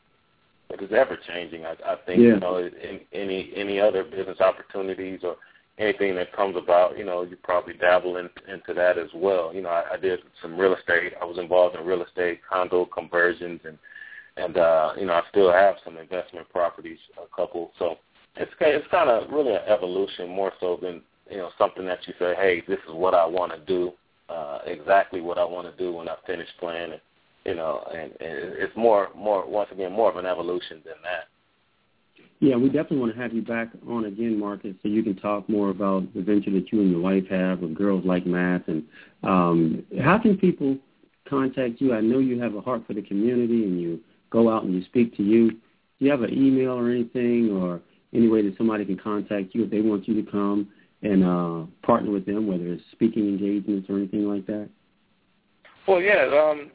It 0.70 0.80
is 0.80 0.92
ever 0.92 1.18
changing. 1.26 1.66
I, 1.66 1.72
I 1.84 1.96
think 2.06 2.20
yeah. 2.20 2.28
you 2.28 2.38
know 2.38 2.58
in, 2.58 3.00
any 3.12 3.52
any 3.56 3.80
other 3.80 4.04
business 4.04 4.40
opportunities 4.40 5.18
or 5.24 5.34
anything 5.78 6.14
that 6.16 6.34
comes 6.34 6.56
about, 6.56 6.98
you 6.98 7.04
know, 7.04 7.22
you 7.22 7.36
probably 7.42 7.74
dabble 7.74 8.16
in, 8.18 8.28
into 8.52 8.74
that 8.74 8.98
as 8.98 9.08
well. 9.14 9.54
You 9.54 9.62
know, 9.62 9.70
I, 9.70 9.94
I 9.94 9.96
did 9.96 10.20
some 10.40 10.58
real 10.58 10.74
estate. 10.74 11.14
I 11.20 11.24
was 11.24 11.38
involved 11.38 11.76
in 11.76 11.86
real 11.86 12.02
estate, 12.02 12.40
condo 12.48 12.86
conversions, 12.86 13.60
and 13.64 13.78
and 14.36 14.56
uh, 14.56 14.92
you 14.98 15.06
know, 15.06 15.12
I 15.14 15.22
still 15.30 15.52
have 15.52 15.76
some 15.84 15.98
investment 15.98 16.48
properties, 16.50 16.98
a 17.18 17.34
couple. 17.34 17.72
So 17.78 17.96
it's 18.36 18.52
it's 18.60 18.86
kind 18.90 19.10
of 19.10 19.30
really 19.30 19.54
an 19.54 19.62
evolution 19.68 20.28
more 20.28 20.52
so 20.60 20.78
than 20.80 21.02
you 21.30 21.38
know 21.38 21.50
something 21.58 21.84
that 21.86 22.06
you 22.06 22.14
say, 22.18 22.34
hey, 22.36 22.62
this 22.66 22.78
is 22.88 22.94
what 22.94 23.14
I 23.14 23.26
want 23.26 23.52
to 23.52 23.58
do, 23.66 23.92
uh, 24.28 24.60
exactly 24.66 25.20
what 25.20 25.38
I 25.38 25.44
want 25.44 25.70
to 25.70 25.82
do 25.82 25.92
when 25.92 26.08
I 26.08 26.16
finish 26.26 26.48
playing. 26.58 26.92
And, 26.92 27.00
you 27.44 27.54
know, 27.56 27.84
and, 27.92 28.12
and 28.20 28.54
it's 28.56 28.76
more 28.76 29.08
more 29.16 29.46
once 29.48 29.70
again 29.72 29.92
more 29.92 30.10
of 30.10 30.16
an 30.16 30.26
evolution 30.26 30.80
than 30.84 30.94
that. 31.02 31.28
Yeah, 32.42 32.56
we 32.56 32.66
definitely 32.66 32.98
want 32.98 33.14
to 33.14 33.22
have 33.22 33.32
you 33.32 33.40
back 33.40 33.68
on 33.88 34.06
again, 34.06 34.36
Marvcus, 34.36 34.74
so 34.82 34.88
you 34.88 35.04
can 35.04 35.14
talk 35.14 35.48
more 35.48 35.70
about 35.70 36.12
the 36.12 36.22
venture 36.22 36.50
that 36.50 36.72
you 36.72 36.80
and 36.80 36.90
your 36.90 37.00
wife 37.00 37.22
have 37.30 37.60
with 37.60 37.72
Girls 37.72 38.04
Like 38.04 38.26
Math. 38.26 38.62
And 38.66 38.82
um, 39.22 39.84
how 40.02 40.18
can 40.18 40.36
people 40.36 40.76
contact 41.30 41.80
you? 41.80 41.94
I 41.94 42.00
know 42.00 42.18
you 42.18 42.40
have 42.40 42.56
a 42.56 42.60
heart 42.60 42.82
for 42.84 42.94
the 42.94 43.02
community 43.02 43.62
and 43.62 43.80
you 43.80 44.00
go 44.30 44.52
out 44.52 44.64
and 44.64 44.74
you 44.74 44.82
speak 44.86 45.16
to 45.18 45.22
you. 45.22 45.52
Do 45.52 45.58
you 46.00 46.10
have 46.10 46.22
an 46.22 46.32
email 46.36 46.72
or 46.72 46.90
anything 46.90 47.52
or 47.52 47.80
any 48.12 48.26
way 48.26 48.42
that 48.42 48.58
somebody 48.58 48.86
can 48.86 48.98
contact 48.98 49.54
you 49.54 49.62
if 49.62 49.70
they 49.70 49.80
want 49.80 50.08
you 50.08 50.20
to 50.20 50.28
come 50.28 50.68
and 51.02 51.24
uh, 51.24 51.70
partner 51.86 52.10
with 52.10 52.26
them, 52.26 52.48
whether 52.48 52.66
it's 52.66 52.82
speaking 52.90 53.28
engagements 53.28 53.88
or 53.88 53.98
anything 53.98 54.26
like 54.28 54.46
that? 54.46 54.68
Well, 55.86 56.02
yeah, 56.02 56.24
um, 56.24 56.72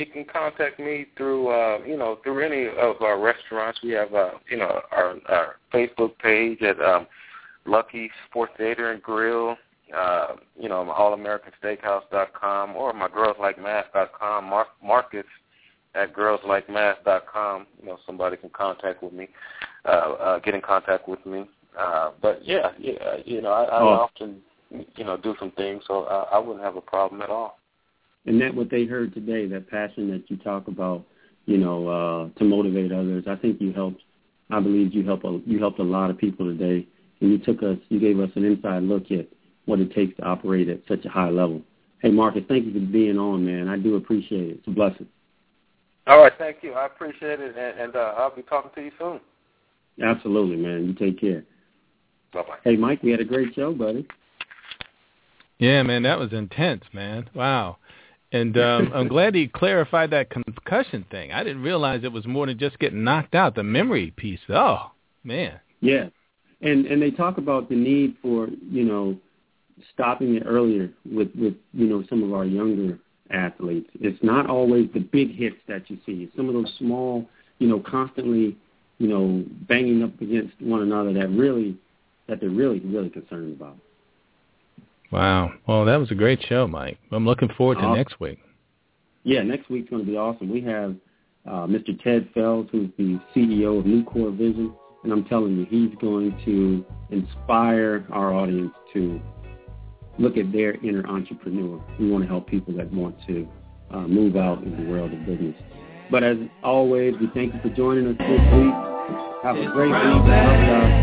you 0.00 0.06
can 0.06 0.24
contact 0.24 0.80
me 0.80 1.06
through 1.16 1.48
uh, 1.48 1.78
you 1.86 1.96
know 1.96 2.18
through 2.24 2.40
any 2.44 2.66
of 2.66 3.00
our 3.02 3.20
restaurants. 3.20 3.78
We 3.82 3.90
have 3.90 4.12
uh, 4.14 4.30
you 4.50 4.56
know 4.56 4.80
our, 4.90 5.14
our 5.28 5.56
Facebook 5.72 6.18
page 6.18 6.62
at 6.62 6.80
um, 6.80 7.06
Lucky 7.66 8.10
Sports 8.28 8.52
Theater 8.56 8.90
and 8.92 9.02
Grill. 9.02 9.56
Uh, 9.96 10.36
you 10.56 10.68
know, 10.68 10.84
allamericansteakhouse.com 10.96 12.76
or 12.76 12.92
my 12.92 13.08
girlslikemath.com. 13.08 14.44
Mark, 14.44 14.68
Marvcus 14.84 15.24
at 15.96 16.14
girlslikemath.com. 16.14 17.66
You 17.80 17.86
know, 17.86 17.98
somebody 18.06 18.36
can 18.36 18.50
contact 18.50 19.02
with 19.02 19.12
me, 19.12 19.28
uh, 19.84 19.88
uh, 19.88 20.38
get 20.38 20.54
in 20.54 20.60
contact 20.60 21.08
with 21.08 21.24
me. 21.26 21.44
Uh, 21.76 22.10
but 22.22 22.44
yeah, 22.44 22.70
yeah, 22.78 23.16
you 23.24 23.40
know, 23.42 23.50
I, 23.50 23.64
I 23.64 23.80
Oh. 23.80 23.88
often 23.88 24.40
you 24.96 25.04
know 25.04 25.16
do 25.16 25.34
some 25.40 25.50
things, 25.52 25.82
so 25.86 26.04
I, 26.04 26.36
I 26.36 26.38
wouldn't 26.38 26.64
have 26.64 26.76
a 26.76 26.80
problem 26.80 27.22
at 27.22 27.30
all. 27.30 27.58
And 28.26 28.40
that 28.40 28.54
what 28.54 28.70
they 28.70 28.84
heard 28.84 29.14
today, 29.14 29.46
that 29.46 29.70
passion 29.70 30.10
that 30.10 30.30
you 30.30 30.36
talk 30.36 30.68
about, 30.68 31.04
you 31.46 31.58
know, 31.58 31.88
uh, 31.88 32.38
to 32.38 32.44
motivate 32.44 32.92
others. 32.92 33.24
I 33.26 33.36
think 33.36 33.60
you 33.60 33.72
helped. 33.72 34.02
I 34.50 34.60
believe 34.60 34.94
you 34.94 35.04
helped. 35.04 35.24
A, 35.24 35.40
you 35.46 35.58
helped 35.58 35.78
a 35.78 35.84
lot 35.84 36.10
of 36.10 36.18
people 36.18 36.46
today, 36.46 36.86
and 37.20 37.30
you 37.30 37.38
took 37.38 37.62
us. 37.62 37.78
You 37.88 37.98
gave 37.98 38.20
us 38.20 38.30
an 38.34 38.44
inside 38.44 38.82
look 38.82 39.10
at 39.10 39.26
what 39.64 39.80
it 39.80 39.94
takes 39.94 40.16
to 40.16 40.24
operate 40.24 40.68
at 40.68 40.80
such 40.88 41.04
a 41.04 41.08
high 41.08 41.30
level. 41.30 41.62
Hey, 42.00 42.10
Marvcus, 42.10 42.46
thank 42.48 42.66
you 42.66 42.72
for 42.72 42.80
being 42.80 43.18
on, 43.18 43.44
man. 43.44 43.68
I 43.68 43.76
do 43.76 43.96
appreciate 43.96 44.50
it. 44.50 44.58
It's 44.58 44.68
a 44.68 44.70
blessing. 44.70 45.06
All 46.06 46.18
right, 46.18 46.32
thank 46.38 46.58
you. 46.62 46.72
I 46.72 46.86
appreciate 46.86 47.40
it, 47.40 47.56
and, 47.56 47.80
and 47.80 47.96
uh, 47.96 48.14
I'll 48.16 48.34
be 48.34 48.42
talking 48.42 48.70
to 48.74 48.82
you 48.82 48.90
soon. 48.98 49.20
Absolutely, 50.02 50.56
man. 50.56 50.86
You 50.86 50.94
take 50.94 51.20
care. 51.20 51.44
Bye 52.32 52.42
bye. 52.42 52.56
Hey, 52.64 52.76
Mike, 52.76 53.02
we 53.02 53.10
had 53.10 53.20
a 53.20 53.24
great 53.24 53.54
show, 53.54 53.72
buddy. 53.74 54.06
Yeah, 55.58 55.82
man, 55.82 56.02
that 56.04 56.18
was 56.18 56.32
intense, 56.32 56.84
man. 56.92 57.28
Wow. 57.34 57.76
And 58.32 58.56
um, 58.58 58.92
I'm 58.94 59.08
glad 59.08 59.34
he 59.34 59.48
clarified 59.48 60.10
that 60.10 60.30
concussion 60.30 61.04
thing. 61.10 61.32
I 61.32 61.42
didn't 61.42 61.62
realize 61.62 62.04
it 62.04 62.12
was 62.12 62.26
more 62.26 62.46
than 62.46 62.58
just 62.58 62.78
getting 62.78 63.02
knocked 63.02 63.34
out. 63.34 63.56
The 63.56 63.64
memory 63.64 64.12
piece. 64.16 64.40
Oh, 64.48 64.92
man. 65.24 65.58
Yeah, 65.80 66.10
and 66.60 66.86
and 66.86 67.00
they 67.00 67.10
talk 67.10 67.38
about 67.38 67.68
the 67.68 67.74
need 67.74 68.16
for 68.22 68.48
you 68.70 68.84
know 68.84 69.16
stopping 69.94 70.36
it 70.36 70.42
earlier 70.46 70.90
with 71.10 71.30
with 71.34 71.54
you 71.72 71.86
know 71.86 72.04
some 72.08 72.22
of 72.22 72.32
our 72.32 72.44
younger 72.44 72.98
athletes. 73.30 73.88
It's 74.00 74.22
not 74.22 74.48
always 74.48 74.88
the 74.92 75.00
big 75.00 75.34
hits 75.34 75.56
that 75.68 75.88
you 75.88 75.98
see. 76.06 76.24
It's 76.24 76.36
some 76.36 76.48
of 76.48 76.54
those 76.54 76.72
small, 76.78 77.26
you 77.58 77.68
know, 77.68 77.80
constantly, 77.80 78.56
you 78.98 79.08
know, 79.08 79.44
banging 79.68 80.02
up 80.02 80.20
against 80.20 80.60
one 80.60 80.82
another 80.82 81.12
that 81.14 81.28
really 81.30 81.76
that 82.28 82.40
they're 82.40 82.50
really 82.50 82.80
really 82.80 83.10
concerned 83.10 83.56
about. 83.58 83.76
Wow. 85.10 85.52
Well, 85.66 85.84
that 85.84 85.96
was 85.96 86.10
a 86.10 86.14
great 86.14 86.40
show, 86.48 86.66
Mike. 86.66 86.98
I'm 87.10 87.26
looking 87.26 87.48
forward 87.56 87.76
to 87.76 87.80
Awesome. 87.82 87.96
next 87.96 88.20
week. 88.20 88.38
Yeah, 89.24 89.42
next 89.42 89.68
week's 89.68 89.90
going 89.90 90.04
to 90.04 90.10
be 90.10 90.16
awesome. 90.16 90.50
We 90.50 90.60
have 90.62 90.94
uh, 91.46 91.66
Mr. 91.66 92.00
Ted 92.02 92.28
Fells, 92.32 92.68
who's 92.70 92.88
the 92.96 93.20
CEO 93.34 93.78
of 93.78 93.84
Newcore 93.84 94.34
Vision, 94.36 94.72
and 95.04 95.12
I'm 95.12 95.24
telling 95.24 95.56
you, 95.56 95.66
he's 95.66 95.94
going 96.00 96.38
to 96.44 96.84
inspire 97.10 98.06
our 98.10 98.32
audience 98.32 98.72
to 98.94 99.20
look 100.18 100.36
at 100.36 100.52
their 100.52 100.74
inner 100.84 101.06
entrepreneur. 101.06 101.82
We 101.98 102.10
want 102.10 102.24
to 102.24 102.28
help 102.28 102.46
people 102.46 102.74
that 102.74 102.92
want 102.92 103.16
to 103.26 103.48
uh, 103.90 104.02
move 104.02 104.36
out 104.36 104.62
in 104.62 104.84
the 104.84 104.90
world 104.90 105.12
of 105.12 105.24
business. 105.26 105.56
But 106.10 106.22
as 106.22 106.36
always, 106.62 107.14
we 107.20 107.28
thank 107.34 107.54
you 107.54 107.60
for 107.60 107.70
joining 107.70 108.06
us 108.06 108.16
this 108.18 108.28
week. 108.28 108.74
Have 109.42 109.56
a 109.56 109.70
great 109.72 109.90
week. 109.90 110.04
Love 110.04 110.26
God. 110.26 111.00